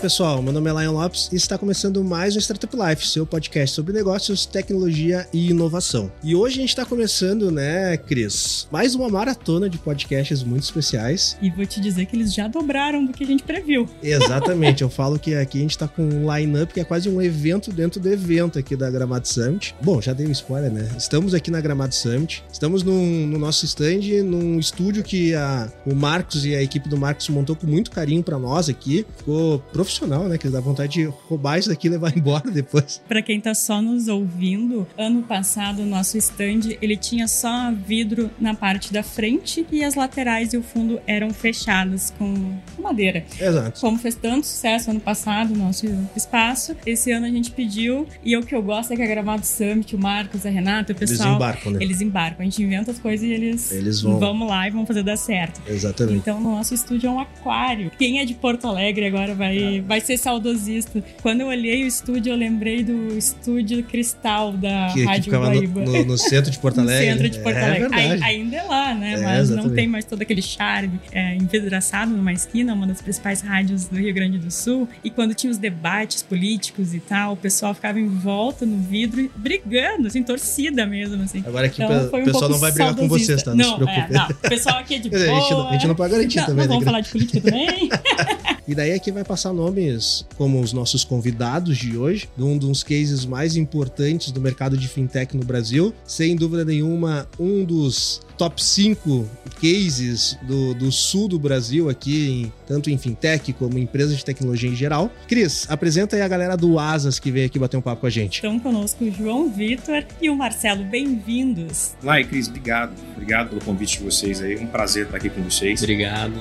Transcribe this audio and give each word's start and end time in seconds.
Pessoal, 0.00 0.40
meu 0.40 0.50
nome 0.50 0.70
é 0.70 0.72
Lion 0.72 0.92
Lopes 0.92 1.28
e 1.30 1.36
está 1.36 1.58
começando 1.58 2.02
mais 2.02 2.34
um 2.34 2.38
Startup 2.38 2.74
Life, 2.74 3.06
seu 3.06 3.26
podcast 3.26 3.76
sobre 3.76 3.92
negócios, 3.92 4.46
tecnologia 4.46 5.28
e 5.30 5.50
inovação. 5.50 6.10
E 6.24 6.34
hoje 6.34 6.56
a 6.56 6.60
gente 6.62 6.70
está 6.70 6.86
começando, 6.86 7.50
né, 7.50 7.98
Cris, 7.98 8.66
mais 8.72 8.94
uma 8.94 9.10
maratona 9.10 9.68
de 9.68 9.76
podcasts 9.76 10.42
muito 10.42 10.62
especiais. 10.62 11.36
E 11.42 11.50
vou 11.50 11.66
te 11.66 11.82
dizer 11.82 12.06
que 12.06 12.16
eles 12.16 12.32
já 12.32 12.48
dobraram 12.48 13.04
do 13.04 13.12
que 13.12 13.24
a 13.24 13.26
gente 13.26 13.42
previu. 13.42 13.86
Exatamente, 14.02 14.80
eu 14.80 14.88
falo 14.88 15.18
que 15.18 15.34
aqui 15.34 15.58
a 15.58 15.60
gente 15.60 15.72
está 15.72 15.86
com 15.86 16.02
um 16.02 16.34
line-up 16.34 16.72
que 16.72 16.80
é 16.80 16.84
quase 16.84 17.06
um 17.10 17.20
evento 17.20 17.70
dentro 17.70 18.00
do 18.00 18.10
evento 18.10 18.58
aqui 18.58 18.74
da 18.74 18.90
Gramado 18.90 19.28
Summit. 19.28 19.74
Bom, 19.82 20.00
já 20.00 20.14
dei 20.14 20.26
um 20.26 20.32
spoiler, 20.32 20.72
né? 20.72 20.88
Estamos 20.96 21.34
aqui 21.34 21.50
na 21.50 21.60
Gramado 21.60 21.94
Summit, 21.94 22.42
estamos 22.50 22.82
num, 22.82 23.26
no 23.26 23.38
nosso 23.38 23.66
stand, 23.66 24.22
num 24.24 24.58
estúdio 24.58 25.02
que 25.02 25.34
a, 25.34 25.70
o 25.84 25.94
Marcos 25.94 26.46
e 26.46 26.54
a 26.54 26.62
equipe 26.62 26.88
do 26.88 26.96
Marcos 26.96 27.28
montou 27.28 27.54
com 27.54 27.66
muito 27.66 27.90
carinho 27.90 28.22
para 28.22 28.38
nós 28.38 28.70
aqui. 28.70 29.04
Ficou 29.18 29.58
profissional 29.58 29.89
profissional, 29.90 30.28
né? 30.28 30.38
Que 30.38 30.48
dá 30.48 30.60
vontade 30.60 30.92
de 30.92 31.04
roubar 31.28 31.58
isso 31.58 31.68
daqui 31.68 31.88
e 31.88 31.90
levar 31.90 32.14
embora 32.16 32.50
depois. 32.50 33.02
Para 33.08 33.22
quem 33.22 33.40
tá 33.40 33.54
só 33.54 33.82
nos 33.82 34.08
ouvindo, 34.08 34.86
ano 34.96 35.22
passado 35.22 35.82
o 35.82 35.86
nosso 35.86 36.16
stand 36.16 36.76
ele 36.80 36.96
tinha 36.96 37.26
só 37.26 37.72
vidro 37.72 38.30
na 38.40 38.54
parte 38.54 38.92
da 38.92 39.02
frente 39.02 39.66
e 39.70 39.82
as 39.82 39.94
laterais 39.94 40.52
e 40.52 40.56
o 40.56 40.62
fundo 40.62 41.00
eram 41.06 41.30
fechados 41.30 42.12
com 42.16 42.58
madeira. 42.78 43.24
Exato. 43.38 43.80
Como 43.80 43.98
fez 43.98 44.14
tanto 44.14 44.46
sucesso 44.46 44.90
ano 44.90 45.00
passado 45.00 45.52
o 45.52 45.56
nosso 45.56 45.86
espaço, 46.16 46.76
esse 46.86 47.10
ano 47.10 47.26
a 47.26 47.30
gente 47.30 47.50
pediu 47.50 48.06
e 48.24 48.36
o 48.36 48.42
que 48.42 48.54
eu 48.54 48.62
gosto 48.62 48.92
é 48.92 48.96
que 48.96 49.02
a 49.02 49.06
Gramado 49.06 49.44
Summit, 49.44 49.94
o 49.96 49.98
Marcos, 49.98 50.46
a 50.46 50.50
Renata, 50.50 50.92
o 50.92 50.96
pessoal, 50.96 51.28
eles 51.28 51.36
embarcam, 51.36 51.72
né? 51.72 51.78
Eles 51.82 52.00
embarcam. 52.00 52.40
A 52.40 52.44
gente 52.44 52.62
inventa 52.62 52.90
as 52.90 52.98
coisas 52.98 53.26
e 53.26 53.32
eles, 53.32 53.72
eles 53.72 54.00
vão. 54.02 54.18
vamos 54.18 54.48
lá 54.48 54.68
e 54.68 54.70
vão 54.70 54.86
fazer 54.86 55.02
dar 55.02 55.16
certo. 55.16 55.60
Exatamente. 55.66 56.18
Então, 56.18 56.38
o 56.38 56.42
nosso 56.42 56.74
estúdio 56.74 57.08
é 57.08 57.10
um 57.10 57.20
aquário. 57.20 57.90
Quem 57.98 58.20
é 58.20 58.24
de 58.24 58.34
Porto 58.34 58.66
Alegre 58.66 59.06
agora 59.06 59.34
vai, 59.34 59.79
vai 59.80 60.00
ser 60.00 60.16
saudosista. 60.16 61.02
Quando 61.22 61.42
eu 61.42 61.48
olhei 61.48 61.84
o 61.84 61.86
estúdio, 61.86 62.32
eu 62.32 62.36
lembrei 62.36 62.82
do 62.82 63.16
estúdio 63.16 63.82
Cristal 63.84 64.52
da 64.52 64.90
que, 64.92 65.04
Rádio 65.04 65.32
que 65.32 65.38
Guaíba. 65.38 65.80
No, 65.80 65.92
no, 65.92 66.04
no, 66.04 66.18
centro 66.18 66.50
de 66.50 66.58
Porto 66.58 66.80
Alegre. 66.80 67.06
no 67.10 67.12
centro 67.12 67.30
de 67.30 67.38
Porto 67.40 67.56
é, 67.56 67.64
Alegre. 67.64 68.20
É 68.20 68.24
ainda 68.24 68.56
é 68.56 68.62
lá, 68.62 68.94
né? 68.94 69.12
É, 69.12 69.20
Mas 69.20 69.40
exatamente. 69.40 69.68
não 69.68 69.74
tem 69.74 69.88
mais 69.88 70.04
todo 70.04 70.22
aquele 70.22 70.42
charme. 70.42 71.00
É, 71.12 71.34
envidraçado 71.36 72.12
numa 72.12 72.32
esquina, 72.32 72.72
uma 72.74 72.86
das 72.86 73.00
principais 73.02 73.40
rádios 73.40 73.86
do 73.86 73.96
Rio 73.98 74.12
Grande 74.14 74.38
do 74.38 74.50
Sul. 74.50 74.88
E 75.02 75.10
quando 75.10 75.34
tinha 75.34 75.50
os 75.50 75.58
debates 75.58 76.22
políticos 76.22 76.94
e 76.94 77.00
tal, 77.00 77.32
o 77.32 77.36
pessoal 77.36 77.74
ficava 77.74 77.98
em 77.98 78.08
volta 78.08 78.66
no 78.66 78.78
vidro, 78.78 79.30
brigando, 79.36 80.06
assim, 80.06 80.22
torcida 80.22 80.86
mesmo, 80.86 81.22
assim. 81.22 81.42
Agora 81.46 81.66
aqui 81.66 81.82
então, 81.82 82.06
o 82.06 82.24
pessoal 82.24 82.44
um 82.46 82.52
não 82.52 82.58
vai 82.58 82.72
brigar 82.72 82.94
com 82.94 83.08
vocês, 83.08 83.42
tá? 83.42 83.54
Não, 83.54 83.78
não 83.78 83.78
se 83.78 83.84
preocupe. 83.84 84.14
É, 84.14 84.18
não. 84.18 84.28
O 84.28 84.34
pessoal 84.34 84.78
aqui 84.78 84.94
é 84.94 84.98
de 84.98 85.10
boa. 85.10 85.22
a, 85.30 85.40
gente 85.40 85.50
não, 85.50 85.68
a 85.68 85.72
gente 85.72 85.86
não 85.86 85.94
pode 85.94 86.12
garantir 86.12 86.38
não, 86.38 86.46
também. 86.46 86.66
Não 86.66 86.68
vamos 86.68 86.84
né? 86.84 86.90
falar 86.90 87.00
de 87.00 87.10
política 87.10 87.40
também. 87.40 87.88
E 88.70 88.74
daí 88.74 88.92
aqui 88.92 89.10
vai 89.10 89.24
passar 89.24 89.52
nomes 89.52 90.24
como 90.36 90.60
os 90.60 90.72
nossos 90.72 91.02
convidados 91.02 91.76
de 91.76 91.98
hoje, 91.98 92.28
de 92.36 92.44
um 92.44 92.56
dos 92.56 92.84
cases 92.84 93.26
mais 93.26 93.56
importantes 93.56 94.30
do 94.30 94.40
mercado 94.40 94.76
de 94.76 94.86
fintech 94.86 95.36
no 95.36 95.44
Brasil. 95.44 95.92
Sem 96.04 96.36
dúvida 96.36 96.64
nenhuma, 96.64 97.28
um 97.36 97.64
dos 97.64 98.20
top 98.38 98.62
5 98.62 99.28
cases 99.60 100.38
do, 100.42 100.72
do 100.74 100.92
sul 100.92 101.26
do 101.26 101.36
Brasil 101.36 101.90
aqui, 101.90 102.44
em, 102.44 102.52
tanto 102.64 102.90
em 102.90 102.96
fintech 102.96 103.52
como 103.54 103.76
em 103.76 103.82
empresas 103.82 104.16
de 104.16 104.24
tecnologia 104.24 104.70
em 104.70 104.76
geral. 104.76 105.10
Cris, 105.26 105.66
apresenta 105.68 106.14
aí 106.14 106.22
a 106.22 106.28
galera 106.28 106.56
do 106.56 106.78
Asas 106.78 107.18
que 107.18 107.32
veio 107.32 107.46
aqui 107.46 107.58
bater 107.58 107.76
um 107.76 107.82
papo 107.82 108.02
com 108.02 108.06
a 108.06 108.10
gente. 108.10 108.36
Estão 108.36 108.60
conosco 108.60 109.04
o 109.04 109.10
João 109.10 109.50
Vitor 109.50 110.04
e 110.22 110.30
o 110.30 110.36
Marcelo, 110.36 110.84
bem-vindos. 110.84 111.96
Lai, 112.04 112.22
Cris, 112.22 112.46
obrigado. 112.46 112.92
Obrigado 113.14 113.48
pelo 113.48 113.64
convite 113.64 113.98
de 113.98 114.04
vocês 114.04 114.40
aí. 114.40 114.56
Um 114.56 114.68
prazer 114.68 115.06
estar 115.06 115.16
aqui 115.16 115.28
com 115.28 115.42
vocês. 115.42 115.82
Obrigado. 115.82 116.34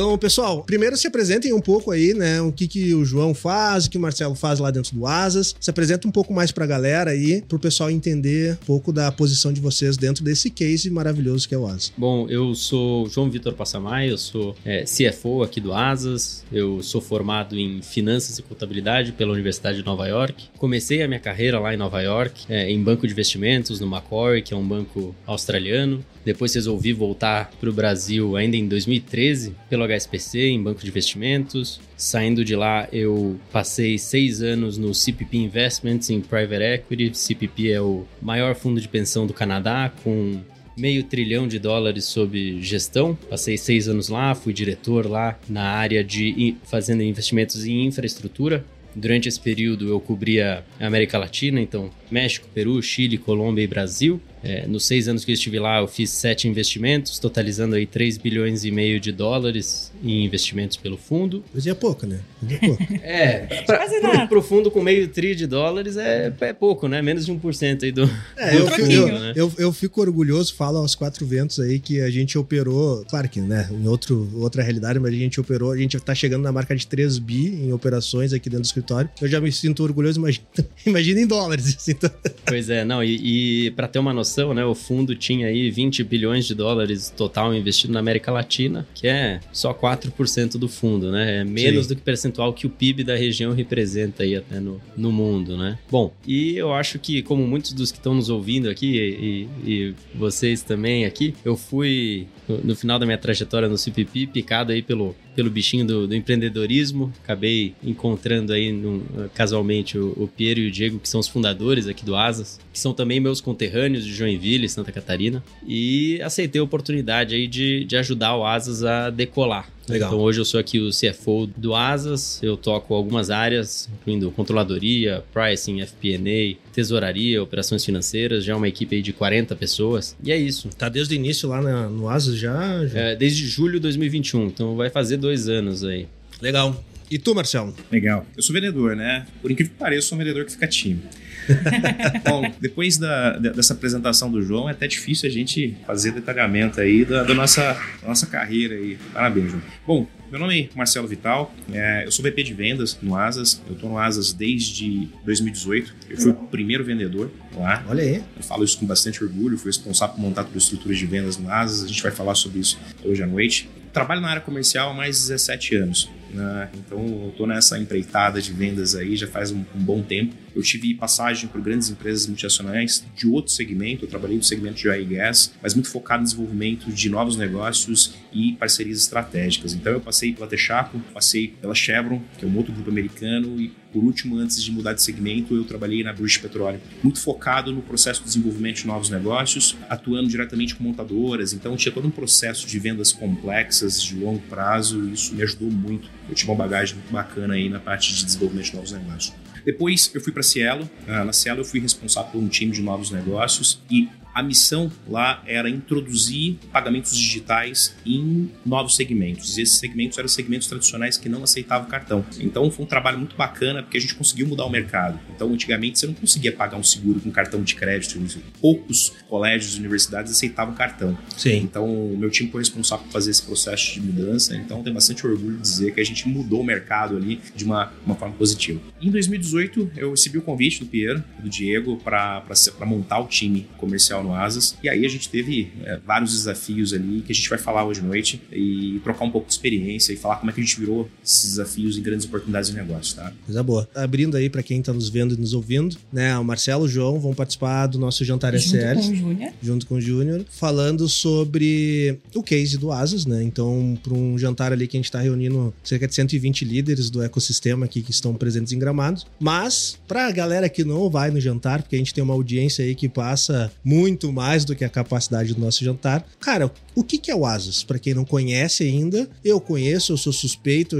Então, 0.00 0.16
pessoal, 0.16 0.64
primeiro 0.64 0.96
se 0.96 1.06
apresentem 1.06 1.52
um 1.52 1.60
pouco 1.60 1.90
aí, 1.90 2.14
né? 2.14 2.40
O 2.40 2.50
que, 2.50 2.66
que 2.66 2.94
o 2.94 3.04
João 3.04 3.34
faz, 3.34 3.84
o 3.84 3.90
que 3.90 3.98
o 3.98 4.00
Marcelo 4.00 4.34
faz 4.34 4.58
lá 4.58 4.70
dentro 4.70 4.96
do 4.96 5.06
Asas. 5.06 5.54
Se 5.60 5.68
apresenta 5.68 6.08
um 6.08 6.10
pouco 6.10 6.32
mais 6.32 6.50
pra 6.50 6.64
galera 6.64 7.10
aí, 7.10 7.42
pro 7.42 7.58
pessoal 7.58 7.90
entender 7.90 8.54
um 8.62 8.64
pouco 8.64 8.94
da 8.94 9.12
posição 9.12 9.52
de 9.52 9.60
vocês 9.60 9.98
dentro 9.98 10.24
desse 10.24 10.48
case 10.48 10.88
maravilhoso 10.88 11.46
que 11.46 11.54
é 11.54 11.58
o 11.58 11.66
Asas. 11.66 11.92
Bom, 11.98 12.26
eu 12.30 12.54
sou 12.54 13.10
João 13.10 13.28
Vitor 13.28 13.52
Passamay, 13.52 14.10
eu 14.10 14.16
sou 14.16 14.56
é, 14.64 14.84
CFO 14.84 15.42
aqui 15.42 15.60
do 15.60 15.74
Asas, 15.74 16.46
eu 16.50 16.82
sou 16.82 17.02
formado 17.02 17.58
em 17.58 17.82
Finanças 17.82 18.38
e 18.38 18.42
Contabilidade 18.42 19.12
pela 19.12 19.34
Universidade 19.34 19.76
de 19.80 19.84
Nova 19.84 20.08
York. 20.08 20.46
Comecei 20.56 21.02
a 21.02 21.08
minha 21.08 21.20
carreira 21.20 21.60
lá 21.60 21.74
em 21.74 21.76
Nova 21.76 22.00
York, 22.00 22.46
é, 22.48 22.70
em 22.70 22.82
banco 22.82 23.06
de 23.06 23.12
investimentos, 23.12 23.78
no 23.80 23.86
Macquarie, 23.86 24.40
que 24.40 24.54
é 24.54 24.56
um 24.56 24.66
banco 24.66 25.14
australiano. 25.26 26.02
Depois 26.24 26.54
resolvi 26.54 26.92
voltar 26.92 27.50
para 27.58 27.70
o 27.70 27.72
Brasil 27.72 28.36
ainda 28.36 28.56
em 28.56 28.68
2013 28.68 29.54
pelo 29.68 29.86
HSBC, 29.86 30.48
em 30.48 30.62
banco 30.62 30.82
de 30.82 30.88
investimentos. 30.88 31.80
Saindo 31.96 32.44
de 32.44 32.54
lá, 32.54 32.88
eu 32.92 33.38
passei 33.52 33.98
seis 33.98 34.42
anos 34.42 34.76
no 34.76 34.94
CPP 34.94 35.38
Investments 35.38 36.10
em 36.10 36.20
Private 36.20 36.62
Equity. 36.62 37.16
CPP 37.16 37.70
é 37.70 37.80
o 37.80 38.04
maior 38.20 38.54
fundo 38.54 38.80
de 38.80 38.88
pensão 38.88 39.26
do 39.26 39.32
Canadá, 39.32 39.92
com 40.02 40.40
meio 40.76 41.04
trilhão 41.04 41.46
de 41.46 41.58
dólares 41.58 42.04
sob 42.04 42.60
gestão. 42.62 43.16
Passei 43.28 43.56
seis 43.56 43.88
anos 43.88 44.08
lá, 44.08 44.34
fui 44.34 44.52
diretor 44.52 45.06
lá 45.06 45.38
na 45.48 45.64
área 45.64 46.02
de 46.02 46.56
fazendo 46.64 47.02
investimentos 47.02 47.66
em 47.66 47.86
infraestrutura. 47.86 48.64
Durante 48.94 49.28
esse 49.28 49.38
período 49.38 49.88
eu 49.88 50.00
cobria 50.00 50.64
a 50.80 50.86
América 50.86 51.16
Latina, 51.16 51.60
então 51.60 51.90
México, 52.10 52.48
Peru, 52.52 52.82
Chile, 52.82 53.18
Colômbia 53.18 53.62
e 53.62 53.66
Brasil. 53.66 54.20
É, 54.42 54.66
nos 54.66 54.86
seis 54.86 55.08
anos 55.08 55.24
que 55.24 55.30
eu 55.30 55.34
estive 55.34 55.58
lá, 55.58 55.80
eu 55.80 55.88
fiz 55.88 56.10
sete 56.10 56.48
investimentos, 56.48 57.18
totalizando 57.18 57.74
aí 57.74 57.86
3 57.86 58.18
bilhões 58.18 58.64
e 58.64 58.70
meio 58.70 58.98
de 58.98 59.12
dólares 59.12 59.92
em 60.02 60.24
investimentos 60.24 60.76
pelo 60.76 60.96
fundo. 60.96 61.44
Mas 61.52 61.66
é 61.66 61.74
pouco, 61.74 62.06
né? 62.06 62.20
É 62.48 62.66
pouco. 62.66 62.82
é, 63.02 63.38
pra, 63.64 63.86
pro, 63.86 64.28
pro, 64.28 64.42
fundo 64.42 64.70
com 64.70 64.82
meio 64.82 65.08
tri 65.08 65.34
de 65.34 65.46
dólares 65.46 65.96
é, 65.96 66.32
é 66.40 66.52
pouco, 66.52 66.88
né? 66.88 67.02
Menos 67.02 67.26
de 67.26 67.32
1% 67.32 67.82
aí 67.82 67.92
do. 67.92 68.10
É, 68.36 68.50
do 68.50 68.58
eu, 68.58 68.66
fundo, 68.68 68.90
eu, 68.90 69.06
né? 69.08 69.32
eu, 69.36 69.52
eu, 69.58 69.72
fico 69.72 70.00
orgulhoso, 70.00 70.54
falo 70.54 70.78
aos 70.78 70.94
quatro 70.94 71.26
ventos 71.26 71.60
aí 71.60 71.78
que 71.78 72.00
a 72.00 72.10
gente 72.10 72.38
operou, 72.38 73.04
claro 73.08 73.28
que, 73.28 73.40
né, 73.40 73.68
em 73.70 73.86
outro, 73.86 74.30
outra 74.34 74.62
realidade, 74.62 74.98
mas 74.98 75.12
a 75.12 75.16
gente 75.16 75.40
operou, 75.40 75.72
a 75.72 75.76
gente 75.76 75.98
tá 76.00 76.14
chegando 76.14 76.42
na 76.42 76.52
marca 76.52 76.74
de 76.74 76.86
3 76.86 77.18
bi 77.18 77.48
em 77.48 77.72
operações 77.72 78.32
aqui 78.32 78.48
dentro 78.48 78.62
do 78.62 78.66
escritório. 78.66 79.10
Eu 79.20 79.28
já 79.28 79.40
me 79.40 79.52
sinto 79.52 79.82
orgulhoso, 79.82 80.18
imagina, 80.18 80.46
imagina 80.86 81.20
em 81.20 81.26
dólares. 81.26 81.76
Então... 81.90 82.10
Pois 82.46 82.70
é, 82.70 82.84
não, 82.84 83.02
e, 83.02 83.66
e 83.66 83.70
para 83.72 83.88
ter 83.88 83.98
uma 83.98 84.12
noção, 84.12 84.29
né, 84.54 84.64
o 84.64 84.74
fundo 84.74 85.14
tinha 85.14 85.46
aí 85.46 85.70
20 85.70 86.04
bilhões 86.04 86.46
de 86.46 86.54
dólares 86.54 87.12
total 87.16 87.54
investido 87.54 87.92
na 87.92 88.00
América 88.00 88.32
Latina, 88.32 88.86
que 88.94 89.06
é 89.06 89.40
só 89.52 89.72
4% 89.72 90.58
do 90.58 90.68
fundo, 90.68 91.10
né? 91.10 91.40
É 91.40 91.44
menos 91.44 91.84
Sim. 91.84 91.88
do 91.88 91.96
que 91.96 92.02
o 92.02 92.04
percentual 92.04 92.52
que 92.52 92.66
o 92.66 92.70
PIB 92.70 93.04
da 93.04 93.16
região 93.16 93.52
representa 93.52 94.22
aí 94.22 94.36
até 94.36 94.60
no, 94.60 94.80
no 94.96 95.12
mundo, 95.12 95.56
né? 95.56 95.78
Bom, 95.90 96.12
e 96.26 96.56
eu 96.56 96.72
acho 96.72 96.98
que, 96.98 97.22
como 97.22 97.46
muitos 97.46 97.72
dos 97.72 97.90
que 97.90 97.98
estão 97.98 98.14
nos 98.14 98.30
ouvindo 98.30 98.68
aqui, 98.68 98.96
e, 98.96 99.48
e 99.70 99.94
vocês 100.14 100.62
também 100.62 101.04
aqui, 101.04 101.34
eu 101.44 101.56
fui, 101.56 102.26
no, 102.48 102.58
no, 102.58 102.76
final 102.76 102.98
da 102.98 103.06
minha 103.06 103.18
trajetória 103.18 103.68
no 103.68 103.78
CPP, 103.78 104.26
picado 104.26 104.72
aí 104.72 104.82
pelo, 104.82 105.14
pelo 105.34 105.50
bichinho 105.50 105.84
do, 105.84 106.06
do 106.06 106.14
empreendedorismo. 106.14 107.12
Acabei 107.22 107.74
encontrando 107.82 108.52
aí 108.52 108.72
num, 108.72 109.02
casualmente 109.34 109.98
o, 109.98 110.12
o 110.16 110.28
Piero 110.28 110.60
e 110.60 110.68
o 110.68 110.70
Diego, 110.70 110.98
que 110.98 111.08
são 111.08 111.20
os 111.20 111.28
fundadores 111.28 111.86
aqui 111.86 112.04
do 112.04 112.16
Asas, 112.16 112.60
que 112.72 112.78
são 112.78 112.92
também 112.92 113.20
meus 113.20 113.40
conterrâneos 113.40 114.04
de 114.04 114.12
Joinville, 114.12 114.68
Santa 114.68 114.92
Catarina, 114.92 115.42
e 115.66 116.20
aceitei 116.22 116.60
a 116.60 116.64
oportunidade 116.64 117.34
aí 117.34 117.46
de, 117.46 117.84
de 117.84 117.96
ajudar 117.96 118.36
o 118.36 118.44
Asas 118.44 118.84
a 118.84 119.10
decolar. 119.10 119.68
Legal. 119.92 120.08
Então 120.08 120.20
hoje 120.20 120.40
eu 120.40 120.44
sou 120.44 120.58
aqui 120.58 120.78
o 120.78 120.90
CFO 120.90 121.46
do 121.56 121.74
Asas, 121.74 122.40
eu 122.42 122.56
toco 122.56 122.94
algumas 122.94 123.30
áreas, 123.30 123.88
incluindo 123.94 124.30
controladoria, 124.30 125.24
pricing, 125.32 125.80
FP&A, 125.84 126.56
tesouraria, 126.72 127.42
operações 127.42 127.84
financeiras, 127.84 128.44
já 128.44 128.52
é 128.52 128.56
uma 128.56 128.68
equipe 128.68 128.96
aí 128.96 129.02
de 129.02 129.12
40 129.12 129.54
pessoas, 129.56 130.16
e 130.22 130.30
é 130.32 130.36
isso. 130.36 130.68
Tá 130.76 130.88
desde 130.88 131.14
o 131.14 131.16
início 131.16 131.48
lá 131.48 131.60
na, 131.60 131.88
no 131.88 132.08
Asas 132.08 132.36
já? 132.36 132.86
já... 132.86 132.98
É, 132.98 133.16
desde 133.16 133.46
julho 133.46 133.74
de 133.74 133.80
2021, 133.80 134.46
então 134.46 134.76
vai 134.76 134.90
fazer 134.90 135.16
dois 135.16 135.48
anos 135.48 135.84
aí. 135.84 136.06
Legal. 136.40 136.84
E 137.10 137.18
tu, 137.18 137.34
Marcelo? 137.34 137.74
Legal. 137.90 138.24
Eu 138.36 138.42
sou 138.42 138.54
vendedor, 138.54 138.94
né? 138.94 139.26
Por 139.42 139.50
incrível 139.50 139.72
que 139.72 139.78
pareça, 139.78 139.98
eu 139.98 140.02
sou 140.02 140.16
um 140.16 140.20
vendedor 140.20 140.44
que 140.44 140.52
fica 140.52 140.68
tímido. 140.68 141.08
Bom, 142.24 142.52
depois 142.60 142.98
da, 142.98 143.38
dessa 143.38 143.74
apresentação 143.74 144.30
do 144.30 144.42
João, 144.42 144.68
é 144.68 144.72
até 144.72 144.86
difícil 144.86 145.28
a 145.28 145.32
gente 145.32 145.76
fazer 145.86 146.12
detalhamento 146.12 146.80
aí 146.80 147.04
da, 147.04 147.22
da 147.22 147.34
nossa, 147.34 147.74
da 148.00 148.08
nossa 148.08 148.26
carreira 148.26 148.74
aí. 148.74 148.98
Parabéns, 149.12 149.50
João. 149.50 149.62
Bom, 149.86 150.06
meu 150.30 150.38
nome 150.38 150.70
é 150.72 150.76
Marcelo 150.76 151.08
Vital, 151.08 151.52
é, 151.72 152.04
eu 152.06 152.12
sou 152.12 152.24
VP 152.24 152.44
de 152.44 152.54
vendas 152.54 152.96
no 153.02 153.16
Asas, 153.16 153.60
eu 153.66 153.74
estou 153.74 153.90
no 153.90 153.98
Asas 153.98 154.32
desde 154.32 155.08
2018, 155.24 155.94
eu 156.08 156.16
fui 156.18 156.30
o 156.30 156.34
primeiro 156.34 156.84
vendedor 156.84 157.30
lá. 157.56 157.84
Olha 157.88 158.02
aí. 158.02 158.22
Eu 158.36 158.42
falo 158.42 158.62
isso 158.62 158.78
com 158.78 158.86
bastante 158.86 159.24
orgulho, 159.24 159.58
fui 159.58 159.70
responsável 159.70 160.14
por 160.14 160.20
montar 160.20 160.44
todas 160.44 160.58
as 160.58 160.62
estruturas 160.64 160.98
de 160.98 161.06
vendas 161.06 161.36
no 161.36 161.50
Asas, 161.50 161.84
a 161.84 161.88
gente 161.88 162.02
vai 162.02 162.12
falar 162.12 162.36
sobre 162.36 162.60
isso 162.60 162.78
hoje 163.04 163.22
à 163.22 163.26
noite. 163.26 163.68
Trabalho 163.92 164.20
na 164.20 164.28
área 164.28 164.40
comercial 164.40 164.90
há 164.90 164.94
mais 164.94 165.16
de 165.16 165.22
17 165.22 165.74
anos. 165.74 166.08
Né? 166.32 166.68
Então, 166.74 167.04
eu 167.04 167.28
estou 167.30 167.46
nessa 167.46 167.78
empreitada 167.78 168.40
de 168.40 168.52
vendas 168.52 168.94
aí 168.94 169.16
já 169.16 169.26
faz 169.26 169.50
um, 169.50 169.64
um 169.74 169.80
bom 169.80 170.02
tempo. 170.02 170.34
Eu 170.54 170.62
tive 170.62 170.94
passagem 170.94 171.48
por 171.48 171.60
grandes 171.60 171.90
empresas 171.90 172.26
multinacionais 172.26 173.04
de 173.16 173.26
outro 173.26 173.52
segmento. 173.52 174.04
Eu 174.04 174.08
trabalhei 174.08 174.36
no 174.36 174.42
segmento 174.42 174.76
de 174.76 174.88
oil 174.88 175.06
gas, 175.08 175.52
mas 175.62 175.74
muito 175.74 175.88
focado 175.88 176.22
no 176.22 176.24
desenvolvimento 176.24 176.90
de 176.90 177.08
novos 177.08 177.36
negócios 177.36 178.14
e 178.32 178.52
parcerias 178.52 178.98
estratégicas. 178.98 179.74
Então, 179.74 179.92
eu 179.92 180.00
passei 180.00 180.32
pela 180.32 180.46
Texaco, 180.46 180.98
passei 181.12 181.48
pela 181.60 181.74
Chevron, 181.74 182.22
que 182.38 182.44
é 182.44 182.48
um 182.48 182.56
outro 182.56 182.72
grupo 182.72 182.90
americano, 182.90 183.60
e 183.60 183.72
por 183.92 184.04
último, 184.04 184.36
antes 184.36 184.62
de 184.62 184.70
mudar 184.70 184.92
de 184.92 185.02
segmento, 185.02 185.54
eu 185.54 185.64
trabalhei 185.64 186.04
na 186.04 186.12
British 186.12 186.38
Petroleum, 186.38 186.80
muito 187.02 187.20
focado 187.20 187.72
no 187.72 187.82
processo 187.82 188.20
de 188.20 188.26
desenvolvimento 188.26 188.76
de 188.76 188.86
novos 188.86 189.10
negócios, 189.10 189.76
atuando 189.88 190.28
diretamente 190.28 190.76
com 190.76 190.84
montadoras. 190.84 191.52
Então, 191.52 191.76
tinha 191.76 191.92
todo 191.92 192.06
um 192.06 192.10
processo 192.10 192.66
de 192.66 192.78
vendas 192.78 193.12
complexas, 193.12 194.00
de 194.02 194.14
longo 194.14 194.40
prazo, 194.48 195.08
e 195.08 195.12
isso 195.12 195.34
me 195.34 195.42
ajudou 195.42 195.70
muito. 195.70 196.08
Eu 196.28 196.34
tive 196.34 196.50
uma 196.50 196.56
bagagem 196.56 196.94
muito 196.94 197.12
bacana 197.12 197.54
aí 197.54 197.68
na 197.68 197.80
parte 197.80 198.14
de 198.14 198.24
desenvolvimento 198.24 198.66
de 198.66 198.74
novos 198.74 198.92
negócios. 198.92 199.34
Depois 199.64 200.10
eu 200.14 200.20
fui 200.20 200.32
para 200.32 200.42
Cielo. 200.42 200.88
Ah, 201.06 201.24
na 201.24 201.32
Cielo 201.32 201.60
eu 201.60 201.64
fui 201.64 201.80
responsável 201.80 202.30
por 202.30 202.38
um 202.38 202.48
time 202.48 202.72
de 202.72 202.82
novos 202.82 203.10
negócios 203.10 203.80
e 203.90 204.08
a 204.34 204.42
missão 204.42 204.90
lá 205.08 205.42
era 205.46 205.68
introduzir 205.68 206.58
pagamentos 206.72 207.16
digitais 207.16 207.94
em 208.04 208.50
novos 208.64 208.96
segmentos. 208.96 209.58
E 209.58 209.62
esses 209.62 209.78
segmentos 209.78 210.18
eram 210.18 210.28
segmentos 210.28 210.68
tradicionais 210.68 211.16
que 211.16 211.28
não 211.28 211.42
aceitavam 211.42 211.88
cartão. 211.88 212.24
Então 212.38 212.70
foi 212.70 212.84
um 212.84 212.88
trabalho 212.88 213.18
muito 213.18 213.36
bacana 213.36 213.82
porque 213.82 213.98
a 213.98 214.00
gente 214.00 214.14
conseguiu 214.14 214.46
mudar 214.46 214.64
o 214.64 214.70
mercado. 214.70 215.18
Então 215.34 215.52
antigamente 215.52 215.98
você 215.98 216.06
não 216.06 216.14
conseguia 216.14 216.52
pagar 216.52 216.76
um 216.76 216.82
seguro 216.82 217.20
com 217.20 217.30
cartão 217.30 217.62
de 217.62 217.74
crédito. 217.74 218.20
Poucos 218.60 219.12
colégios 219.28 219.76
e 219.76 219.78
universidades 219.80 220.32
aceitavam 220.32 220.74
cartão. 220.74 221.16
Sim. 221.36 221.56
Então 221.56 221.86
o 221.86 222.16
meu 222.16 222.30
time 222.30 222.50
foi 222.50 222.60
responsável 222.60 223.04
por 223.06 223.12
fazer 223.12 223.30
esse 223.30 223.42
processo 223.42 223.94
de 223.94 224.00
mudança. 224.00 224.56
Então 224.56 224.82
tenho 224.82 224.94
bastante 224.94 225.26
orgulho 225.26 225.56
de 225.56 225.62
dizer 225.62 225.94
que 225.94 226.00
a 226.00 226.04
gente 226.04 226.28
mudou 226.28 226.60
o 226.60 226.64
mercado 226.64 227.16
ali 227.16 227.40
de 227.54 227.64
uma, 227.64 227.92
uma 228.04 228.14
forma 228.14 228.34
positiva. 228.34 228.80
Em 229.00 229.10
2018 229.10 229.92
eu 229.96 230.10
recebi 230.10 230.38
o 230.38 230.42
convite 230.42 230.80
do 230.80 230.86
Piero, 230.86 231.22
do 231.42 231.48
Diego, 231.48 231.96
para 231.96 232.44
montar 232.86 233.20
o 233.20 233.26
time 233.26 233.66
comercial 233.76 234.19
no 234.22 234.34
Asas. 234.34 234.76
E 234.82 234.88
aí 234.88 235.04
a 235.04 235.08
gente 235.08 235.28
teve 235.28 235.72
é, 235.82 235.98
vários 236.04 236.32
desafios 236.32 236.92
ali 236.92 237.22
que 237.22 237.32
a 237.32 237.34
gente 237.34 237.48
vai 237.48 237.58
falar 237.58 237.84
hoje 237.84 238.00
à 238.00 238.02
noite 238.02 238.40
e 238.52 239.00
trocar 239.02 239.24
um 239.24 239.30
pouco 239.30 239.46
de 239.46 239.52
experiência 239.52 240.12
e 240.12 240.16
falar 240.16 240.36
como 240.36 240.50
é 240.50 240.54
que 240.54 240.60
a 240.60 240.64
gente 240.64 240.78
virou 240.78 241.08
esses 241.24 241.50
desafios 241.50 241.96
em 241.98 242.02
grandes 242.02 242.26
oportunidades 242.26 242.70
de 242.70 242.76
negócio, 242.76 243.16
tá? 243.16 243.32
Coisa 243.44 243.62
boa. 243.62 243.88
Abrindo 243.94 244.36
aí 244.36 244.48
para 244.48 244.62
quem 244.62 244.80
tá 244.82 244.92
nos 244.92 245.08
vendo 245.08 245.34
e 245.34 245.38
nos 245.38 245.52
ouvindo, 245.52 245.96
né? 246.12 246.36
O 246.38 246.44
Marcelo 246.44 246.84
e 246.84 246.86
o 246.86 246.88
João 246.88 247.18
vão 247.18 247.34
participar 247.34 247.86
do 247.86 247.98
nosso 247.98 248.24
jantar 248.24 248.56
Junto 248.56 248.76
SL. 248.76 248.94
com 248.94 249.12
o 249.12 249.14
Júnior. 249.14 249.52
Junto 249.62 249.86
com 249.86 249.94
o 249.94 250.00
Júnior, 250.00 250.44
falando 250.50 251.08
sobre 251.08 252.18
o 252.34 252.42
case 252.42 252.78
do 252.78 252.92
Asas, 252.92 253.26
né? 253.26 253.42
Então, 253.42 253.98
para 254.02 254.14
um 254.14 254.38
jantar 254.38 254.72
ali 254.72 254.86
que 254.86 254.96
a 254.96 254.98
gente 254.98 255.06
está 255.06 255.20
reunindo 255.20 255.72
cerca 255.82 256.06
de 256.06 256.14
120 256.14 256.64
líderes 256.64 257.10
do 257.10 257.22
ecossistema 257.22 257.84
aqui 257.84 258.02
que 258.02 258.10
estão 258.10 258.34
presentes 258.34 258.72
em 258.72 258.78
Gramados. 258.78 259.26
Mas, 259.38 259.98
para 260.06 260.26
a 260.26 260.30
galera 260.30 260.68
que 260.68 260.84
não 260.84 261.10
vai 261.10 261.30
no 261.30 261.40
jantar, 261.40 261.82
porque 261.82 261.96
a 261.96 261.98
gente 261.98 262.14
tem 262.14 262.22
uma 262.22 262.34
audiência 262.34 262.84
aí 262.84 262.94
que 262.94 263.08
passa 263.08 263.70
muito 263.84 264.09
mais 264.32 264.64
do 264.64 264.74
que 264.74 264.84
a 264.84 264.88
capacidade 264.88 265.54
do 265.54 265.60
nosso 265.60 265.84
jantar. 265.84 266.24
Cara, 266.38 266.70
o 266.94 267.04
que, 267.04 267.30
é 267.30 267.34
o 267.34 267.46
Asas? 267.46 267.82
Para 267.82 267.98
quem 267.98 268.14
não 268.14 268.24
conhece 268.24 268.82
ainda, 268.82 269.28
eu 269.44 269.60
conheço, 269.60 270.12
eu 270.12 270.16
sou 270.16 270.32
suspeito. 270.32 270.98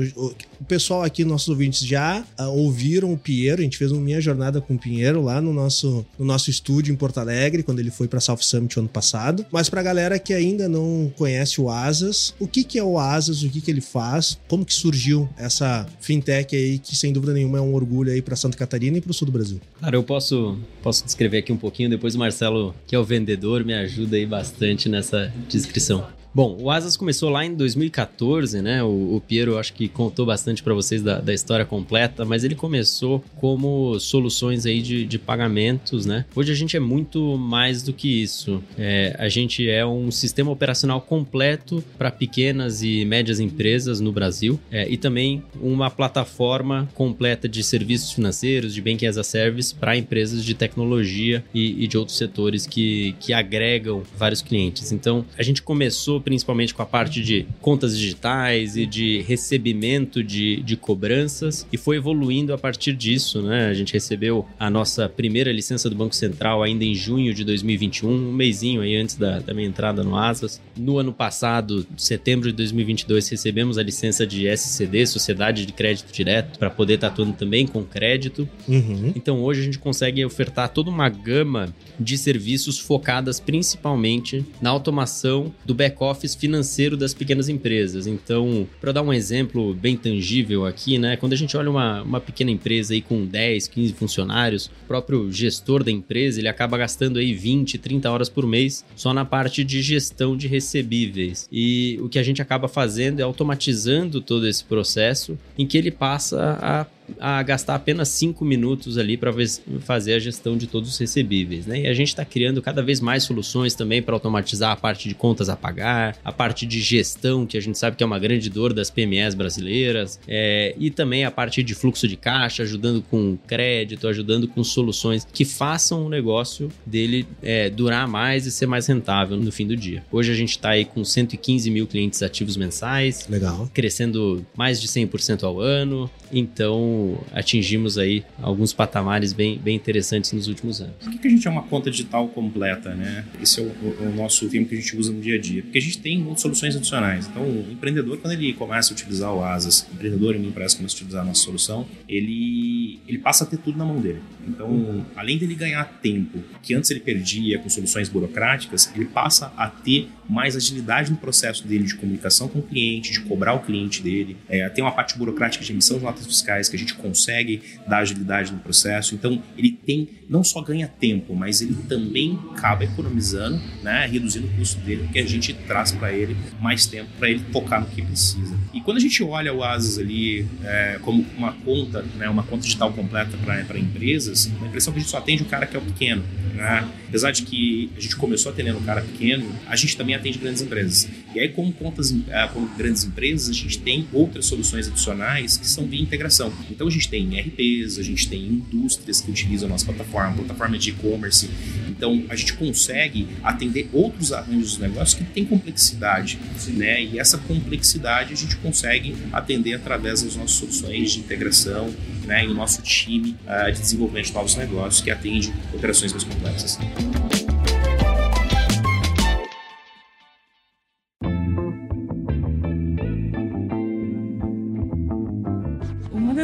O 0.61 0.65
pessoal 0.65 1.03
aqui, 1.03 1.25
nossos 1.25 1.49
ouvintes, 1.49 1.81
já 1.87 2.25
ah, 2.39 2.49
ouviram 2.49 3.13
o 3.13 3.19
Pinheiro. 3.19 3.61
A 3.61 3.65
gente 3.65 3.77
fez 3.77 3.91
uma 3.91 4.01
minha 4.01 4.21
jornada 4.21 4.61
com 4.61 4.75
o 4.75 4.79
Pinheiro 4.79 5.23
lá 5.23 5.41
no 5.41 5.53
nosso, 5.53 6.07
no 6.19 6.25
nosso 6.25 6.51
estúdio 6.51 6.93
em 6.93 6.97
Porto 6.97 7.19
Alegre, 7.19 7.63
quando 7.63 7.81
ele 7.81 7.91
foi 7.91 8.07
para 8.07 8.21
South 8.21 8.39
Summit 8.43 8.79
ano 8.79 8.89
passado. 8.89 9.45
Mas 9.51 9.69
pra 9.69 9.83
galera 9.83 10.19
que 10.19 10.33
ainda 10.33 10.69
não 10.69 11.13
conhece 11.17 11.61
o 11.61 11.69
Asas, 11.69 12.35
o 12.39 12.47
que, 12.47 12.63
que 12.63 12.79
é 12.79 12.85
o 12.85 12.99
Asas? 12.99 13.43
O 13.43 13.51
que, 13.51 13.61
que 13.61 13.71
ele 13.71 13.81
faz? 13.81 14.39
Como 14.49 14.65
que 14.65 14.75
surgiu 14.75 15.29
essa 15.37 15.87
fintech 16.01 16.55
aí, 16.55 16.79
que 16.79 16.95
sem 16.95 17.13
dúvida 17.13 17.33
nenhuma 17.33 17.59
é 17.59 17.61
um 17.61 17.75
orgulho 17.75 18.13
aí 18.13 18.23
para 18.23 18.37
Santa 18.37 18.57
Catarina 18.57 18.99
e 18.99 19.01
para 19.01 19.11
o 19.11 19.15
sul 19.15 19.27
do 19.27 19.33
Brasil? 19.33 19.61
Cara, 19.81 19.97
eu 19.97 20.03
posso, 20.03 20.59
posso 20.83 21.05
descrever 21.05 21.39
aqui 21.39 21.53
um 21.53 21.57
pouquinho, 21.57 21.91
depois 21.91 22.15
o 22.15 22.19
Marcelo, 22.19 22.75
que 22.87 22.95
é 22.95 22.99
o 23.01 23.05
vendedor, 23.05 23.65
me 23.65 23.75
ajuda 23.75 24.17
aí 24.17 24.27
bastante 24.27 24.89
nessa 24.89 25.33
descrição. 25.49 26.07
Bom, 26.33 26.57
o 26.61 26.71
Asas 26.71 26.97
começou 26.97 27.29
lá 27.29 27.45
em 27.45 27.55
2014, 27.55 28.63
né? 28.63 28.85
O, 28.85 29.17
o 29.17 29.21
Piero 29.21 29.59
acho 29.59 29.73
que 29.73 29.89
contou 29.89 30.25
bastante 30.25 30.63
para 30.63 30.73
vocês 30.73 31.03
da, 31.03 31.21
da 31.21 31.35
história 31.35 31.65
completa, 31.65 32.25
mas 32.25 32.45
ele 32.45 32.55
começou 32.55 33.25
como 33.37 33.99
soluções 33.99 34.65
aí 34.65 34.81
de, 34.81 35.05
de 35.05 35.19
pagamentos, 35.19 36.07
né? 36.07 36.25
Hoje 36.35 36.53
a 36.53 36.55
gente 36.55 36.77
é 36.77 36.81
muito 36.81 37.37
mais 37.37 37.83
do 37.83 37.93
que 37.93 38.23
isso. 38.23 38.63
É, 38.79 39.17
a 39.19 39.29
gente 39.29 39.69
é 39.69 39.85
um 39.85 40.13
sistema 40.13 40.53
operacional 40.53 41.01
completo 41.01 41.83
para 41.99 42.13
pequenas 42.13 42.81
e 42.81 43.05
médias 43.05 43.41
empresas 43.41 43.99
no 43.99 44.13
Brasil 44.13 44.61
é, 44.71 44.89
e 44.89 44.97
também 44.97 45.43
uma 45.61 45.91
plataforma 45.91 46.89
completa 46.95 47.49
de 47.49 47.65
serviços 47.65 48.13
financeiros, 48.13 48.73
de 48.73 48.81
banking 48.81 49.07
as 49.07 49.19
a 49.19 49.25
service 49.25 49.75
para 49.75 49.97
empresas 49.97 50.45
de 50.45 50.55
tecnologia 50.55 51.45
e, 51.53 51.83
e 51.83 51.89
de 51.89 51.99
outros 51.99 52.17
setores 52.17 52.67
que, 52.67 53.17
que 53.19 53.33
agregam 53.33 54.05
vários 54.17 54.41
clientes. 54.41 54.93
Então, 54.93 55.25
a 55.37 55.43
gente 55.43 55.61
começou 55.61 56.20
principalmente 56.21 56.75
com 56.75 56.83
a 56.83 56.87
parte 56.87 57.23
de 57.23 57.47
contas 57.61 57.97
digitais 57.97 58.77
e 58.77 58.87
de 58.87 59.23
recebimento 59.23 60.23
de, 60.23 60.63
de 60.63 60.77
cobranças 60.77 61.67
e 61.73 61.77
foi 61.77 61.97
evoluindo 61.97 62.53
a 62.53 62.59
partir 62.59 62.93
disso, 62.93 63.43
né? 63.43 63.69
A 63.69 63.75
gente 63.75 63.93
recebeu 63.93 64.47
a 64.59 64.71
nossa 64.71 65.09
primeira 65.09 65.53
licença 65.53 65.89
do 65.89 65.97
Banco 65.97 66.15
Central 66.15 66.63
ainda 66.63 66.85
em 66.85 66.95
junho 66.95 67.35
de 67.35 67.45
2021, 67.45 68.11
um 68.11 68.33
mêsinho 68.33 68.83
aí 68.83 68.97
antes 68.97 69.17
da, 69.17 69.39
da 69.39 69.55
minha 69.55 69.69
entrada 69.69 70.03
no 70.03 70.17
Asas. 70.17 70.61
No 70.77 70.99
ano 70.99 71.13
passado, 71.13 71.87
setembro 71.97 72.51
de 72.51 72.57
2022, 72.57 73.29
recebemos 73.29 73.79
a 73.79 73.83
licença 73.83 74.27
de 74.27 74.47
SCD, 74.47 75.07
Sociedade 75.07 75.67
de 75.67 75.73
Crédito 75.73 76.13
Direto, 76.13 76.59
para 76.59 76.71
poder 76.71 76.95
estar 76.95 77.09
atuando 77.09 77.33
também 77.33 77.67
com 77.67 77.83
crédito. 77.83 78.49
Uhum. 78.69 79.13
Então 79.15 79.43
hoje 79.43 79.61
a 79.61 79.65
gente 79.65 79.79
consegue 79.79 80.25
ofertar 80.25 80.69
toda 80.69 80.91
uma 80.91 81.09
gama 81.09 81.75
de 81.99 82.17
serviços 82.17 82.79
focadas 82.79 83.41
principalmente 83.41 84.45
na 84.61 84.71
automação 84.71 85.53
do 85.65 85.75
back-office 85.75 86.10
financeiro 86.15 86.97
das 86.97 87.15
pequenas 87.15 87.49
empresas. 87.49 88.07
Então, 88.07 88.67
para 88.81 88.93
dar 88.93 89.03
um 89.03 89.13
exemplo 89.13 89.75
bem 89.75 89.97
tangível 89.97 90.67
aqui, 90.67 90.99
né? 90.99 91.17
Quando 91.17 91.33
a 91.33 91.37
gente 91.37 91.57
olha 91.57 91.71
uma, 91.71 92.03
uma 92.03 92.21
pequena 92.21 92.51
empresa 92.51 92.95
aí 92.95 93.01
com 93.01 93.27
10, 93.27 93.69
15 93.69 93.93
funcionários, 93.95 94.67
o 94.67 94.87
próprio 94.89 95.31
gestor 95.31 95.85
da 95.85 95.91
empresa 95.91 96.41
ele 96.41 96.49
acaba 96.49 96.77
gastando 96.79 97.19
aí 97.19 97.33
20, 97.33 97.79
30 97.79 98.11
horas 98.11 98.29
por 98.29 98.47
mês 98.47 98.85
só 98.95 99.13
na 99.13 99.25
parte 99.25 99.65
de 99.65 99.83
gestão 99.83 100.37
de 100.37 100.47
recebíveis. 100.47 101.49
E 101.51 101.99
o 102.03 102.09
que 102.09 102.19
a 102.19 102.23
gente 102.23 102.43
acaba 102.43 102.69
fazendo 102.69 103.21
é 103.21 103.23
automatizando 103.23 104.21
todo 104.21 104.47
esse 104.47 104.65
processo 104.65 105.39
em 105.59 105.67
que 105.67 105.79
ele 105.79 105.91
passa 105.91 106.59
a 106.61 106.87
a 107.19 107.43
gastar 107.43 107.75
apenas 107.75 108.09
5 108.09 108.45
minutos 108.45 108.99
ali 108.99 109.17
para 109.17 109.33
fazer 109.81 110.15
a 110.15 110.19
gestão 110.19 110.57
de 110.57 110.67
todos 110.67 110.91
os 110.91 110.99
recebíveis. 110.99 111.67
Né? 111.67 111.83
E 111.83 111.87
a 111.87 111.95
gente 111.95 112.09
está 112.09 112.25
criando 112.25 112.61
cada 112.63 112.83
vez 112.83 113.01
mais 113.01 113.23
soluções 113.23 113.75
também 113.75 114.03
para 114.03 114.15
automatizar 114.15 114.73
a 114.73 114.77
parte 114.77 115.09
de 115.09 115.15
contas 115.15 115.49
a 115.49 115.57
pagar, 115.57 116.17
a 116.25 116.33
parte 116.33 116.67
de 116.67 116.81
gestão, 116.81 117.47
que 117.47 117.57
a 117.57 117.61
gente 117.61 117.79
sabe 117.79 117.97
que 117.97 118.03
é 118.03 118.07
uma 118.07 118.19
grande 118.19 118.49
dor 118.51 118.73
das 118.73 118.91
PMEs 118.91 119.35
brasileiras, 119.35 120.19
é, 120.27 120.75
e 120.79 120.91
também 120.91 121.25
a 121.25 121.31
parte 121.31 121.63
de 121.63 121.75
fluxo 121.75 122.07
de 122.07 122.17
caixa, 122.17 122.63
ajudando 122.63 123.03
com 123.03 123.37
crédito, 123.47 124.07
ajudando 124.09 124.47
com 124.49 124.63
soluções 124.63 125.27
que 125.33 125.45
façam 125.45 126.07
o 126.07 126.09
negócio 126.09 126.71
dele 126.85 127.27
é, 127.43 127.71
durar 127.71 128.07
mais 128.07 128.47
e 128.47 128.51
ser 128.51 128.67
mais 128.67 128.87
rentável 128.87 129.37
no 129.37 129.53
fim 129.53 129.67
do 129.67 129.77
dia. 129.77 130.03
Hoje 130.11 130.33
a 130.33 130.35
gente 130.35 130.51
está 130.51 130.71
aí 130.71 130.85
com 130.85 131.05
115 131.05 131.71
mil 131.71 131.87
clientes 131.87 132.23
ativos 132.23 132.57
mensais, 132.57 133.27
Legal. 133.29 133.69
crescendo 133.73 134.45
mais 134.57 134.81
de 134.81 134.89
100% 134.89 135.43
ao 135.45 135.61
ano. 135.61 136.11
Então, 136.33 137.00
Atingimos 137.33 137.99
aí 137.99 138.25
alguns 138.41 138.73
patamares 138.73 139.33
bem, 139.33 139.59
bem 139.59 139.77
interessantes 139.77 140.33
nos 140.33 140.49
últimos 140.49 140.81
anos. 140.81 140.95
Por 141.01 141.11
que, 141.13 141.19
que 141.19 141.29
a 141.29 141.31
gente 141.31 141.47
é 141.47 141.51
uma 141.51 141.63
conta 141.63 141.91
digital 141.91 142.29
completa, 142.29 142.95
né? 142.95 143.25
Esse 143.41 143.61
é 143.61 143.63
o, 143.63 143.67
o, 143.67 144.09
o 144.09 144.15
nosso 144.15 144.49
termo 144.49 144.67
que 144.67 144.75
a 144.75 144.79
gente 144.79 144.97
usa 144.97 145.13
no 145.13 145.21
dia 145.21 145.37
a 145.37 145.41
dia. 145.41 145.63
Porque 145.63 145.79
a 145.79 145.83
gente 145.83 145.99
tem 145.99 146.27
soluções 146.37 146.77
adicionais. 146.77 147.27
Então, 147.27 147.43
o 147.43 147.67
empreendedor, 147.71 148.19
quando 148.19 148.35
ele 148.35 148.53
começa 148.53 148.93
a 148.93 148.95
utilizar 148.95 149.35
o 149.35 149.43
Asas, 149.43 149.87
o 149.91 149.95
empreendedor 149.95 150.35
em 150.37 150.47
empresa 150.47 150.77
começa 150.77 150.95
a 150.95 150.97
utilizar 150.97 151.23
a 151.23 151.25
nossa 151.25 151.43
solução, 151.43 151.87
ele, 152.09 153.01
ele 153.09 153.19
passa 153.19 153.45
a 153.45 153.47
ter 153.47 153.57
tudo 153.59 153.79
na 153.79 153.85
mão 153.85 154.01
dele. 154.01 154.21
Então, 154.47 155.07
além 155.17 155.39
dele 155.39 155.55
ganhar 155.55 155.85
tempo, 156.03 156.39
que 156.63 156.75
antes 156.75 156.91
ele 156.91 157.01
perdia 157.01 157.59
com 157.59 157.69
soluções 157.69 158.09
burocráticas, 158.09 158.91
ele 158.95 159.05
passa 159.05 159.53
a 159.57 159.69
ter 159.69 160.09
mais 160.29 160.57
agilidade 160.57 161.11
no 161.11 161.17
processo 161.17 161.67
dele 161.67 161.85
de 161.85 161.95
comunicação 161.95 162.49
com 162.49 162.61
o 162.61 162.63
cliente, 162.63 163.13
de 163.13 163.21
cobrar 163.21 163.55
o 163.55 163.61
cliente 163.61 164.03
dele. 164.03 164.37
É, 164.49 164.69
tem 164.69 164.83
uma 164.83 164.93
parte 164.93 165.17
burocrática 165.19 165.65
de 165.65 165.73
emissão 165.73 165.99
de 165.99 166.05
notas 166.05 166.27
fiscais 166.27 166.69
que 166.69 166.77
a 166.77 166.79
gente 166.79 166.90
consegue 166.95 167.63
dar 167.87 167.99
agilidade 167.99 168.53
no 168.53 168.59
processo. 168.59 169.15
Então, 169.15 169.43
ele 169.57 169.73
tem, 169.73 170.09
não 170.29 170.43
só 170.45 170.61
ganha 170.61 170.89
tempo, 170.89 171.35
mas 171.35 171.61
ele 171.61 171.77
também 171.89 172.39
acaba 172.53 172.85
economizando, 172.85 173.61
né, 173.83 174.07
reduzindo 174.07 174.47
o 174.47 174.51
custo 174.51 174.81
dele, 174.81 175.05
porque 175.05 175.19
a 175.19 175.27
gente 175.27 175.53
traz 175.53 175.93
para 175.93 176.13
ele 176.13 176.37
mais 176.61 176.87
tempo 176.87 177.09
para 177.19 177.31
ele 177.31 177.43
focar 177.53 177.81
no 177.81 177.87
que 177.87 178.03
precisa. 178.03 178.59
E 178.73 178.81
quando 178.81 178.99
a 178.99 179.01
gente 179.01 179.23
olha 179.23 179.53
o 179.53 179.63
Asas 179.63 179.99
ali 179.99 180.47
é, 180.65 180.99
como 181.03 181.25
uma 181.37 181.53
conta, 181.53 182.03
né, 182.17 182.29
uma 182.29 182.43
conta 182.43 182.63
digital 182.63 182.93
completa 182.93 183.37
para 183.39 183.79
empresas, 183.79 184.51
a 184.61 184.67
impressão 184.67 184.93
é 184.93 184.95
que 184.95 184.99
a 184.99 185.03
gente 185.03 185.11
só 185.11 185.19
atende 185.19 185.43
o 185.43 185.47
cara 185.47 185.67
que 185.67 185.77
é 185.77 185.79
o 185.79 185.83
pequeno. 185.83 186.23
Né? 186.55 186.89
Apesar 187.09 187.31
de 187.31 187.43
que 187.43 187.91
a 187.97 188.01
gente 188.01 188.17
começou 188.17 188.53
atendendo 188.53 188.79
um 188.79 188.83
cara 188.83 189.01
pequeno, 189.01 189.51
a 189.67 189.77
gente 189.77 189.97
também 189.97 190.15
atende 190.15 190.39
grandes 190.39 190.63
empresas. 190.63 191.09
E 191.35 191.39
aí, 191.39 191.49
como 191.49 191.73
contas, 191.73 192.15
é, 192.29 192.47
como 192.49 192.67
grandes 192.77 193.05
empresas, 193.05 193.49
a 193.49 193.53
gente 193.53 193.79
tem 193.79 194.07
outras 194.13 194.47
soluções 194.47 194.89
adicionais 194.89 195.57
que 195.57 195.67
são 195.67 195.87
via 195.87 196.01
integração. 196.01 196.53
Então, 196.71 196.89
a 196.89 196.91
gente 196.91 197.09
tem 197.09 197.39
RPs, 197.41 197.99
a 197.99 198.03
gente 198.03 198.29
tem 198.29 198.47
indústrias 198.47 199.21
que 199.21 199.31
utilizam 199.31 199.69
a 199.69 199.73
nossa 199.73 199.85
plataforma, 199.85 200.37
plataforma 200.37 200.77
de 200.77 200.91
e-commerce. 200.91 201.49
Então, 201.89 202.25
a 202.29 202.35
gente 202.35 202.55
consegue 202.55 203.29
atender 203.43 203.89
outros 203.93 204.33
arranjos 204.33 204.73
dos 204.73 204.79
negócios 204.79 205.15
que 205.15 205.25
têm 205.25 205.45
complexidade. 205.45 206.39
Né? 206.69 207.05
E 207.05 207.19
essa 207.19 207.39
complexidade 207.39 208.33
a 208.33 208.37
gente 208.37 208.57
consegue 208.57 209.15
atender 209.33 209.75
através 209.75 210.23
das 210.23 210.35
nossas 210.35 210.57
soluções 210.57 211.13
de 211.13 211.21
integração 211.21 211.95
né? 212.25 212.45
e 212.45 212.49
o 212.49 212.55
nosso 212.55 212.83
time 212.83 213.37
uh, 213.47 213.73
de 213.73 213.81
desenvolvimento 213.81 214.27
de 214.27 214.33
novos 214.33 214.57
negócios 214.57 215.03
que 215.03 215.11
atende 215.11 215.53
operações 215.73 216.13
mais 216.13 216.25
complexas. 216.25 216.79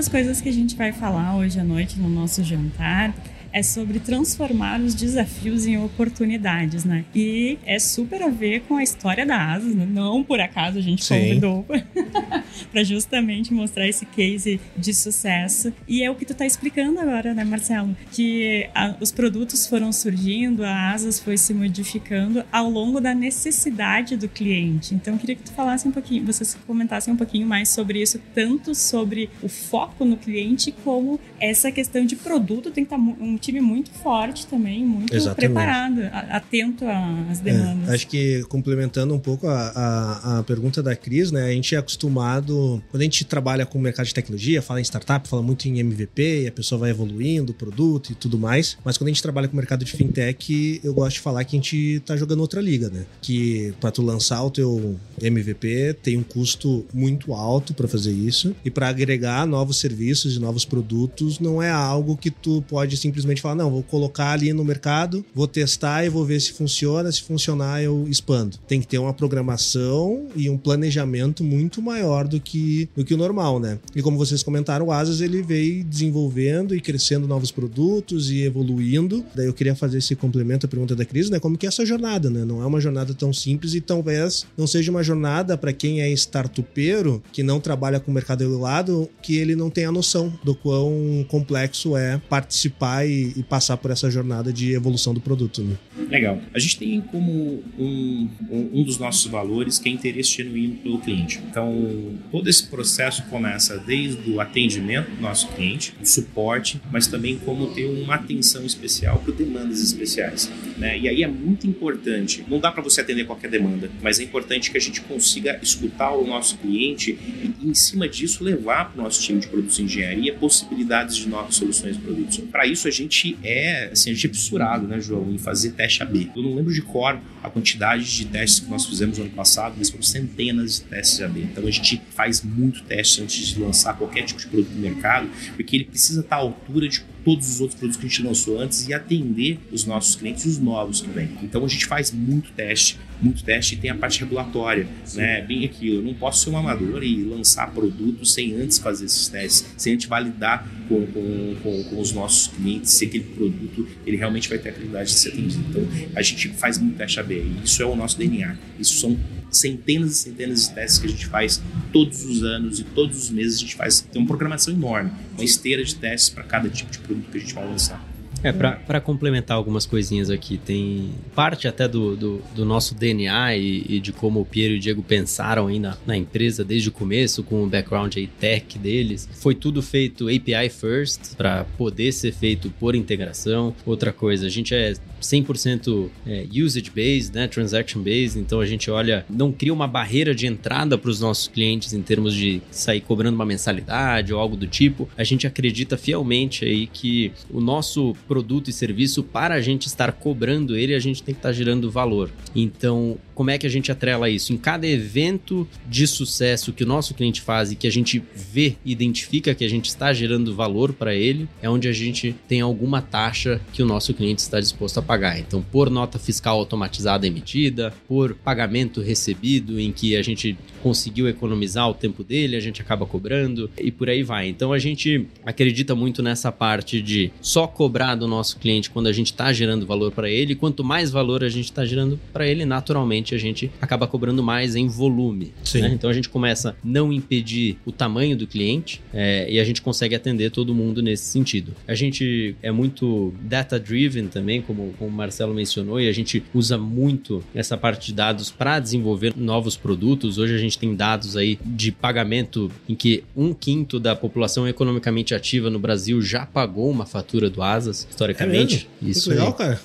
Coisas 0.08 0.40
que 0.40 0.48
a 0.48 0.52
gente 0.52 0.76
vai 0.76 0.92
falar 0.92 1.36
hoje 1.36 1.58
à 1.58 1.64
noite 1.64 1.98
no 1.98 2.08
nosso 2.08 2.42
jantar 2.42 3.14
é 3.52 3.62
sobre 3.62 3.98
transformar 3.98 4.80
os 4.80 4.94
desafios 4.94 5.66
em 5.66 5.78
oportunidades, 5.78 6.84
né? 6.84 7.04
E 7.14 7.58
é 7.64 7.78
super 7.78 8.22
a 8.22 8.28
ver 8.28 8.60
com 8.62 8.76
a 8.76 8.82
história 8.82 9.24
da 9.24 9.52
Asas, 9.52 9.74
né? 9.74 9.86
Não 9.88 10.22
por 10.22 10.40
acaso 10.40 10.78
a 10.78 10.82
gente 10.82 11.04
Sim. 11.04 11.14
convidou 11.14 11.66
para 12.70 12.84
justamente 12.84 13.52
mostrar 13.52 13.88
esse 13.88 14.06
case 14.06 14.60
de 14.76 14.94
sucesso. 14.94 15.72
E 15.86 16.02
é 16.02 16.10
o 16.10 16.14
que 16.14 16.24
tu 16.24 16.34
tá 16.34 16.46
explicando 16.46 16.98
agora, 17.00 17.34
né, 17.34 17.44
Marcelo? 17.44 17.96
Que 18.12 18.68
a, 18.74 18.94
os 19.00 19.12
produtos 19.12 19.66
foram 19.66 19.92
surgindo, 19.92 20.64
a 20.64 20.92
Asas 20.92 21.18
foi 21.18 21.36
se 21.36 21.52
modificando 21.54 22.44
ao 22.52 22.68
longo 22.68 23.00
da 23.00 23.14
necessidade 23.14 24.16
do 24.16 24.28
cliente. 24.28 24.94
Então, 24.94 25.14
eu 25.14 25.20
queria 25.20 25.36
que 25.36 25.42
tu 25.42 25.52
falasse 25.52 25.86
um 25.86 25.92
pouquinho, 25.92 26.24
vocês 26.24 26.56
comentassem 26.66 27.12
um 27.12 27.16
pouquinho 27.16 27.46
mais 27.46 27.68
sobre 27.68 28.00
isso, 28.00 28.20
tanto 28.34 28.74
sobre 28.74 29.30
o 29.42 29.48
foco 29.48 30.04
no 30.04 30.16
cliente, 30.16 30.72
como 30.84 31.18
essa 31.40 31.70
questão 31.70 32.04
de 32.04 32.16
produto 32.16 32.70
tem 32.70 32.84
que 32.84 32.94
estar 32.94 32.96
tá 32.96 33.16
um 33.20 33.36
time 33.46 33.60
muito 33.60 33.90
forte 33.90 34.46
também, 34.46 34.84
muito 34.84 35.14
Exatamente. 35.14 35.52
preparado, 35.52 36.00
atento 36.30 36.84
às 37.30 37.38
demandas. 37.40 37.88
É, 37.88 37.94
acho 37.94 38.06
que 38.08 38.42
complementando 38.44 39.14
um 39.14 39.18
pouco 39.18 39.46
a, 39.46 39.68
a, 39.68 40.38
a, 40.38 40.42
pergunta 40.42 40.82
da 40.82 40.96
Cris, 40.96 41.30
né? 41.30 41.44
A 41.44 41.52
gente 41.52 41.74
é 41.74 41.78
acostumado, 41.78 42.82
quando 42.90 43.00
a 43.00 43.04
gente 43.04 43.24
trabalha 43.24 43.64
com 43.64 43.78
o 43.78 43.80
mercado 43.80 44.06
de 44.06 44.14
tecnologia, 44.14 44.60
fala 44.60 44.80
em 44.80 44.84
startup, 44.84 45.28
fala 45.28 45.42
muito 45.42 45.66
em 45.68 45.78
MVP, 45.78 46.42
e 46.42 46.46
a 46.48 46.52
pessoa 46.52 46.78
vai 46.78 46.90
evoluindo 46.90 47.52
o 47.52 47.54
produto 47.54 48.10
e 48.10 48.14
tudo 48.14 48.38
mais. 48.38 48.76
Mas 48.84 48.98
quando 48.98 49.08
a 49.08 49.10
gente 49.10 49.22
trabalha 49.22 49.48
com 49.48 49.54
o 49.54 49.56
mercado 49.56 49.84
de 49.84 49.92
fintech, 49.92 50.80
eu 50.82 50.92
gosto 50.92 51.14
de 51.14 51.20
falar 51.20 51.44
que 51.44 51.56
a 51.56 51.58
gente 51.58 52.02
tá 52.04 52.16
jogando 52.16 52.40
outra 52.40 52.60
liga, 52.60 52.90
né? 52.90 53.04
Que 53.22 53.72
para 53.80 53.90
tu 53.90 54.02
lançar 54.02 54.42
o 54.42 54.50
teu 54.50 54.96
MVP 55.22 55.96
tem 56.02 56.16
um 56.16 56.22
custo 56.22 56.84
muito 56.92 57.32
alto 57.32 57.74
para 57.74 57.86
fazer 57.86 58.12
isso 58.12 58.54
e 58.64 58.70
para 58.70 58.88
agregar 58.88 59.46
novos 59.46 59.78
serviços 59.78 60.36
e 60.36 60.40
novos 60.40 60.64
produtos 60.64 61.38
não 61.38 61.62
é 61.62 61.70
algo 61.70 62.16
que 62.16 62.30
tu 62.30 62.62
pode 62.68 62.96
simplesmente 62.96 63.25
simplesmente 63.26 63.42
falar, 63.42 63.54
não, 63.56 63.70
vou 63.70 63.82
colocar 63.82 64.32
ali 64.32 64.52
no 64.52 64.64
mercado, 64.64 65.24
vou 65.34 65.46
testar 65.46 66.04
e 66.04 66.08
vou 66.08 66.24
ver 66.24 66.40
se 66.40 66.52
funciona, 66.52 67.10
se 67.10 67.22
funcionar 67.22 67.82
eu 67.82 68.06
expando. 68.08 68.56
Tem 68.68 68.80
que 68.80 68.86
ter 68.86 68.98
uma 68.98 69.12
programação 69.12 70.28
e 70.36 70.48
um 70.48 70.56
planejamento 70.56 71.42
muito 71.42 71.82
maior 71.82 72.28
do 72.28 72.40
que, 72.40 72.88
do 72.96 73.04
que 73.04 73.14
o 73.14 73.16
normal, 73.16 73.58
né? 73.58 73.78
E 73.94 74.02
como 74.02 74.16
vocês 74.16 74.42
comentaram, 74.42 74.86
o 74.86 74.92
Asas 74.92 75.20
ele 75.20 75.42
veio 75.42 75.84
desenvolvendo 75.84 76.74
e 76.74 76.80
crescendo 76.80 77.26
novos 77.26 77.50
produtos 77.50 78.30
e 78.30 78.42
evoluindo. 78.42 79.24
Daí 79.34 79.46
eu 79.46 79.54
queria 79.54 79.74
fazer 79.74 79.98
esse 79.98 80.14
complemento 80.14 80.66
à 80.66 80.68
pergunta 80.68 80.94
da 80.94 81.04
Cris, 81.04 81.28
né? 81.28 81.40
Como 81.40 81.58
que 81.58 81.66
é 81.66 81.68
essa 81.68 81.84
jornada, 81.84 82.30
né? 82.30 82.44
Não 82.44 82.62
é 82.62 82.66
uma 82.66 82.80
jornada 82.80 83.12
tão 83.14 83.32
simples 83.32 83.74
e 83.74 83.80
talvez 83.80 84.46
não 84.56 84.66
seja 84.66 84.90
uma 84.90 85.02
jornada 85.02 85.58
para 85.58 85.72
quem 85.72 86.00
é 86.00 86.10
startupeiro, 86.10 87.22
que 87.32 87.42
não 87.42 87.60
trabalha 87.60 87.98
com 87.98 88.10
o 88.10 88.14
mercado 88.14 88.36
do 88.36 89.10
que 89.22 89.36
ele 89.36 89.56
não 89.56 89.70
tenha 89.70 89.90
noção 89.90 90.32
do 90.44 90.54
quão 90.54 91.24
complexo 91.28 91.96
é 91.96 92.20
participar 92.28 93.06
e, 93.16 93.42
passar 93.42 93.76
por 93.76 93.90
essa 93.90 94.10
jornada 94.10 94.52
de 94.52 94.72
evolução 94.72 95.14
do 95.14 95.20
produto. 95.20 95.62
Né? 95.62 95.76
Legal. 96.10 96.40
A 96.54 96.58
gente 96.58 96.78
tem 96.78 97.00
como 97.00 97.62
um, 97.78 98.28
um, 98.50 98.82
dos 98.82 98.98
nossos 98.98 99.26
valores 99.26 99.78
que 99.78 99.88
é 99.88 99.92
interesse 99.92 100.36
genuíno 100.36 100.76
pelo 100.76 100.98
cliente. 100.98 101.40
Então, 101.48 102.14
todo 102.30 102.48
esse 102.48 102.66
processo 102.66 103.24
começa 103.24 103.78
desde 103.78 104.30
o 104.30 104.40
atendimento 104.40 105.10
do 105.10 105.20
nosso 105.20 105.48
cliente, 105.48 105.94
o 106.00 106.06
suporte, 106.06 106.80
mas 106.90 107.06
também 107.06 107.38
como 107.38 107.68
ter 107.68 107.86
uma 107.86 108.14
atenção 108.14 108.64
especial 108.64 109.18
para 109.18 109.32
demandas 109.32 109.80
especiais. 109.80 110.50
Né? 110.76 110.98
E 110.98 111.08
aí 111.08 111.22
é 111.22 111.28
muito 111.28 111.66
importante, 111.66 112.44
não 112.48 112.60
dá 112.60 112.70
para 112.70 112.82
você 112.82 113.00
atender 113.00 113.24
qualquer 113.24 113.50
demanda, 113.50 113.90
mas 114.02 114.20
é 114.20 114.22
importante 114.22 114.70
que 114.70 114.76
a 114.76 114.80
gente 114.80 115.00
consiga 115.00 115.58
escutar 115.62 116.12
o 116.12 116.26
nosso 116.26 116.58
cliente 116.58 117.12
e, 117.12 117.68
em 117.68 117.74
cima 117.74 118.08
disso, 118.08 118.44
levar 118.44 118.92
para 118.92 119.00
o 119.00 119.04
nosso 119.04 119.22
time 119.22 119.40
de 119.40 119.48
produtos 119.48 119.78
e 119.78 119.82
engenharia 119.82 120.34
possibilidades 120.34 121.16
de 121.16 121.28
novas 121.28 121.54
soluções 121.56 121.96
de 121.96 122.02
produtos. 122.02 122.38
Para 122.50 122.66
isso, 122.66 122.86
a 122.86 122.90
gente 122.90 123.05
gente 123.06 123.38
é, 123.42 123.90
assim, 123.92 124.10
a 124.10 124.14
gente 124.14 124.26
é 124.26 124.30
fissurado, 124.30 124.86
né, 124.86 125.00
João, 125.00 125.30
em 125.32 125.38
fazer 125.38 125.70
teste 125.72 126.02
AB. 126.02 126.30
Eu 126.36 126.42
não 126.42 126.54
lembro 126.54 126.72
de 126.72 126.82
cor 126.82 127.18
a 127.42 127.50
quantidade 127.50 128.04
de 128.04 128.26
testes 128.26 128.60
que 128.60 128.70
nós 128.70 128.84
fizemos 128.84 129.18
no 129.18 129.24
ano 129.24 129.32
passado, 129.32 129.74
mas 129.78 129.88
foram 129.88 130.02
centenas 130.02 130.76
de 130.76 130.80
testes 130.82 131.20
AB. 131.20 131.40
Então 131.40 131.66
a 131.66 131.70
gente 131.70 132.00
faz 132.10 132.42
muito 132.42 132.82
teste 132.82 133.22
antes 133.22 133.48
de 133.48 133.60
lançar 133.60 133.96
qualquer 133.96 134.24
tipo 134.24 134.40
de 134.40 134.46
produto 134.46 134.70
no 134.70 134.80
mercado, 134.80 135.28
porque 135.54 135.76
ele 135.76 135.84
precisa 135.84 136.20
estar 136.20 136.36
à 136.36 136.40
altura 136.40 136.88
de 136.88 137.02
todos 137.24 137.48
os 137.48 137.60
outros 137.60 137.78
produtos 137.78 138.00
que 138.00 138.06
a 138.06 138.08
gente 138.08 138.22
lançou 138.22 138.60
antes 138.60 138.86
e 138.86 138.94
atender 138.94 139.58
os 139.72 139.84
nossos 139.84 140.14
clientes 140.14 140.44
e 140.44 140.48
os 140.48 140.58
novos 140.58 141.00
que 141.00 141.08
vêm. 141.10 141.30
Então 141.42 141.64
a 141.64 141.68
gente 141.68 141.84
faz 141.84 142.12
muito 142.12 142.52
teste, 142.52 142.98
muito 143.20 143.42
teste 143.42 143.74
e 143.74 143.78
tem 143.78 143.90
a 143.90 143.94
parte 143.94 144.20
regulatória, 144.20 144.86
Sim. 145.04 145.18
né? 145.18 145.40
Bem 145.40 145.64
aquilo. 145.64 145.96
Eu 145.96 146.02
não 146.02 146.14
posso 146.14 146.44
ser 146.44 146.50
um 146.50 146.56
amador 146.56 147.02
e 147.02 147.22
lançar 147.24 147.70
produtos 147.70 148.34
sem 148.34 148.54
antes 148.54 148.78
fazer 148.78 149.06
esses 149.06 149.28
testes, 149.28 149.66
sem 149.76 149.94
antes 149.94 150.06
validar 150.06 150.68
com, 150.88 151.06
com, 151.06 151.56
com, 151.62 151.84
com 151.84 152.00
os 152.00 152.12
nossos 152.12 152.48
clientes 152.48 152.92
se 152.92 153.06
aquele 153.06 153.24
produto 153.24 153.88
ele 154.06 154.16
realmente 154.16 154.48
vai 154.48 154.58
ter 154.58 154.70
a 154.70 154.72
qualidade 154.72 155.10
de 155.10 155.18
ser 155.18 155.30
atendido. 155.30 155.64
Então 155.70 155.86
a 156.14 156.22
gente 156.22 156.48
faz 156.50 156.78
muito 156.78 156.96
teste 156.96 157.20
AB 157.20 157.36
isso 157.64 157.82
é 157.82 157.86
o 157.86 157.96
nosso 157.96 158.18
DNA. 158.18 158.56
Isso 158.78 159.00
são 159.00 159.18
centenas 159.50 160.12
e 160.12 160.14
centenas 160.14 160.68
de 160.68 160.74
testes 160.74 160.98
que 160.98 161.06
a 161.06 161.10
gente 161.10 161.26
faz 161.26 161.62
todos 161.92 162.24
os 162.24 162.42
anos 162.42 162.80
e 162.80 162.84
todos 162.84 163.24
os 163.24 163.30
meses 163.30 163.58
a 163.58 163.60
gente 163.60 163.74
faz. 163.74 164.00
Tem 164.00 164.20
uma 164.20 164.28
programação 164.28 164.72
enorme, 164.72 165.10
uma 165.34 165.44
esteira 165.44 165.82
de 165.84 165.94
testes 165.94 166.30
para 166.30 166.44
cada 166.44 166.68
tipo 166.68 166.90
de 166.90 166.98
produto 166.98 167.30
que 167.30 167.38
a 167.38 167.40
gente 167.40 167.54
vai 167.54 167.66
lançar. 167.66 168.15
É, 168.42 168.52
para 168.52 169.00
complementar 169.00 169.56
algumas 169.56 169.86
coisinhas 169.86 170.30
aqui, 170.30 170.58
tem 170.58 171.10
parte 171.34 171.66
até 171.66 171.88
do, 171.88 172.16
do, 172.16 172.42
do 172.54 172.64
nosso 172.64 172.94
DNA 172.94 173.56
e, 173.56 173.86
e, 173.88 174.00
de 174.00 174.12
como 174.12 174.40
o 174.40 174.44
Piero 174.44 174.74
e 174.74 174.76
o 174.76 174.80
Diego 174.80 175.02
pensaram 175.02 175.66
aí 175.66 175.78
na, 175.78 175.96
na, 176.06 176.16
empresa 176.16 176.64
desde 176.64 176.88
o 176.88 176.92
começo, 176.92 177.42
com 177.42 177.64
o 177.64 177.66
background 177.66 178.14
aí 178.16 178.26
tech 178.26 178.78
deles. 178.78 179.28
Foi 179.32 179.54
tudo 179.54 179.82
feito 179.82 180.28
API 180.28 180.68
first, 180.68 181.34
para 181.36 181.64
poder 181.76 182.12
ser 182.12 182.32
feito 182.32 182.70
por 182.78 182.94
integração. 182.94 183.74
Outra 183.84 184.12
coisa, 184.12 184.46
a 184.46 184.50
gente 184.50 184.74
é 184.74 184.94
100% 185.20 186.08
é, 186.26 186.46
usage-based, 186.52 187.34
né, 187.34 187.48
transaction-based, 187.48 188.38
então 188.38 188.60
a 188.60 188.66
gente 188.66 188.90
olha, 188.90 189.24
não 189.28 189.52
cria 189.52 189.72
uma 189.72 189.88
barreira 189.88 190.34
de 190.34 190.46
entrada 190.46 190.96
para 190.98 191.10
os 191.10 191.20
nossos 191.20 191.48
clientes 191.48 191.92
em 191.92 192.02
termos 192.02 192.34
de 192.34 192.60
sair 192.70 193.00
cobrando 193.00 193.34
uma 193.34 193.46
mensalidade 193.46 194.32
ou 194.32 194.40
algo 194.40 194.56
do 194.56 194.66
tipo. 194.66 195.08
A 195.16 195.24
gente 195.24 195.46
acredita 195.46 195.96
fielmente 195.96 196.64
aí 196.64 196.86
que 196.86 197.32
o 197.50 197.60
nosso 197.60 198.14
produto 198.26 198.68
e 198.68 198.72
serviço, 198.72 199.22
para 199.22 199.54
a 199.54 199.60
gente 199.60 199.86
estar 199.86 200.12
cobrando 200.12 200.76
ele, 200.76 200.94
a 200.94 200.98
gente 200.98 201.22
tem 201.22 201.34
que 201.34 201.38
estar 201.38 201.52
gerando 201.52 201.90
valor. 201.90 202.30
Então, 202.54 203.18
como 203.34 203.50
é 203.50 203.58
que 203.58 203.66
a 203.66 203.70
gente 203.70 203.92
atrela 203.92 204.30
isso? 204.30 204.52
Em 204.52 204.56
cada 204.56 204.86
evento 204.86 205.68
de 205.86 206.06
sucesso 206.06 206.72
que 206.72 206.84
o 206.84 206.86
nosso 206.86 207.14
cliente 207.14 207.42
faz 207.42 207.70
e 207.70 207.76
que 207.76 207.86
a 207.86 207.92
gente 207.92 208.22
vê, 208.34 208.76
identifica 208.84 209.54
que 209.54 209.64
a 209.64 209.68
gente 209.68 209.86
está 209.86 210.12
gerando 210.12 210.54
valor 210.54 210.92
para 210.92 211.14
ele, 211.14 211.48
é 211.60 211.68
onde 211.68 211.86
a 211.86 211.92
gente 211.92 212.34
tem 212.48 212.60
alguma 212.60 213.02
taxa 213.02 213.60
que 213.72 213.82
o 213.82 213.86
nosso 213.86 214.14
cliente 214.14 214.40
está 214.40 214.58
disposto 214.58 214.98
a 214.98 215.02
pagar. 215.06 215.38
Então, 215.38 215.62
por 215.62 215.88
nota 215.88 216.18
fiscal 216.18 216.58
automatizada 216.58 217.26
emitida, 217.26 217.94
por 218.08 218.34
pagamento 218.34 219.00
recebido 219.00 219.78
em 219.78 219.92
que 219.92 220.16
a 220.16 220.22
gente 220.22 220.58
conseguiu 220.86 221.28
economizar 221.28 221.90
o 221.90 221.94
tempo 221.94 222.22
dele, 222.22 222.54
a 222.54 222.60
gente 222.60 222.80
acaba 222.80 223.04
cobrando 223.04 223.68
e 223.76 223.90
por 223.90 224.08
aí 224.08 224.22
vai. 224.22 224.46
Então, 224.48 224.72
a 224.72 224.78
gente 224.78 225.26
acredita 225.44 225.96
muito 225.96 226.22
nessa 226.22 226.52
parte 226.52 227.02
de 227.02 227.32
só 227.40 227.66
cobrar 227.66 228.14
do 228.14 228.28
nosso 228.28 228.56
cliente 228.56 228.88
quando 228.88 229.08
a 229.08 229.12
gente 229.12 229.32
está 229.32 229.52
gerando 229.52 229.84
valor 229.84 230.12
para 230.12 230.30
ele. 230.30 230.54
Quanto 230.54 230.84
mais 230.84 231.10
valor 231.10 231.42
a 231.42 231.48
gente 231.48 231.64
está 231.64 231.84
gerando 231.84 232.20
para 232.32 232.46
ele, 232.46 232.64
naturalmente 232.64 233.34
a 233.34 233.38
gente 233.38 233.68
acaba 233.80 234.06
cobrando 234.06 234.44
mais 234.44 234.76
em 234.76 234.86
volume. 234.86 235.52
Né? 235.74 235.88
Então 235.92 236.08
a 236.08 236.12
gente 236.12 236.28
começa 236.28 236.70
a 236.70 236.74
não 236.84 237.12
impedir 237.12 237.78
o 237.84 237.90
tamanho 237.90 238.36
do 238.36 238.46
cliente 238.46 239.02
é, 239.12 239.50
e 239.50 239.58
a 239.58 239.64
gente 239.64 239.82
consegue 239.82 240.14
atender 240.14 240.52
todo 240.52 240.72
mundo 240.72 241.02
nesse 241.02 241.24
sentido. 241.24 241.72
A 241.88 241.96
gente 241.96 242.54
é 242.62 242.70
muito 242.70 243.34
data-driven 243.40 244.28
também, 244.28 244.62
como, 244.62 244.94
como 244.96 245.10
o 245.10 245.12
Marcelo 245.12 245.52
mencionou, 245.52 246.00
e 246.00 246.08
a 246.08 246.12
gente 246.12 246.44
usa 246.54 246.78
muito 246.78 247.42
essa 247.52 247.76
parte 247.76 248.06
de 248.06 248.14
dados 248.14 248.52
para 248.52 248.78
desenvolver 248.78 249.34
novos 249.36 249.76
produtos. 249.76 250.38
Hoje 250.38 250.54
a 250.54 250.58
gente 250.58 250.75
tem 250.78 250.94
dados 250.94 251.36
aí 251.36 251.58
de 251.64 251.90
pagamento 251.92 252.70
em 252.88 252.94
que 252.94 253.24
um 253.36 253.52
quinto 253.52 253.98
da 253.98 254.14
população 254.14 254.68
economicamente 254.68 255.34
ativa 255.34 255.70
no 255.70 255.78
Brasil 255.78 256.20
já 256.22 256.46
pagou 256.46 256.90
uma 256.90 257.06
fatura 257.06 257.48
do 257.50 257.62
Asas, 257.62 258.06
historicamente. 258.08 258.88
É 259.02 259.08
Isso 259.08 259.30
legal, 259.30 259.52
cara. 259.52 259.80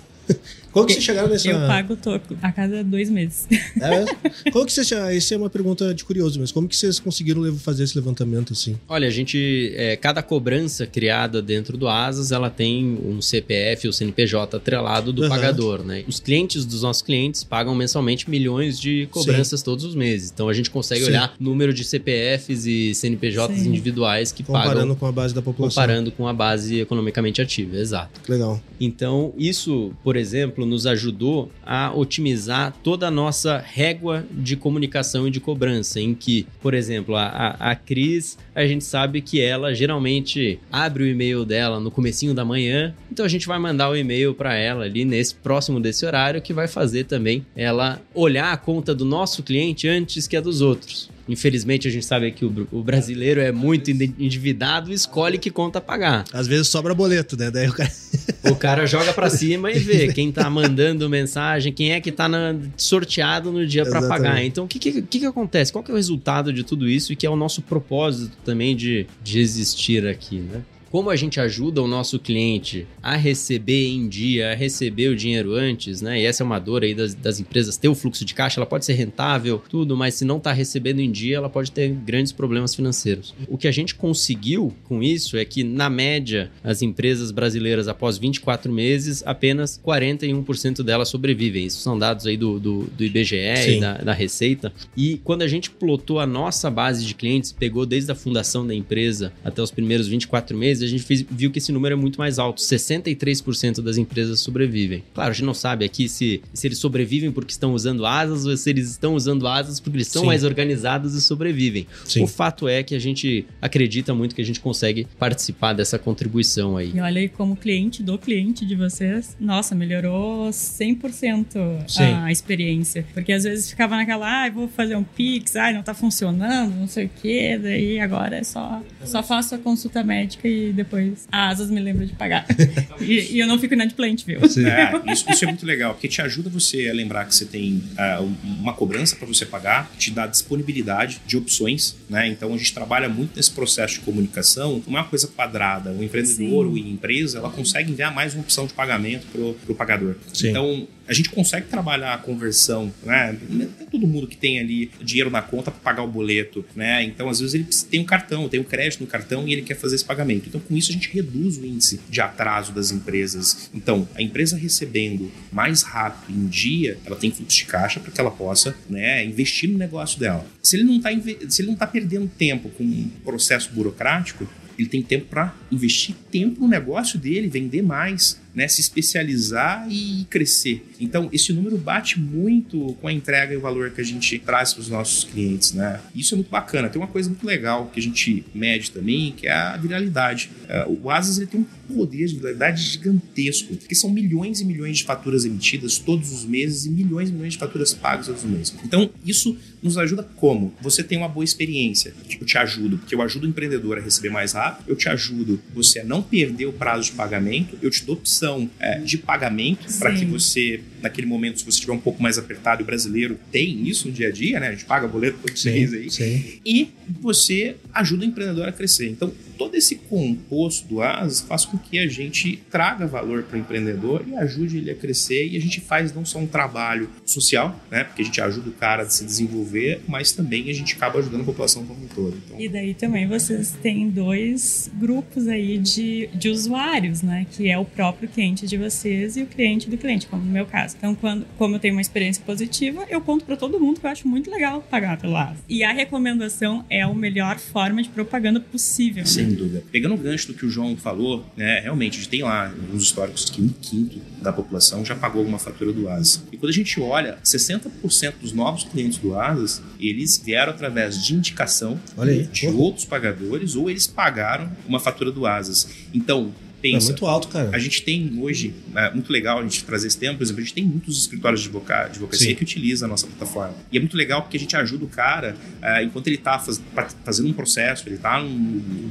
Como 0.72 0.86
que 0.86 0.94
vocês 0.94 1.04
chegaram 1.04 1.30
nessa... 1.30 1.50
Eu 1.50 1.60
pago 1.68 1.96
toco 1.96 2.38
a 2.42 2.52
cada 2.52 2.84
dois 2.84 3.10
meses. 3.10 3.48
É? 3.52 4.52
Como 4.52 4.66
que 4.66 4.72
vocês 4.72 4.88
chegaram... 4.88 5.12
Isso 5.12 5.34
é 5.34 5.38
uma 5.38 5.50
pergunta 5.50 5.94
de 5.94 6.04
curioso, 6.04 6.40
mas 6.40 6.52
como 6.52 6.68
que 6.68 6.76
vocês 6.76 7.00
conseguiram 7.00 7.56
fazer 7.58 7.84
esse 7.84 7.96
levantamento 7.96 8.54
assim? 8.54 8.78
Olha, 8.88 9.08
a 9.08 9.12
gente... 9.12 9.74
É, 9.76 9.96
cada 9.96 10.22
cobrança 10.24 10.86
criada 10.86 11.42
dentro 11.42 11.78
do 11.78 11.88
Asas, 11.88 12.32
ela 12.32 12.50
tem 12.50 13.00
um 13.06 13.22
CPF 13.22 13.88
ou 13.88 13.94
CNPJ 13.94 14.58
atrelado 14.58 15.12
do 15.12 15.24
uhum. 15.24 15.30
pagador, 15.30 15.84
né? 15.84 16.04
Os 16.08 16.20
clientes 16.20 16.66
dos 16.66 16.84
nossos 16.84 17.02
clientes 17.02 17.44
pagam 17.44 17.76
mensalmente 17.76 18.30
milhões 18.30 18.80
de 18.80 19.08
cobranças 19.12 19.60
Sim. 19.60 19.66
todos 19.66 19.84
os 19.84 19.96
meses. 19.96 20.32
Então, 20.34 20.48
a 20.50 20.54
gente 20.54 20.70
consegue 20.70 21.02
Sim. 21.02 21.10
olhar 21.12 21.34
número 21.40 21.74
de 21.74 21.84
CPFs 21.84 22.66
e 22.66 22.96
CNPJs 22.96 23.60
Sim. 23.60 23.70
individuais 23.70 24.32
que 24.32 24.44
comparando 24.44 24.70
pagam... 24.70 24.82
Comparando 24.82 24.96
com 25.00 25.06
a 25.06 25.12
base 25.12 25.34
da 25.34 25.42
população. 25.42 25.82
Comparando 25.82 26.12
com 26.12 26.28
a 26.28 26.34
base 26.34 26.80
economicamente 26.80 27.42
ativa, 27.42 27.78
exato. 27.78 28.22
Legal. 28.30 28.62
Então, 28.80 29.34
isso, 29.38 29.92
por 30.04 30.16
exemplo, 30.16 30.61
exemplo, 30.62 30.66
nos 30.66 30.86
ajudou 30.86 31.52
a 31.66 31.92
otimizar 31.94 32.74
toda 32.84 33.08
a 33.08 33.12
nossa 33.12 33.58
régua 33.58 34.26
de 34.32 34.56
comunicação 34.56 35.28
e 35.28 35.32
de 35.32 35.40
cobrança, 35.40 36.00
em 36.00 36.14
que, 36.14 36.48
por 36.62 36.74
exemplo, 36.74 37.16
a, 37.16 37.26
a, 37.26 37.72
a 37.72 37.76
Cris, 37.76 38.38
a 38.54 38.66
gente 38.66 38.84
sabe 38.84 39.22
que 39.22 39.42
ela 39.42 39.74
geralmente 39.74 40.60
abre 40.72 41.04
o 41.04 41.08
e-mail 41.08 41.46
dela 41.46 41.80
no 41.80 41.92
comecinho 41.92 42.34
da 42.34 42.46
manhã, 42.46 42.94
então 43.12 43.26
a 43.26 43.30
gente 43.30 43.48
vai 43.48 43.60
mandar 43.60 43.90
o 43.90 43.96
e-mail 43.96 44.34
para 44.34 44.56
ela 44.56 44.86
ali 44.86 45.04
nesse 45.06 45.36
próximo 45.36 45.80
desse 45.80 46.06
horário, 46.06 46.42
que 46.42 46.54
vai 46.54 46.68
fazer 46.68 47.06
também 47.06 47.46
ela 47.56 48.02
olhar 48.14 48.54
a 48.54 48.58
conta 48.58 48.94
do 48.94 49.06
nosso 49.06 49.44
cliente 49.44 49.88
antes 49.88 50.28
que 50.28 50.38
a 50.38 50.42
dos 50.42 50.62
outros. 50.62 51.10
Infelizmente, 51.28 51.88
a 51.88 51.92
gente 51.92 52.06
sabe 52.06 52.32
que 52.32 52.46
o, 52.46 52.68
o 52.72 52.84
brasileiro 52.84 53.40
é 53.40 53.52
muito 53.52 53.90
endividado 53.90 54.92
e 54.92 54.94
escolhe 54.94 55.38
que 55.38 55.50
conta 55.50 55.80
pagar. 55.80 56.26
Às 56.34 56.48
vezes 56.48 56.68
sobra 56.68 56.94
boleto, 56.94 57.38
né? 57.38 57.52
Daí 57.52 57.68
o 57.68 57.74
cara. 57.74 57.92
o 58.52 58.56
cara 58.56 58.86
joga 58.86 59.14
para 59.14 59.30
cima 59.30 59.72
e 59.72 59.80
vê 59.80 60.12
quem 60.12 60.32
tá 60.32 60.50
mandando 60.50 61.10
mensagem, 61.10 61.72
quem 61.72 61.92
é 61.94 62.02
que 62.02 62.12
tá 62.12 62.28
na, 62.28 62.56
sorteado 62.76 63.52
no 63.52 63.66
dia 63.66 63.86
para 63.86 64.08
pagar. 64.08 64.44
Então, 64.44 64.66
o 64.66 64.68
que, 64.68 64.80
que, 64.80 65.02
que, 65.02 65.26
acontece? 65.26 65.72
Qual 65.72 65.84
que 65.84 65.92
é 65.92 65.94
o 65.94 65.98
resultado 65.98 66.52
de 66.52 66.64
tudo 66.64 66.90
isso 66.90 67.14
e 67.14 67.16
que 67.16 67.26
é 67.26 67.30
o 67.30 67.36
nosso 67.36 67.62
propósito 67.62 68.38
também 68.44 68.76
de, 68.76 69.06
de 69.24 69.40
existir 69.40 70.08
aqui, 70.08 70.40
né? 70.40 70.62
Como 70.92 71.10
a 71.10 71.16
gente 71.16 71.40
ajuda 71.40 71.82
o 71.82 71.88
nosso 71.88 72.20
cliente 72.20 72.86
a 73.02 73.16
receber 73.16 73.88
em 73.88 74.10
dia, 74.10 74.52
a 74.52 74.56
receber 74.56 75.08
o 75.08 75.16
dinheiro 75.16 75.54
antes, 75.54 76.02
né? 76.02 76.20
E 76.20 76.26
essa 76.26 76.44
é 76.44 76.46
uma 76.46 76.60
dor 76.60 76.84
aí 76.84 76.94
das, 76.94 77.14
das 77.14 77.40
empresas 77.40 77.78
ter 77.78 77.88
o 77.88 77.96
fluxo 77.96 78.26
de 78.26 78.34
caixa, 78.34 78.60
ela 78.60 78.66
pode 78.66 78.84
ser 78.84 78.94
rentável, 78.94 79.62
tudo, 79.70 79.96
mas 79.96 80.16
se 80.16 80.26
não 80.26 80.38
está 80.38 80.52
recebendo 80.52 81.00
em 81.00 81.10
dia, 81.10 81.38
ela 81.38 81.50
pode 81.50 81.72
ter 81.72 81.90
grandes 81.90 82.34
problemas 82.34 82.76
financeiros. 82.76 83.34
O 83.48 83.58
que 83.58 83.70
a 83.70 83.72
gente 83.72 83.96
conseguiu 83.96 84.74
com 84.84 85.02
isso 85.02 85.38
é 85.38 85.46
que, 85.46 85.64
na 85.64 85.90
média, 85.90 86.52
as 86.62 86.82
empresas 86.82 87.32
brasileiras, 87.32 87.88
após 87.88 88.18
24 88.18 88.72
meses, 88.72 89.24
apenas 89.26 89.80
41% 89.84 90.84
delas 90.84 91.08
sobrevivem. 91.08 91.66
Isso 91.66 91.80
são 91.80 91.98
dados 91.98 92.28
aí 92.28 92.36
do, 92.36 92.60
do, 92.60 92.84
do 92.84 93.04
IBGE 93.04 93.38
Sim. 93.56 93.78
e 93.78 93.80
da, 93.80 93.94
da 93.98 94.14
Receita. 94.14 94.74
E 94.98 95.22
quando 95.24 95.44
a 95.44 95.48
gente 95.48 95.70
plotou 95.70 96.20
a 96.20 96.26
nossa 96.26 96.70
base 96.70 97.06
de 97.06 97.16
clientes, 97.16 97.54
pegou 97.54 97.86
desde 97.86 98.12
a 98.12 98.16
fundação 98.16 98.68
da 98.68 98.76
empresa 98.76 99.32
até 99.42 99.62
os 99.62 99.72
primeiros 99.72 100.08
24 100.08 100.58
meses, 100.58 100.81
a 100.82 100.88
gente 100.88 101.04
fez, 101.04 101.22
viu 101.22 101.52
que 101.52 101.60
esse 101.60 101.72
número 101.72 101.94
é 101.94 101.96
muito 101.96 102.20
mais 102.20 102.40
alto. 102.40 102.62
63% 102.62 103.82
das 103.82 103.98
empresas 103.98 104.40
sobrevivem. 104.40 105.04
Claro, 105.14 105.32
a 105.32 105.34
gente 105.34 105.46
não 105.46 105.54
sabe 105.54 105.86
aqui 105.86 106.08
se, 106.08 106.42
se 106.54 106.68
eles 106.68 106.78
sobrevivem 106.78 107.32
porque 107.32 107.52
estão 107.52 107.74
usando 107.74 108.06
asas 108.06 108.46
ou 108.46 108.56
se 108.56 108.70
eles 108.70 108.90
estão 108.90 109.16
usando 109.16 109.48
asas 109.48 109.80
porque 109.80 109.98
eles 109.98 110.08
são 110.08 110.22
Sim. 110.22 110.28
mais 110.28 110.44
organizados 110.44 111.14
e 111.14 111.22
sobrevivem. 111.22 111.88
Sim. 112.06 112.24
O 112.24 112.28
fato 112.28 112.68
é 112.68 112.84
que 112.84 112.96
a 112.96 113.00
gente 113.00 113.46
acredita 113.62 114.14
muito 114.14 114.36
que 114.36 114.42
a 114.42 114.46
gente 114.46 114.60
consegue 114.60 115.08
participar 115.18 115.74
dessa 115.74 115.98
contribuição 115.98 116.78
aí. 116.78 116.92
E 116.94 117.00
olha 117.00 117.22
aí, 117.22 117.30
como 117.30 117.56
cliente 117.56 118.04
do 118.04 118.18
cliente 118.18 118.66
de 118.66 118.76
vocês, 118.76 119.36
nossa, 119.40 119.76
melhorou 119.76 120.50
100% 120.50 121.88
Sim. 121.88 122.04
a 122.04 122.32
experiência. 122.32 123.06
Porque 123.14 123.32
às 123.32 123.44
vezes 123.44 123.70
ficava 123.70 123.96
naquela, 123.96 124.46
ah, 124.46 124.50
vou 124.50 124.68
fazer 124.68 124.96
um 124.96 125.04
Pix, 125.04 125.56
ah, 125.56 125.72
não 125.72 125.84
tá 125.84 125.94
funcionando, 125.94 126.76
não 126.76 126.88
sei 126.88 127.06
o 127.06 127.10
quê, 127.22 127.60
daí 127.62 128.00
agora 128.00 128.38
é 128.38 128.44
só, 128.44 128.82
só 129.04 129.22
faço 129.22 129.56
a 129.56 129.58
consulta 129.58 130.04
médica 130.04 130.48
e 130.48 130.71
depois 130.72 131.28
a 131.32 131.50
Asas 131.50 131.70
me 131.70 131.80
lembra 131.80 132.06
de 132.06 132.14
pagar. 132.14 132.46
e, 133.02 133.36
e, 133.36 133.40
eu 133.40 133.48
não 133.48 133.60
fico 133.60 133.74
inadimplente, 133.74 134.26
viu? 134.26 134.40
É, 134.40 135.12
isso, 135.12 135.30
isso, 135.30 135.46
é 135.46 135.48
muito 135.48 135.66
legal, 135.66 135.94
porque 135.94 136.08
te 136.08 136.22
ajuda 136.22 136.50
você 136.50 136.90
a 136.90 136.94
lembrar 136.94 137.26
que 137.26 137.36
você 137.36 137.46
tem 137.46 137.84
uh, 137.94 138.24
uma 138.44 138.74
cobrança 138.74 139.16
para 139.16 139.28
você 139.28 139.46
pagar, 139.46 139.92
te 139.98 140.12
dá 140.12 140.28
disponibilidade 140.28 141.22
de 141.26 141.38
opções, 141.38 141.96
né? 142.10 142.28
Então 142.28 142.54
a 142.54 142.58
gente 142.58 142.74
trabalha 142.74 143.10
muito 143.10 143.36
nesse 143.36 143.52
processo 143.52 143.96
de 143.96 144.00
comunicação, 144.02 144.82
não 144.88 144.98
é 144.98 145.02
uma 145.02 145.08
coisa 145.08 145.28
quadrada. 145.28 145.92
O 145.92 146.04
empreendedor 146.04 146.68
ou 146.68 146.78
empresa, 146.78 147.40
ela 147.40 147.50
consegue 147.50 147.92
enviar 147.92 148.14
mais 148.14 148.34
uma 148.34 148.42
opção 148.42 148.66
de 148.66 148.74
pagamento 148.74 149.28
para 149.28 149.72
o 149.72 149.76
pagador. 149.76 150.16
Sim. 150.34 150.50
Então 150.50 150.88
a 151.08 151.14
gente 151.14 151.30
consegue 151.30 151.68
trabalhar 151.68 152.14
a 152.14 152.18
conversão, 152.18 152.92
né? 153.04 153.38
Não 153.50 153.66
é 153.66 153.86
todo 153.90 154.08
mundo 154.08 154.28
que 154.28 154.38
tem 154.38 154.60
ali 154.60 154.92
dinheiro 155.02 155.30
na 155.30 155.42
conta 155.42 155.72
para 155.72 155.80
pagar 155.80 156.04
o 156.04 156.08
boleto, 156.08 156.64
né? 156.76 157.04
Então, 157.04 157.30
às 157.30 157.40
vezes, 157.40 157.54
ele 157.56 157.66
tem 157.90 158.00
um 158.00 158.06
cartão, 158.06 158.48
tem 158.48 158.60
um 158.60 158.64
crédito 158.64 159.02
no 159.02 159.08
cartão 159.08 159.48
e 159.48 159.54
ele 159.54 159.62
quer 159.62 159.76
fazer 159.76 159.96
esse 159.96 160.06
pagamento. 160.06 160.48
Então, 160.48 160.62
com 160.62 160.76
isso, 160.76 160.90
a 160.90 160.94
gente 160.94 161.10
reduz 161.12 161.58
o 161.58 161.66
índice 161.66 162.00
de 162.10 162.22
atraso 162.22 162.72
das 162.72 162.92
empresas. 162.92 163.70
Então, 163.74 164.08
a 164.16 164.22
empresa 164.22 164.56
recebendo 164.58 165.32
mais 165.52 165.82
rápido 165.82 166.38
em 166.38 166.48
dia, 166.48 166.98
ela 167.06 167.16
tem 167.16 167.32
fluxo 167.32 167.58
de 167.58 167.66
caixa 167.66 168.00
para 168.00 168.12
que 168.12 168.20
ela 168.20 168.32
possa 168.32 168.76
né, 168.90 169.26
investir 169.26 169.70
no 169.70 169.78
negócio 169.78 170.20
dela. 170.20 170.46
Se 170.62 170.76
ele 170.76 170.84
não 170.84 170.98
está 170.98 171.12
se 171.50 171.62
ele 171.62 171.70
não 171.70 171.76
tá 171.76 171.86
perdendo 171.88 172.28
tempo 172.28 172.70
com 172.70 172.84
um 172.84 173.10
processo 173.24 173.72
burocrático, 173.74 174.48
ele 174.78 174.90
tem 174.90 175.02
tempo 175.02 175.26
para 175.26 175.54
investir 175.72 176.16
tempo 176.32 176.62
no 176.62 176.68
negócio 176.68 177.20
dele, 177.20 177.48
vender 177.48 177.82
mais, 177.82 178.40
né, 178.54 178.68
se 178.68 178.82
especializar 178.82 179.88
e 179.90 180.26
crescer. 180.30 180.86
Então, 181.00 181.30
esse 181.32 181.54
número 181.54 181.78
bate 181.78 182.20
muito 182.20 182.96
com 183.02 183.08
a 183.08 183.14
entrega 183.14 183.54
e 183.54 183.58
o 183.58 183.62
valor 183.62 183.92
que 183.92 184.02
a 184.02 184.04
gente 184.04 184.38
traz 184.40 184.74
para 184.74 184.82
os 184.82 184.90
nossos 184.90 185.24
clientes, 185.24 185.74
né? 185.74 186.00
Isso 186.14 186.34
é 186.34 186.38
muito 186.38 186.50
bacana. 186.50 186.90
Tem 186.90 187.02
uma 187.02 187.08
coisa 187.08 187.30
muito 187.30 187.46
legal 187.46 187.90
que 187.94 188.00
a 188.00 188.04
gente 188.04 188.46
mede 188.54 188.92
também, 188.92 189.32
que 189.32 189.48
é 189.48 189.54
a 189.54 189.78
viralidade. 189.78 190.50
É, 190.68 190.86
o 190.88 191.10
Asas 191.10 191.38
ele 191.38 191.48
tem 191.48 191.62
um 191.62 191.94
poder 191.94 192.28
de 192.28 192.36
viralidade 192.36 192.82
gigantesco, 192.82 193.76
porque 193.76 193.96
são 193.96 194.10
milhões 194.10 194.62
e 194.62 194.66
milhões 194.66 194.98
de 194.98 195.04
faturas 195.04 195.46
emitidas 195.46 195.98
todos 195.98 196.32
os 196.32 196.46
meses 196.46 196.86
e 196.86 196.90
milhões 196.90 197.30
e 197.30 197.34
milhões 197.34 197.54
de 197.54 197.60
faturas 197.60 197.94
pagas 197.94 198.28
todos 198.28 198.44
os 198.44 198.50
meses. 198.50 198.74
Então, 198.84 199.10
isso 199.26 199.58
nos 199.82 199.98
ajuda 199.98 200.24
como? 200.36 200.74
Você 200.82 201.04
tem 201.04 201.18
uma 201.18 201.28
boa 201.28 201.44
experiência. 201.44 202.14
Eu 202.40 202.46
te 202.46 202.58
ajudo, 202.58 202.98
porque 202.98 203.16
eu 203.16 203.22
ajudo 203.22 203.46
o 203.46 203.50
empreendedor 203.50 203.98
a 203.98 204.02
receber 204.02 204.30
mais 204.30 204.54
rápido, 204.54 204.90
eu 204.90 204.96
te 204.96 205.10
ajudo 205.10 205.60
você 205.74 206.00
a 206.00 206.04
não 206.04 206.22
perder 206.22 206.66
o 206.66 206.74
prazo 206.74 207.06
de 207.06 207.12
pagamento, 207.14 207.78
eu 207.82 207.90
te 207.90 208.06
dou 208.06 208.16
opção 208.42 208.70
é, 208.80 208.98
de 209.00 209.18
pagamento 209.18 209.88
para 210.00 210.12
que 210.14 210.26
você 210.26 210.82
naquele 211.02 211.28
momento, 211.28 211.60
se 211.60 211.66
você 211.66 211.78
estiver 211.78 211.94
um 211.94 212.00
pouco 212.00 212.22
mais 212.22 212.38
apertado, 212.38 212.82
e 212.82 212.84
o 212.84 212.86
brasileiro 212.86 213.40
tem 213.52 213.88
isso 213.88 214.08
no 214.08 214.14
dia 214.14 214.28
a 214.28 214.32
dia, 214.32 214.60
né? 214.60 214.68
A 214.68 214.72
gente 214.72 214.86
paga 214.86 215.08
boleto 215.08 215.38
todo 215.40 215.54
mês 215.66 215.94
aí. 215.94 216.10
sim. 216.10 216.60
E 216.66 216.90
você 217.20 217.76
ajuda 217.94 218.24
o 218.24 218.28
empreendedor 218.28 218.68
a 218.68 218.72
crescer. 218.72 219.10
Então, 219.10 219.32
todo 219.58 219.76
esse 219.76 219.96
composto 219.96 220.88
do 220.88 221.02
AS 221.04 221.42
faz 221.42 221.66
com 221.66 221.78
que 221.78 222.00
a 222.00 222.08
gente 222.08 222.64
traga 222.70 223.06
valor 223.06 223.44
para 223.44 223.58
o 223.58 223.60
empreendedor 223.60 224.26
e 224.28 224.36
ajude 224.36 224.78
ele 224.78 224.90
a 224.90 224.96
crescer. 224.96 225.50
E 225.50 225.58
a 225.58 225.60
gente 225.60 225.80
faz 225.80 226.14
não 226.14 226.26
só 226.26 226.40
um 226.40 226.48
trabalho 226.48 227.10
social, 227.26 227.80
né? 227.92 228.04
Porque 228.04 228.24
a 228.24 228.26
gente 228.26 228.42
ajuda 228.42 228.70
o 228.70 228.74
cara 228.74 229.04
a 229.04 229.10
se 229.10 229.24
desenvolver, 229.24 230.02
mas 230.08 230.32
também 230.32 230.70
a 230.70 230.74
gente 230.74 230.96
acaba 230.96 231.20
ajudando 231.20 231.42
a 231.42 231.46
população 231.46 231.86
como 231.86 232.04
um 232.04 232.08
todo. 232.08 232.38
Então, 232.46 232.60
E 232.60 232.68
daí 232.68 232.94
também 232.94 233.28
vocês 233.28 233.76
têm 233.82 234.10
dois 234.10 234.90
grupos 234.96 235.48
aí 235.48 235.78
de, 235.78 236.28
de 236.34 236.50
usuários, 236.50 237.22
né? 237.22 237.46
Que 237.52 237.70
é 237.70 237.78
o 237.78 237.86
próprio 237.86 238.30
cliente 238.30 238.66
de 238.66 238.78
vocês 238.78 239.38
e 239.38 239.44
o 239.44 239.46
cliente 239.46 239.90
do 239.90 239.98
cliente, 239.98 240.26
como 240.28 240.44
no 240.44 240.52
meu 240.52 240.66
caso. 240.66 240.91
Então, 240.98 241.16
quando, 241.16 241.46
como 241.58 241.76
eu 241.76 241.80
tenho 241.80 241.94
uma 241.96 242.02
experiência 242.02 242.44
positiva, 242.46 243.06
eu 243.10 243.22
conto 243.22 243.46
para 243.46 243.56
todo 243.56 243.80
mundo 243.80 244.00
que 244.00 244.06
eu 244.06 244.10
acho 244.10 244.28
muito 244.28 244.50
legal 244.50 244.82
pagar 244.90 245.18
pelo 245.18 245.36
AS. 245.36 245.58
E 245.68 245.84
a 245.84 245.92
recomendação 245.92 246.86
é 246.90 247.02
a 247.02 247.14
melhor 247.14 247.58
forma 247.60 248.02
de 248.02 248.10
propaganda 248.10 248.60
possível. 248.60 249.26
Sem 249.26 249.54
dúvida. 249.54 249.84
Pegando 249.92 250.16
o 250.16 250.18
gancho 250.18 250.48
do 250.48 250.54
que 250.54 250.66
o 250.66 250.70
João 250.70 250.96
falou, 250.98 251.46
né, 251.56 251.80
realmente, 251.82 252.16
a 252.16 252.22
gente 252.22 252.30
tem 252.30 252.44
lá 252.44 252.68
alguns 252.68 253.04
históricos 253.04 253.46
que 253.50 253.62
um 253.62 253.70
quinto 253.70 254.20
da 254.42 254.52
população 254.52 255.06
já 255.06 255.16
pagou 255.16 255.40
alguma 255.40 255.60
fatura 255.60 255.94
do 255.94 256.10
ASAS. 256.10 256.44
E 256.52 256.58
quando 256.58 256.70
a 256.70 256.74
gente 256.74 257.00
olha, 257.00 257.38
60% 257.44 258.34
dos 258.42 258.54
novos 258.54 258.84
clientes 258.86 259.18
do 259.18 259.38
ASAS, 259.38 259.82
eles 260.00 260.42
vieram 260.44 260.72
através 260.72 261.24
de 261.24 261.34
indicação 261.36 262.00
Olha 262.18 262.32
aí. 262.32 262.44
de 262.44 262.66
Porra. 262.68 262.78
outros 262.78 263.06
pagadores 263.06 263.76
ou 263.76 263.90
eles 263.90 264.08
pagaram 264.08 264.72
uma 264.88 265.00
fatura 265.00 265.32
do 265.32 265.46
ASAS. 265.46 265.88
Então, 266.14 266.54
É 266.90 266.92
pensa, 266.94 267.08
muito 267.08 267.26
alto, 267.26 267.48
cara. 267.48 267.70
a 267.74 267.80
gente 267.80 268.02
tem 268.02 268.32
hoje, 268.40 268.74
é 268.96 269.12
muito 269.14 269.32
legal 269.32 269.60
a 269.60 269.62
gente 269.64 269.84
trazer 269.84 270.08
esse 270.08 270.18
tema, 270.18 270.36
por 270.38 270.44
exemplo, 270.44 270.62
a 270.62 270.64
gente 270.64 270.74
tem 270.74 270.84
muitos 270.84 271.18
escritórios 271.20 271.62
de 271.62 271.68
advoca- 271.68 272.06
advocacia 272.06 272.48
Sim. 272.50 272.56
que 272.56 272.64
utilizam 272.64 273.08
a 273.08 273.10
nossa 273.12 273.28
plataforma. 273.28 273.76
E 273.92 273.98
é 273.98 274.00
muito 274.00 274.18
legal 274.18 274.42
porque 274.42 274.58
a 274.58 274.60
gente 274.60 274.76
ajuda 274.76 275.06
o 275.06 275.08
cara, 275.08 275.56
é, 275.82 276.04
enquanto 276.04 276.28
ele 276.28 276.38
está 276.38 276.58
fazendo 276.60 277.50
um 277.50 277.54
processo, 277.54 278.08
ele 278.08 278.16
está 278.16 278.42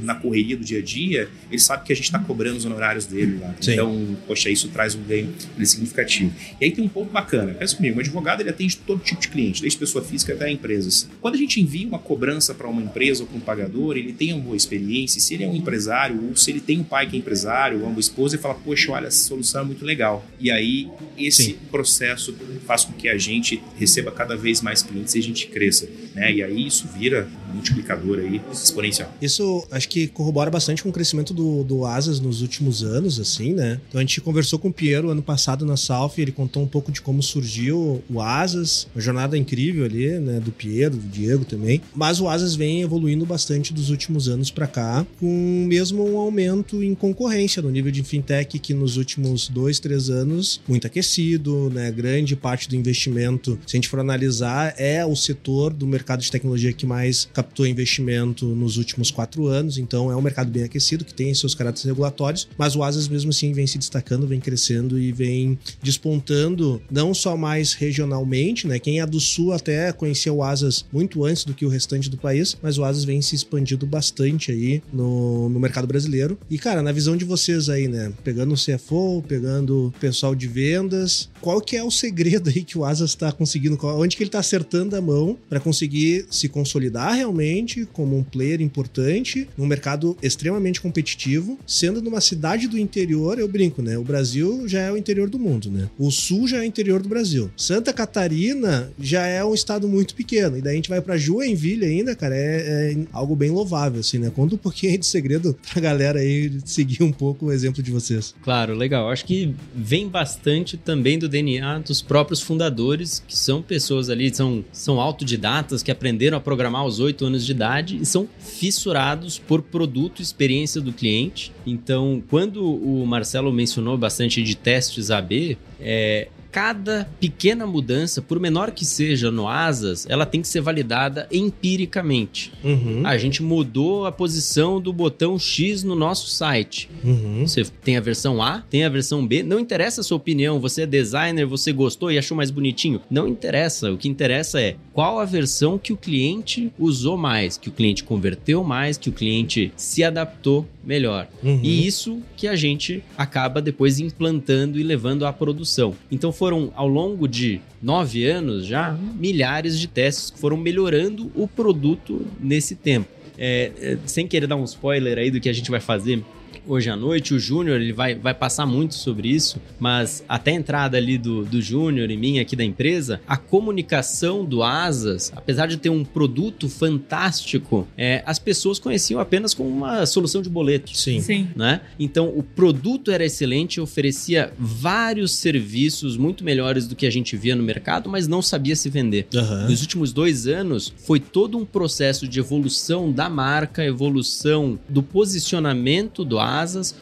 na 0.03 0.15
correria 0.15 0.57
do 0.57 0.63
dia 0.63 0.79
a 0.79 0.81
dia, 0.81 1.29
ele 1.49 1.59
sabe 1.59 1.85
que 1.85 1.93
a 1.93 1.95
gente 1.95 2.05
está 2.05 2.19
cobrando 2.19 2.57
os 2.57 2.65
honorários 2.65 3.05
dele 3.05 3.39
lá. 3.39 3.53
Sim. 3.61 3.73
Então, 3.73 4.17
poxa, 4.27 4.49
isso 4.49 4.67
traz 4.69 4.95
um 4.95 5.03
ganho 5.03 5.33
significativo. 5.63 6.33
E 6.59 6.65
aí 6.65 6.71
tem 6.71 6.83
um 6.83 6.89
ponto 6.89 7.11
bacana, 7.11 7.53
pensa 7.53 7.75
comigo, 7.75 7.97
um 7.97 7.99
advogado 7.99 8.41
ele 8.41 8.49
atende 8.49 8.77
todo 8.77 9.01
tipo 9.03 9.21
de 9.21 9.27
cliente, 9.29 9.61
desde 9.61 9.77
pessoa 9.79 10.03
física 10.03 10.33
até 10.33 10.51
empresas. 10.51 11.07
Quando 11.21 11.35
a 11.35 11.37
gente 11.37 11.61
envia 11.61 11.87
uma 11.87 11.99
cobrança 11.99 12.53
para 12.53 12.67
uma 12.67 12.81
empresa 12.81 13.23
ou 13.23 13.27
para 13.27 13.37
um 13.37 13.41
pagador, 13.41 13.97
ele 13.97 14.13
tem 14.13 14.33
uma 14.33 14.41
boa 14.43 14.57
experiência, 14.57 15.19
se 15.21 15.33
ele 15.33 15.43
é 15.43 15.47
um 15.47 15.55
empresário, 15.55 16.27
ou 16.27 16.35
se 16.35 16.51
ele 16.51 16.59
tem 16.59 16.79
um 16.79 16.83
pai 16.83 17.07
que 17.07 17.15
é 17.15 17.19
empresário, 17.19 17.60
ou 17.69 17.87
uma 17.87 17.99
esposa, 17.99 18.35
ele 18.35 18.41
fala, 18.41 18.55
poxa, 18.55 18.91
olha, 18.91 19.07
essa 19.07 19.27
solução 19.27 19.61
é 19.61 19.65
muito 19.65 19.85
legal. 19.85 20.25
E 20.39 20.49
aí, 20.49 20.89
esse 21.17 21.43
Sim. 21.43 21.57
processo 21.69 22.35
faz 22.65 22.85
com 22.85 22.93
que 22.93 23.07
a 23.07 23.17
gente 23.17 23.61
receba 23.77 24.11
cada 24.11 24.35
vez 24.35 24.61
mais 24.61 24.81
clientes 24.81 25.13
e 25.15 25.19
a 25.19 25.23
gente 25.23 25.47
cresça. 25.47 25.87
Né? 26.13 26.33
E 26.33 26.43
aí 26.43 26.67
isso 26.67 26.87
vira 26.87 27.27
multiplicador 27.53 28.19
aí 28.19 28.41
exponencial. 28.51 29.13
Isso 29.21 29.65
acho 29.71 29.87
que 29.89 30.07
corrobora 30.07 30.49
bastante 30.49 30.83
com 30.83 30.89
o 30.89 30.91
crescimento 30.91 31.33
do, 31.33 31.63
do 31.63 31.85
Asas 31.85 32.19
nos 32.19 32.41
últimos 32.41 32.83
anos, 32.83 33.19
assim, 33.19 33.53
né? 33.53 33.79
Então 33.87 33.99
a 33.99 34.01
gente 34.01 34.19
conversou 34.21 34.57
com 34.57 34.69
o 34.69 34.73
Piero 34.73 35.09
ano 35.09 35.21
passado 35.21 35.65
na 35.65 35.77
Salf, 35.77 36.17
ele 36.17 36.31
contou 36.31 36.63
um 36.63 36.67
pouco 36.67 36.91
de 36.91 37.01
como 37.01 37.21
surgiu 37.21 38.01
o 38.09 38.21
Asas, 38.21 38.87
uma 38.95 39.01
jornada 39.01 39.37
incrível 39.37 39.85
ali, 39.85 40.19
né? 40.19 40.39
Do 40.39 40.51
Piero, 40.51 40.95
do 40.95 41.07
Diego 41.07 41.45
também. 41.45 41.81
Mas 41.93 42.19
o 42.19 42.27
Asas 42.27 42.55
vem 42.55 42.81
evoluindo 42.81 43.25
bastante 43.25 43.73
dos 43.73 43.89
últimos 43.89 44.27
anos 44.27 44.49
para 44.49 44.67
cá, 44.67 45.05
com 45.19 45.65
mesmo 45.67 46.07
um 46.09 46.17
aumento 46.17 46.83
em 46.83 46.95
concorrência 46.95 47.61
no 47.61 47.69
nível 47.69 47.91
de 47.91 48.03
fintech 48.03 48.59
que 48.59 48.73
nos 48.73 48.97
últimos 48.97 49.47
dois, 49.47 49.79
três 49.79 50.09
anos 50.09 50.61
muito 50.67 50.87
aquecido, 50.87 51.69
né? 51.69 51.91
Grande 51.91 52.35
parte 52.35 52.69
do 52.69 52.75
investimento, 52.75 53.59
se 53.65 53.75
a 53.75 53.77
gente 53.77 53.89
for 53.89 53.99
analisar, 53.99 54.73
é 54.77 55.05
o 55.05 55.15
setor 55.15 55.73
do 55.73 55.85
mercado 55.85 56.00
de 56.21 56.31
tecnologia 56.31 56.73
que 56.73 56.85
mais 56.85 57.29
captou 57.33 57.65
investimento 57.65 58.45
nos 58.47 58.77
últimos 58.77 59.11
quatro 59.11 59.47
anos. 59.47 59.77
Então 59.77 60.11
é 60.11 60.15
um 60.15 60.21
mercado 60.21 60.51
bem 60.51 60.63
aquecido 60.63 61.05
que 61.05 61.13
tem 61.13 61.33
seus 61.33 61.55
caracteres 61.55 61.85
regulatórios, 61.85 62.47
mas 62.57 62.75
o 62.75 62.83
Asas 62.83 63.07
mesmo 63.07 63.29
assim 63.29 63.53
vem 63.53 63.67
se 63.67 63.77
destacando, 63.77 64.27
vem 64.27 64.39
crescendo 64.39 64.99
e 64.99 65.11
vem 65.11 65.57
despontando 65.81 66.81
não 66.89 67.13
só 67.13 67.35
mais 67.37 67.73
regionalmente, 67.73 68.67
né? 68.67 68.79
Quem 68.79 68.99
é 68.99 69.05
do 69.05 69.19
sul 69.19 69.53
até 69.53 69.91
conhecia 69.91 70.33
o 70.33 70.43
Asas 70.43 70.85
muito 70.91 71.23
antes 71.25 71.43
do 71.43 71.53
que 71.53 71.65
o 71.65 71.69
restante 71.69 72.09
do 72.09 72.17
país, 72.17 72.57
mas 72.61 72.77
o 72.77 72.83
Asas 72.83 73.03
vem 73.03 73.21
se 73.21 73.35
expandindo 73.35 73.85
bastante 73.85 74.51
aí 74.51 74.81
no, 74.91 75.49
no 75.49 75.59
mercado 75.59 75.87
brasileiro. 75.87 76.37
E 76.49 76.57
cara, 76.57 76.81
na 76.81 76.91
visão 76.91 77.15
de 77.15 77.25
vocês 77.25 77.69
aí, 77.69 77.87
né? 77.87 78.11
Pegando 78.23 78.53
o 78.53 78.57
CFO, 78.57 79.23
pegando 79.27 79.87
o 79.87 79.91
pessoal 79.99 80.35
de 80.35 80.47
vendas, 80.47 81.29
qual 81.39 81.61
que 81.61 81.75
é 81.75 81.83
o 81.83 81.91
segredo 81.91 82.49
aí 82.49 82.63
que 82.63 82.77
o 82.77 82.85
Asas 82.85 83.11
está 83.11 83.31
conseguindo? 83.31 83.77
Onde 83.81 84.15
que 84.15 84.23
ele 84.23 84.29
está 84.29 84.39
acertando 84.39 84.95
a 84.95 85.01
mão 85.01 85.37
para 85.49 85.59
conseguir 85.59 85.90
se 86.29 86.47
consolidar 86.47 87.13
realmente 87.13 87.85
como 87.91 88.17
um 88.17 88.23
player 88.23 88.61
importante 88.61 89.47
num 89.57 89.65
mercado 89.65 90.17
extremamente 90.21 90.81
competitivo, 90.81 91.57
sendo 91.65 92.01
numa 92.01 92.21
cidade 92.21 92.67
do 92.67 92.77
interior, 92.77 93.39
eu 93.39 93.47
brinco, 93.47 93.81
né? 93.81 93.97
O 93.97 94.03
Brasil 94.03 94.67
já 94.67 94.81
é 94.81 94.91
o 94.91 94.97
interior 94.97 95.29
do 95.29 95.39
mundo, 95.39 95.69
né? 95.69 95.89
O 95.97 96.11
sul 96.11 96.47
já 96.47 96.57
é 96.57 96.61
o 96.61 96.63
interior 96.63 97.01
do 97.01 97.09
Brasil. 97.09 97.49
Santa 97.55 97.93
Catarina 97.93 98.91
já 98.99 99.25
é 99.25 99.43
um 99.43 99.53
estado 99.53 99.87
muito 99.87 100.15
pequeno. 100.15 100.57
E 100.57 100.61
daí 100.61 100.73
a 100.73 100.75
gente 100.75 100.89
vai 100.89 101.01
para 101.01 101.17
Joinville 101.17 101.85
ainda, 101.85 102.15
cara, 102.15 102.35
é, 102.35 102.93
é 102.93 102.97
algo 103.11 103.35
bem 103.35 103.49
louvável, 103.49 103.99
assim, 103.99 104.17
né? 104.17 104.31
Conta 104.33 104.55
um 104.55 104.57
pouquinho 104.57 104.97
de 104.97 105.05
segredo 105.05 105.57
pra 105.71 105.81
galera 105.81 106.19
aí 106.19 106.51
seguir 106.65 107.03
um 107.03 107.11
pouco 107.11 107.47
o 107.47 107.51
exemplo 107.51 107.83
de 107.83 107.91
vocês. 107.91 108.33
Claro, 108.41 108.73
legal. 108.75 109.09
Acho 109.09 109.25
que 109.25 109.53
vem 109.75 110.07
bastante 110.07 110.77
também 110.77 111.17
do 111.17 111.27
DNA 111.27 111.79
dos 111.79 112.01
próprios 112.01 112.41
fundadores, 112.41 113.23
que 113.27 113.37
são 113.37 113.61
pessoas 113.61 114.09
ali, 114.09 114.33
são, 114.33 114.63
são 114.71 114.99
autodidatas 114.99 115.80
que 115.81 115.91
aprenderam 115.91 116.37
a 116.37 116.41
programar 116.41 116.81
aos 116.81 116.99
8 116.99 117.25
anos 117.25 117.45
de 117.45 117.51
idade 117.51 117.97
e 117.97 118.05
são 118.05 118.27
fissurados 118.39 119.37
por 119.39 119.61
produto 119.61 120.19
e 120.19 120.23
experiência 120.23 120.81
do 120.81 120.93
cliente. 120.93 121.51
Então, 121.65 122.21
quando 122.29 122.63
o 122.63 123.05
Marcelo 123.05 123.51
mencionou 123.51 123.97
bastante 123.97 124.43
de 124.43 124.55
testes 124.55 125.11
AB, 125.11 125.57
é, 125.79 126.27
cada 126.51 127.09
pequena 127.19 127.65
mudança, 127.65 128.21
por 128.21 128.39
menor 128.39 128.71
que 128.71 128.85
seja 128.85 129.31
no 129.31 129.47
Asas, 129.47 130.05
ela 130.09 130.25
tem 130.25 130.41
que 130.41 130.47
ser 130.47 130.61
validada 130.61 131.27
empiricamente. 131.31 132.51
Uhum. 132.63 133.03
A 133.05 133.17
gente 133.17 133.41
mudou 133.41 134.05
a 134.05 134.11
posição 134.11 134.81
do 134.81 134.91
botão 134.91 135.39
X 135.39 135.83
no 135.83 135.95
nosso 135.95 136.29
site. 136.29 136.89
Uhum. 137.03 137.47
Você 137.47 137.63
tem 137.83 137.97
a 137.97 138.01
versão 138.01 138.41
A, 138.41 138.59
tem 138.69 138.83
a 138.83 138.89
versão 138.89 139.25
B. 139.25 139.43
Não 139.43 139.59
interessa 139.59 140.01
a 140.01 140.03
sua 140.03 140.17
opinião. 140.17 140.59
Você 140.59 140.81
é 140.81 140.85
designer, 140.85 141.45
você 141.45 141.71
gostou 141.71 142.11
e 142.11 142.17
achou 142.17 142.35
mais 142.35 142.51
bonitinho. 142.51 143.01
Não 143.09 143.27
interessa. 143.27 143.91
O 143.91 143.97
que 143.97 144.09
interessa 144.09 144.59
é 144.59 144.75
qual 144.93 145.19
a 145.19 145.25
versão 145.25 145.77
que 145.77 145.93
o 145.93 145.97
cliente 145.97 146.71
usou 146.77 147.17
mais, 147.17 147.57
que 147.57 147.69
o 147.69 147.71
cliente 147.71 148.03
converteu 148.03 148.63
mais, 148.63 148.97
que 148.97 149.09
o 149.09 149.13
cliente 149.13 149.71
se 149.75 150.03
adaptou 150.03 150.67
melhor. 150.83 151.27
Uhum. 151.43 151.59
E 151.63 151.85
isso 151.85 152.21
que 152.35 152.47
a 152.47 152.55
gente 152.55 153.03
acaba 153.17 153.61
depois 153.61 153.99
implantando 153.99 154.79
e 154.79 154.83
levando 154.83 155.25
à 155.25 155.31
produção. 155.31 155.95
Então 156.11 156.31
foram, 156.41 156.73
ao 156.75 156.87
longo 156.87 157.27
de 157.27 157.61
nove 157.79 158.25
anos 158.25 158.65
já, 158.65 158.97
milhares 159.13 159.79
de 159.79 159.87
testes 159.87 160.31
que 160.31 160.39
foram 160.39 160.57
melhorando 160.57 161.31
o 161.35 161.47
produto 161.47 162.25
nesse 162.39 162.75
tempo. 162.75 163.07
É, 163.37 163.71
é, 163.79 163.97
sem 164.07 164.27
querer 164.27 164.47
dar 164.47 164.55
um 164.55 164.63
spoiler 164.63 165.19
aí 165.19 165.29
do 165.29 165.39
que 165.39 165.47
a 165.47 165.53
gente 165.53 165.69
vai 165.69 165.79
fazer 165.79 166.23
hoje 166.67 166.89
à 166.89 166.95
noite, 166.95 167.33
o 167.33 167.39
Júnior 167.39 167.81
ele 167.81 167.93
vai, 167.93 168.15
vai 168.15 168.33
passar 168.33 168.65
muito 168.65 168.95
sobre 168.95 169.29
isso, 169.29 169.59
mas 169.79 170.23
até 170.27 170.51
a 170.51 170.55
entrada 170.55 170.97
ali 170.97 171.17
do, 171.17 171.43
do 171.43 171.61
Júnior 171.61 172.09
e 172.09 172.17
minha 172.17 172.41
aqui 172.41 172.55
da 172.55 172.63
empresa, 172.63 173.21
a 173.27 173.37
comunicação 173.37 174.45
do 174.45 174.63
Asas, 174.63 175.31
apesar 175.35 175.67
de 175.67 175.77
ter 175.77 175.89
um 175.89 176.03
produto 176.03 176.69
fantástico, 176.69 177.87
é, 177.97 178.23
as 178.25 178.39
pessoas 178.39 178.79
conheciam 178.79 179.19
apenas 179.19 179.53
como 179.53 179.69
uma 179.69 180.05
solução 180.05 180.41
de 180.41 180.49
boleto 180.49 180.95
Sim. 180.95 181.21
Sim. 181.21 181.47
né? 181.55 181.81
Então 181.99 182.29
o 182.29 182.43
produto 182.43 183.11
era 183.11 183.25
excelente, 183.25 183.79
oferecia 183.79 184.53
vários 184.57 185.31
serviços 185.33 186.17
muito 186.17 186.43
melhores 186.43 186.87
do 186.87 186.95
que 186.95 187.05
a 187.05 187.11
gente 187.11 187.35
via 187.35 187.55
no 187.55 187.63
mercado, 187.63 188.09
mas 188.09 188.27
não 188.27 188.41
sabia 188.41 188.75
se 188.75 188.89
vender. 188.89 189.27
Aham. 189.33 189.67
Nos 189.69 189.81
últimos 189.81 190.13
dois 190.13 190.47
anos, 190.47 190.93
foi 191.05 191.19
todo 191.19 191.57
um 191.57 191.65
processo 191.65 192.27
de 192.27 192.39
evolução 192.39 193.11
da 193.11 193.29
marca, 193.29 193.83
evolução 193.83 194.79
do 194.87 195.01
posicionamento 195.01 196.23
do 196.23 196.39
Asas, 196.39 196.50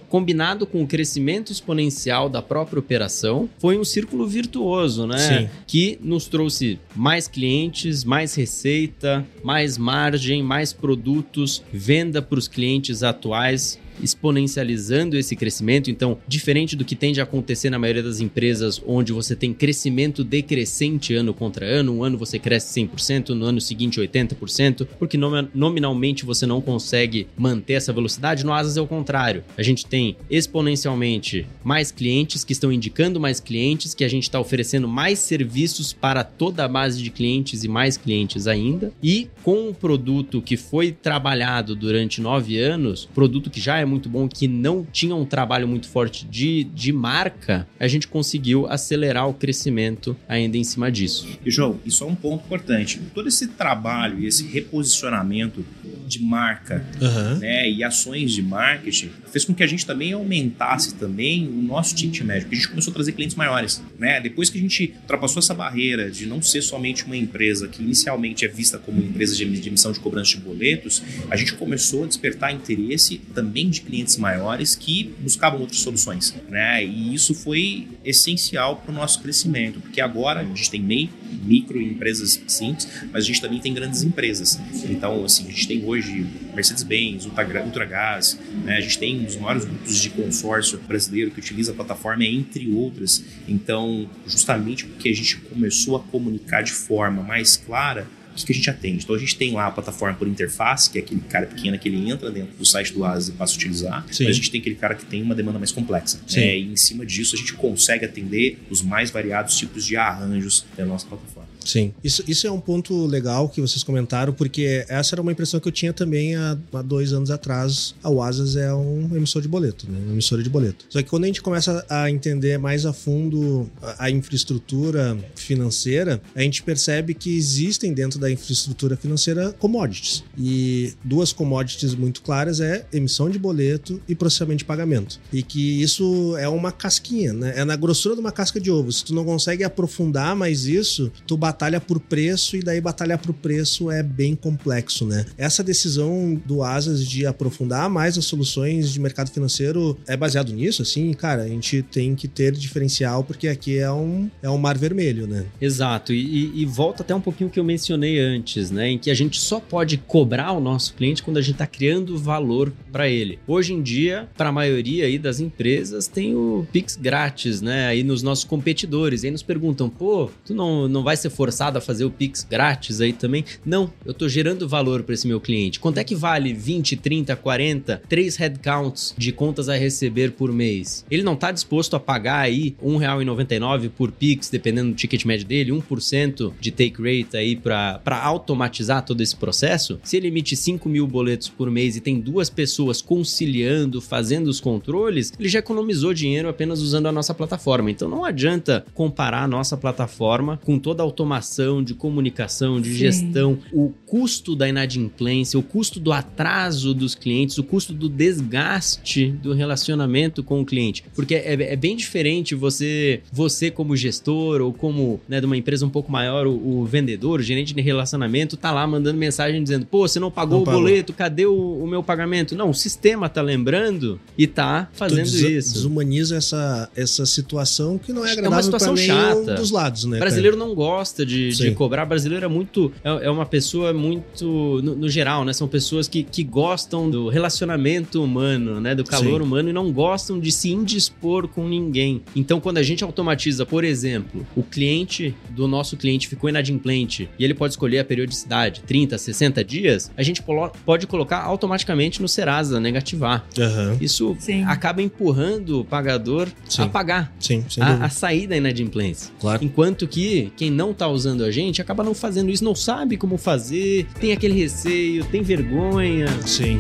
combinado 0.08 0.66
com 0.66 0.84
o 0.84 0.88
crescimento 0.88 1.52
exponencial 1.52 2.30
da 2.30 2.42
própria 2.42 2.80
operação. 2.80 3.50
Foi 3.60 3.78
um 3.78 3.84
círculo 3.84 4.28
virtuoso, 4.28 5.08
né? 5.08 5.18
Sim. 5.18 5.50
Que 5.66 6.00
nos 6.02 6.28
trouxe 6.28 6.80
mais 6.96 7.28
clientes, 7.28 8.04
mais 8.04 8.36
receita, 8.36 9.26
mais 9.44 9.78
margem, 9.78 10.44
mais 10.44 10.74
produtos, 10.74 11.64
venda 11.74 12.22
para 12.22 12.40
os 12.40 12.48
clientes 12.48 13.04
atuais 13.04 13.80
exponencializando 14.02 15.18
esse 15.18 15.36
crescimento. 15.36 15.90
Então, 15.90 16.18
diferente 16.28 16.76
do 16.76 16.86
que 16.86 16.96
tende 16.96 17.20
a 17.20 17.24
acontecer 17.24 17.70
na 17.70 17.80
maioria 17.80 18.04
das 18.04 18.20
empresas, 18.20 18.82
onde 18.86 19.12
você 19.12 19.36
tem 19.36 19.54
crescimento 19.54 20.24
decrescente 20.24 21.14
ano 21.14 21.34
contra 21.34 21.66
ano, 21.66 21.98
um 21.98 22.04
ano 22.04 22.18
você 22.18 22.40
cresce 22.40 22.82
100%, 22.82 23.30
no 23.30 23.46
ano 23.46 23.62
seguinte 23.62 24.00
80%, 24.00 24.88
porque 24.98 25.18
nominalmente 25.18 26.26
você 26.26 26.46
não 26.46 26.62
consegue 26.62 27.28
manter 27.38 27.74
essa 27.74 27.94
velocidade. 27.94 28.46
No 28.46 28.54
Asas 28.54 28.78
é 28.78 28.82
o 28.82 28.88
contrário. 28.88 29.44
A 29.58 29.64
gente 29.64 29.86
tem 29.86 30.16
exponencialmente 30.30 31.46
mais 31.64 31.92
clientes 31.92 32.44
que 32.44 32.54
estão 32.54 32.72
indicando 32.72 33.20
mais 33.20 33.40
clientes, 33.40 33.94
que 33.94 34.04
a 34.04 34.10
gente 34.10 34.24
está 34.24 34.40
oferecendo 34.40 34.88
mais 34.88 35.20
serviços 35.20 35.94
para 35.94 36.24
toda 36.24 36.66
a 36.66 36.68
base 36.68 37.02
de 37.02 37.10
clientes 37.10 37.64
e 37.64 37.68
mais 37.68 37.98
clientes 37.98 38.48
ainda. 38.48 38.92
E 39.02 39.30
com 39.44 39.70
um 39.70 39.74
produto 39.74 40.42
que 40.42 40.58
foi 40.58 40.92
trabalhado 40.92 41.76
durante 41.76 42.22
nove 42.22 42.58
anos, 42.60 43.08
produto 43.14 43.50
que 43.50 43.60
já 43.60 43.78
é 43.78 43.86
muito 43.90 44.08
bom, 44.08 44.28
que 44.28 44.48
não 44.48 44.86
tinha 44.86 45.16
um 45.16 45.26
trabalho 45.26 45.68
muito 45.68 45.88
forte 45.88 46.26
de, 46.26 46.64
de 46.64 46.94
marca, 46.94 47.68
a 47.80 47.88
gente 47.88 48.08
conseguiu 48.08 48.68
acelerar 48.68 49.28
o 49.28 49.34
crescimento 49.34 50.16
ainda 50.28 50.58
em 50.58 50.64
cima 50.64 50.92
disso. 50.92 51.28
E 51.46 51.52
João, 51.52 51.80
isso 51.86 52.04
é 52.04 52.08
um 52.08 52.16
ponto 52.16 52.46
importante. 52.46 53.00
Todo 53.14 53.28
esse 53.28 53.48
trabalho 53.48 54.20
e 54.20 54.26
esse 54.26 54.46
reposicionamento 54.46 55.66
de 56.08 56.22
marca 56.22 56.86
uhum. 57.00 57.40
né, 57.40 57.70
e 57.70 57.84
ações 57.84 58.32
de 58.32 58.42
marketing 58.42 59.12
fez 59.32 59.46
com 59.46 59.54
que 59.54 59.64
a 59.64 59.68
gente 59.68 59.86
também 59.86 60.14
aumentasse 60.14 60.96
também 60.96 61.48
o 61.48 61.62
nosso 61.62 61.96
ticket 61.96 62.22
médio, 62.22 62.44
porque 62.44 62.56
a 62.56 62.60
gente 62.60 62.70
começou 62.70 62.92
a 62.92 62.94
trazer 62.94 63.12
clientes 63.12 63.36
maiores. 63.36 63.82
Né? 63.98 64.20
Depois 64.20 64.50
que 64.50 64.58
a 64.58 64.62
gente 64.62 64.94
ultrapassou 65.02 65.40
essa 65.40 65.54
barreira 65.54 66.10
de 66.10 66.26
não 66.26 66.42
ser 66.42 66.62
somente 66.62 67.06
uma 67.06 67.16
empresa 67.16 67.68
que 67.68 67.82
inicialmente 67.82 68.46
é 68.46 68.48
vista 68.48 68.78
como 68.78 69.02
empresa 69.02 69.36
de 69.36 69.44
emissão 69.44 69.92
de 69.92 70.00
cobrança 70.00 70.38
de 70.38 70.44
boletos, 70.44 71.02
a 71.30 71.36
gente 71.36 71.54
começou 71.54 72.04
a 72.04 72.08
despertar 72.08 72.54
interesse 72.54 73.20
também 73.34 73.70
de 73.70 73.79
clientes 73.80 74.18
maiores 74.18 74.76
que 74.76 75.16
buscavam 75.20 75.60
outras 75.60 75.80
soluções. 75.80 76.36
Né? 76.50 76.86
E 76.86 77.14
isso 77.14 77.34
foi 77.34 77.88
essencial 78.04 78.78
para 78.78 78.92
o 78.92 78.94
nosso 78.94 79.22
crescimento, 79.22 79.80
porque 79.80 80.02
agora 80.02 80.42
a 80.42 80.44
gente 80.44 80.70
tem 80.70 80.82
MEI, 80.82 81.10
micro 81.44 81.82
empresas 81.82 82.40
simples, 82.48 82.88
mas 83.12 83.24
a 83.24 83.28
gente 83.28 83.42
também 83.42 83.60
tem 83.60 83.74
grandes 83.74 84.04
empresas. 84.04 84.60
Então, 84.90 85.24
assim, 85.26 85.48
a 85.48 85.52
gente 85.52 85.68
tem 85.68 85.86
hoje 85.86 86.26
Mercedes-Benz, 86.54 87.26
Ultragás, 87.26 88.40
né? 88.64 88.78
a 88.78 88.82
gente 88.82 88.98
tem 88.98 89.20
um 89.20 89.24
dos 89.24 89.36
maiores 89.38 89.66
grupos 89.66 89.98
de 89.98 90.10
consórcio 90.10 90.80
brasileiro 90.88 91.32
que 91.32 91.40
utiliza 91.40 91.72
a 91.72 91.76
plataforma, 91.76 92.26
entre 92.26 92.70
outras. 92.72 93.24
Então, 93.48 94.10
justamente 94.28 94.86
porque 94.86 95.10
a 95.10 95.16
gente 95.16 95.38
começou 95.38 95.96
a 95.96 96.00
comunicar 96.00 96.62
de 96.62 96.72
forma 96.72 97.24
mais 97.24 97.58
clara, 97.58 98.08
o 98.44 98.46
que 98.46 98.52
a 98.52 98.56
gente 98.56 98.70
atende? 98.70 99.04
Então 99.04 99.16
a 99.16 99.20
gente 99.20 99.36
tem 99.36 99.54
lá 99.54 99.68
a 99.68 99.72
plataforma 99.72 100.16
por 100.16 100.28
interface, 100.28 100.90
que 100.90 100.98
é 100.98 101.02
aquele 101.02 101.22
cara 101.22 101.46
pequeno 101.46 101.78
que 101.78 101.88
ele 101.88 102.10
entra 102.10 102.32
dentro 102.32 102.56
do 102.58 102.66
site 102.66 102.94
do 102.94 103.04
Asas 103.04 103.30
e 103.30 103.32
passa 103.34 103.54
a 103.54 103.56
utilizar. 103.56 104.06
Sim. 104.12 104.26
Mas 104.26 104.32
a 104.32 104.36
gente 104.36 104.52
tem 104.52 104.62
aquele 104.62 104.76
cara 104.76 104.96
que 104.96 105.06
tem 105.06 105.22
uma 105.22 105.36
demanda 105.36 105.58
mais 105.58 105.72
complexa. 105.72 106.20
Né? 106.32 106.58
E 106.58 106.72
em 106.72 106.76
cima 106.76 107.06
disso 107.06 107.36
a 107.36 107.40
gente 107.40 107.54
consegue 107.54 108.06
atender 108.06 108.60
os 108.70 108.82
mais 108.82 109.10
variados 109.12 109.58
tipos 109.58 109.86
de 109.86 109.96
arranjos 109.98 110.66
da 110.78 110.86
nossa 110.86 111.06
plataforma. 111.06 111.49
Sim, 111.64 111.94
isso, 112.04 112.24
isso 112.28 112.48
é 112.48 112.52
um 112.52 112.60
ponto 112.60 113.06
legal 113.06 113.50
que 113.50 113.62
vocês 113.62 113.84
comentaram, 113.84 114.34
porque 114.34 114.86
essa 114.88 115.16
era 115.16 115.22
uma 115.22 115.32
impressão 115.32 115.60
que 115.60 115.68
eu 115.68 115.72
tinha 115.72 115.94
também 115.94 116.36
há, 116.36 116.58
há 116.74 116.82
dois 116.82 117.14
anos 117.14 117.32
atrás. 117.32 117.94
A 118.04 118.10
Wasas 118.10 118.56
é 118.56 118.74
um 118.74 119.10
emissor 119.16 119.42
de 119.42 119.48
boleto, 119.48 119.90
né? 119.90 120.00
uma 120.04 120.14
emissora 120.14 120.42
de 120.42 120.50
boleto. 120.50 120.86
Só 120.90 121.02
que 121.02 121.10
quando 121.10 121.26
a 121.26 121.28
gente 121.28 121.42
começa 121.42 121.86
a 121.90 122.10
entender 122.10 122.58
mais 122.58 122.86
a 122.86 122.94
fundo 122.94 123.70
a, 123.82 124.06
a 124.06 124.12
infraestrutura 124.12 125.18
financeira, 125.36 126.22
a 126.36 126.42
gente 126.42 126.64
percebe 126.64 127.14
que 127.14 127.36
existem 127.36 127.94
dentro 127.94 128.20
da 128.20 128.32
infraestrutura 128.32 128.96
financeira 128.96 129.54
commodities. 129.54 130.24
E 130.38 130.94
duas 131.04 131.32
commodities 131.32 131.94
muito 131.96 132.22
claras 132.22 132.60
é 132.60 132.86
emissão 132.92 133.30
de 133.30 133.38
boleto 133.38 134.02
e 134.08 134.16
processamento 134.16 134.60
de 134.60 134.66
pagamento. 134.66 135.20
E 135.32 135.44
que 135.44 135.82
isso 135.82 136.36
é 136.38 136.48
uma 136.48 136.72
casquinha, 136.72 137.34
né? 137.34 137.54
É 137.56 137.66
na 137.66 137.76
grossura 137.76 138.16
de 138.16 138.22
uma 138.22 138.32
casca 138.32 138.60
de 138.60 138.72
ovo. 138.72 138.92
Se 138.92 139.04
tu 139.04 139.14
não 139.14 139.26
consegue 139.26 139.64
aprofundar 139.64 140.36
mais 140.36 140.66
isso, 140.66 141.12
tu 141.28 141.38
batalha 141.50 141.82
por 141.82 142.00
preço 142.00 142.56
e 142.56 142.62
daí 142.62 142.80
batalhar 142.80 143.18
por 143.18 143.34
preço 143.34 143.90
é 143.90 144.04
bem 144.04 144.36
complexo, 144.36 145.06
né? 145.06 145.26
Essa 145.36 145.64
decisão 145.64 146.40
do 146.46 146.62
Asas 146.64 147.06
de 147.06 147.26
aprofundar 147.26 147.90
mais 147.90 148.18
as 148.18 148.26
soluções 148.26 148.92
de 148.92 149.00
mercado 149.00 149.32
financeiro 149.32 149.98
é 150.08 150.16
baseado 150.16 150.54
nisso, 150.54 150.84
assim, 150.84 151.12
cara, 151.14 151.44
a 151.44 151.48
gente 151.48 151.82
tem 151.82 152.14
que 152.14 152.28
ter 152.28 152.52
diferencial 152.52 153.24
porque 153.24 153.48
aqui 153.48 153.80
é 153.80 153.92
um, 153.92 154.30
é 154.44 154.50
um 154.50 154.60
mar 154.60 154.78
vermelho, 154.78 155.26
né? 155.26 155.46
Exato, 155.60 156.14
e, 156.14 156.62
e 156.62 156.66
volta 156.66 157.02
até 157.02 157.16
um 157.16 157.22
pouquinho 157.22 157.50
que 157.50 157.60
eu 157.60 157.64
mencionei 157.64 158.20
antes, 158.20 158.70
né? 158.70 158.90
Em 158.90 159.00
que 159.00 159.10
a 159.10 159.16
gente 159.16 159.40
só 159.42 159.60
pode 159.60 159.98
cobrar 159.98 160.52
o 160.52 160.60
nosso 160.60 160.94
cliente 160.94 161.24
quando 161.24 161.38
a 161.38 161.42
gente 161.42 161.54
está 161.54 161.66
criando 161.66 162.16
valor 162.18 162.72
para 162.92 163.10
ele. 163.10 163.40
Hoje 163.48 163.74
em 163.74 163.82
dia, 163.82 164.30
para 164.38 164.50
a 164.50 164.52
maioria 164.52 165.06
aí 165.06 165.18
das 165.18 165.40
empresas, 165.40 166.08
tem 166.08 166.36
o 166.36 166.68
Pix 166.72 166.96
grátis, 166.96 167.60
né? 167.60 167.88
Aí 167.88 168.04
nos 168.04 168.22
nossos 168.22 168.44
competidores, 168.44 169.24
aí 169.24 169.32
nos 169.32 169.42
perguntam, 169.42 169.90
pô, 169.90 170.30
tu 170.46 170.54
não, 170.54 170.88
não 170.88 171.04
vai 171.04 171.18
ser 171.18 171.32
forçado 171.40 171.78
a 171.78 171.82
fazer 171.82 172.04
o 172.04 172.12
Pix 172.12 172.44
grátis 172.44 173.00
aí 173.00 173.14
também. 173.14 173.46
Não, 173.66 173.90
eu 174.06 174.12
estou 174.12 174.28
gerando 174.28 174.68
valor 174.68 175.04
para 175.04 175.14
esse 175.14 175.26
meu 175.26 175.40
cliente. 175.40 175.80
Quanto 175.80 175.98
é 175.98 176.04
que 176.04 176.14
vale 176.14 176.54
20, 176.54 176.98
30, 176.98 177.34
40, 177.34 178.02
3 178.10 178.36
headcounts 178.36 179.16
de 179.18 179.32
contas 179.32 179.70
a 179.70 179.76
receber 179.78 180.32
por 180.34 180.52
mês? 180.52 181.06
Ele 181.10 181.24
não 181.24 181.36
está 181.36 181.50
disposto 181.50 181.96
a 181.96 182.00
pagar 182.00 182.40
aí 182.40 182.76
R$1,99 182.84 183.90
por 183.90 184.12
Pix, 184.12 184.50
dependendo 184.50 184.90
do 184.90 184.96
ticket 184.96 185.24
médio 185.24 185.46
dele, 185.46 185.72
1% 185.72 186.52
de 186.60 186.72
take 186.72 186.98
rate 186.98 187.38
aí 187.38 187.56
para 187.56 188.22
automatizar 188.22 189.06
todo 189.06 189.22
esse 189.22 189.38
processo? 189.38 189.98
Se 190.04 190.18
ele 190.18 190.28
emite 190.28 190.58
5 190.58 190.90
mil 190.90 191.08
boletos 191.08 191.48
por 191.48 191.72
mês 191.72 191.96
e 191.96 192.02
tem 192.02 192.20
duas 192.20 192.50
pessoas 192.50 193.02
conciliando, 193.02 194.02
fazendo 194.02 194.48
os 194.48 194.60
controles, 194.60 195.32
ele 195.40 195.48
já 195.48 195.60
economizou 195.60 196.14
dinheiro 196.14 196.50
apenas 196.50 196.82
usando 196.82 197.06
a 197.06 197.14
nossa 197.14 197.34
plataforma. 197.34 197.90
Então 197.90 198.10
não 198.10 198.26
adianta 198.26 198.86
comparar 198.94 199.44
a 199.44 199.48
nossa 199.48 199.78
plataforma 199.78 200.60
com 200.66 200.78
toda 200.78 201.02
a 201.02 201.06
automação 201.06 201.29
automação, 201.30 201.84
de 201.84 201.94
comunicação, 201.94 202.82
de 202.82 202.90
Sim. 202.90 202.96
gestão, 202.96 203.60
o 203.72 203.90
custo 204.06 204.56
da 204.56 204.68
inadimplência, 204.68 205.60
o 205.60 205.64
custo 205.64 206.00
do 206.00 206.12
atraso 206.12 206.94
dos 206.94 207.14
clientes, 207.14 207.58
o 207.58 207.64
custo 207.64 207.94
do 207.94 208.10
desgaste 208.10 209.28
do 209.28 209.54
relacionamento 209.54 210.44
com 210.44 210.62
o 210.62 210.66
cliente. 210.66 211.04
Porque 211.14 211.36
é, 211.36 211.74
é 211.74 211.76
bem 211.76 211.96
diferente 211.96 212.56
você, 212.56 213.22
você 213.32 213.70
como 213.70 213.96
gestor 213.96 214.62
ou 214.62 214.74
como 214.74 215.20
né, 215.28 215.40
de 215.40 215.46
uma 215.46 215.56
empresa 215.56 215.86
um 215.86 215.90
pouco 215.90 216.12
maior, 216.12 216.48
o, 216.48 216.80
o, 216.82 216.86
vendedor, 216.86 217.40
o 217.40 217.44
gerente 217.44 217.74
de 217.74 217.82
relacionamento, 217.82 218.58
tá 218.58 218.72
lá 218.72 218.86
mandando 218.88 219.18
mensagem 219.18 219.62
dizendo: 219.62 219.86
pô, 219.86 220.08
você 220.08 220.20
não 220.20 220.32
pagou 220.32 220.58
não 220.58 220.64
o 220.64 220.66
pagou. 220.66 220.82
boleto, 220.82 221.14
cadê 221.14 221.46
o, 221.46 221.84
o, 221.84 221.88
meu 221.88 222.02
pagamento? 222.02 222.56
Não, 222.56 222.72
o 222.72 222.74
sistema 222.74 223.30
tá 223.30 223.42
lembrando 223.42 224.20
e 224.38 224.48
tá 224.48 224.90
fazendo 224.94 225.24
des 225.24 225.42
isso. 225.42 225.74
Desumaniza 225.74 226.38
essa, 226.38 226.90
essa 226.96 227.26
situação 227.26 227.98
que 227.98 228.12
não 228.12 228.26
é 228.26 228.32
agradável 228.32 228.54
é 228.54 228.56
uma 228.56 228.64
situação 228.64 228.98
chata. 228.98 229.56
dos 229.56 229.72
lados, 229.72 230.06
né? 230.06 230.18
O 230.18 230.20
brasileiro 230.20 230.58
cara? 230.58 230.68
não 230.68 230.76
gosta 230.76 231.19
gosta 231.20 231.26
de, 231.26 231.50
de 231.50 231.72
cobrar. 231.72 232.06
brasileiro 232.06 232.46
é 232.46 232.48
muito. 232.48 232.92
É, 233.04 233.28
é 233.28 233.32
uma 233.32 233.46
pessoa 233.46 233.94
muito. 233.94 234.82
No, 234.84 234.96
no, 234.96 235.10
geral, 235.10 235.44
né? 235.44 235.54
São 235.54 235.68
pessoas 235.68 236.08
que, 236.08 236.24
que 236.24 236.44
gostam 236.44 237.10
do 237.10 237.30
relacionamento 237.30 238.24
humano, 238.24 238.80
né? 238.80 238.96
Do 238.96 239.04
calor 239.04 239.42
Sim. 239.42 239.48
humano 239.48 239.70
e 239.70 239.74
não 239.74 239.92
gostam 239.92 240.40
de 240.40 240.52
se 240.52 240.72
indispor 240.72 241.48
com 241.48 241.68
ninguém. 241.68 242.22
Então, 242.36 242.60
quando 242.60 242.78
a 242.78 242.84
gente 242.84 243.04
automatiza, 243.04 243.66
por 243.66 243.84
exemplo, 243.84 244.46
o 244.56 244.64
cliente 244.64 245.36
do 245.50 245.68
nosso 245.68 245.98
cliente 245.98 246.28
ficou 246.28 246.50
inadimplente 246.50 247.30
e 247.38 247.44
ele 247.44 247.54
pode 247.54 247.74
escolher 247.74 248.00
a 248.00 248.06
periodicidade, 248.06 248.82
30, 248.82 249.18
60 249.18 249.64
dias, 249.64 250.12
a 250.16 250.24
gente 250.24 250.44
pode 250.86 251.08
colocar 251.08 251.44
automaticamente 251.44 252.22
no 252.22 252.28
Serasa, 252.28 252.80
negativar. 252.80 253.46
Uhum. 253.58 253.98
Isso 254.00 254.36
Sim. 254.40 254.64
acaba 254.64 255.02
empurrando 255.02 255.82
o 255.82 255.86
pagador 255.86 256.48
Sim. 256.68 256.84
a 256.84 256.88
pagar. 256.88 257.34
Sim, 257.40 257.66
a, 257.80 258.06
a 258.06 258.10
sair 258.10 258.48
da 258.48 258.56
inadimplência. 258.56 259.32
Claro. 259.40 259.64
Enquanto 259.64 260.08
que 260.08 260.52
quem 260.56 260.70
não 260.70 260.92
está 260.92 261.08
usando 261.12 261.44
a 261.44 261.52
gente 261.52 261.82
acaba 261.82 262.04
não 262.04 262.14
fazendo 262.14 262.50
isso, 262.50 262.64
não 262.64 262.76
sabe 262.76 263.18
como 263.18 263.38
fazer, 263.38 264.08
tem 264.20 264.32
aquele 264.32 264.54
receio, 264.54 265.26
tem 265.26 265.42
vergonha. 265.42 266.28
Sim. 266.46 266.80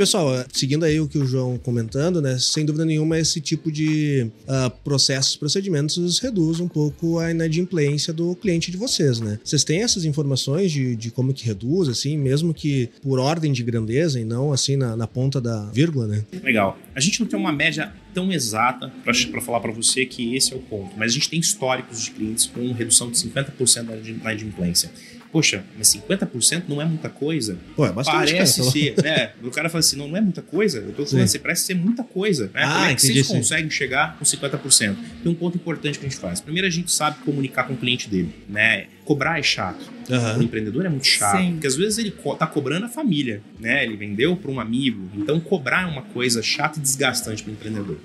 Pessoal, 0.00 0.34
eh, 0.34 0.46
seguindo 0.50 0.82
aí 0.86 0.98
o 0.98 1.06
que 1.06 1.18
o 1.18 1.26
João 1.26 1.58
comentando, 1.58 2.22
né? 2.22 2.38
Sem 2.38 2.64
dúvida 2.64 2.86
nenhuma, 2.86 3.18
esse 3.18 3.38
tipo 3.38 3.70
de 3.70 4.30
uh, 4.48 4.70
processos, 4.82 5.36
procedimentos 5.36 6.18
reduz 6.20 6.58
um 6.58 6.66
pouco 6.66 7.18
a 7.18 7.30
inadimplência 7.30 8.10
do 8.10 8.34
cliente 8.34 8.70
de 8.70 8.78
vocês, 8.78 9.20
né? 9.20 9.38
Vocês 9.44 9.62
têm 9.62 9.82
essas 9.82 10.06
informações 10.06 10.72
de, 10.72 10.96
de 10.96 11.10
como 11.10 11.34
que 11.34 11.44
reduz, 11.44 11.86
assim, 11.86 12.16
mesmo 12.16 12.54
que 12.54 12.88
por 13.02 13.18
ordem 13.18 13.52
de 13.52 13.62
grandeza 13.62 14.18
e 14.18 14.24
não 14.24 14.54
assim 14.54 14.74
na, 14.74 14.96
na 14.96 15.06
ponta 15.06 15.38
da 15.38 15.66
vírgula, 15.66 16.06
né? 16.06 16.24
Legal. 16.42 16.78
A 16.94 17.00
gente 17.00 17.20
não 17.20 17.26
tem 17.26 17.38
uma 17.38 17.52
média 17.52 17.92
tão 18.14 18.32
exata 18.32 18.90
para 19.04 19.40
falar 19.42 19.60
para 19.60 19.70
você 19.70 20.06
que 20.06 20.34
esse 20.34 20.54
é 20.54 20.56
o 20.56 20.60
ponto, 20.60 20.96
mas 20.96 21.10
a 21.10 21.14
gente 21.14 21.28
tem 21.28 21.38
históricos 21.38 22.00
de 22.00 22.10
clientes 22.12 22.46
com 22.46 22.72
redução 22.72 23.10
de 23.10 23.18
50% 23.18 23.82
da 23.82 23.96
inadimplência. 23.98 24.90
Poxa, 25.32 25.62
mas 25.78 25.88
50% 25.88 26.64
não 26.68 26.82
é 26.82 26.84
muita 26.84 27.08
coisa? 27.08 27.56
Pô, 27.76 27.86
é 27.86 27.92
bastante, 27.92 28.32
Parece 28.32 28.60
cara. 28.60 28.70
ser, 28.72 28.94
né? 29.02 29.32
O 29.42 29.50
cara 29.50 29.68
fala 29.68 29.78
assim, 29.80 29.96
não, 29.96 30.08
não 30.08 30.16
é 30.16 30.20
muita 30.20 30.42
coisa. 30.42 30.78
Eu 30.78 30.88
tô 30.92 31.06
falando 31.06 31.08
Sim. 31.08 31.20
assim, 31.20 31.38
parece 31.38 31.64
ser 31.64 31.74
muita 31.74 32.02
coisa. 32.02 32.46
Né? 32.52 32.62
Ah, 32.62 32.72
Como 32.72 32.84
é 32.86 32.94
que 32.94 33.04
entendi, 33.04 33.24
vocês 33.24 33.38
conseguem 33.38 33.70
chegar 33.70 34.16
com 34.18 34.24
50%? 34.24 34.96
Tem 35.22 35.32
um 35.32 35.34
ponto 35.34 35.56
importante 35.56 35.98
que 35.98 36.06
a 36.06 36.08
gente 36.08 36.18
faz. 36.18 36.40
Primeiro, 36.40 36.66
a 36.66 36.70
gente 36.70 36.90
sabe 36.90 37.18
comunicar 37.24 37.64
com 37.64 37.74
o 37.74 37.76
cliente 37.76 38.08
dele, 38.08 38.34
né? 38.48 38.86
Cobrar 39.04 39.38
é 39.38 39.42
chato. 39.42 39.99
O 40.10 40.14
Aham. 40.14 40.42
empreendedor 40.42 40.86
é 40.86 40.88
muito 40.88 41.06
chato, 41.06 41.38
Sim. 41.38 41.52
porque 41.52 41.66
às 41.66 41.76
vezes 41.76 41.98
ele 41.98 42.10
co 42.10 42.34
tá 42.34 42.46
cobrando 42.46 42.86
a 42.86 42.88
família, 42.88 43.42
né? 43.58 43.84
Ele 43.84 43.96
vendeu 43.96 44.36
para 44.36 44.50
um 44.50 44.58
amigo. 44.58 45.08
Então, 45.14 45.38
cobrar 45.40 45.82
é 45.82 45.86
uma 45.86 46.02
coisa 46.02 46.42
chata 46.42 46.78
e 46.78 46.82
desgastante 46.82 47.42
para 47.42 47.50
o 47.50 47.54
empreendedor. 47.54 47.98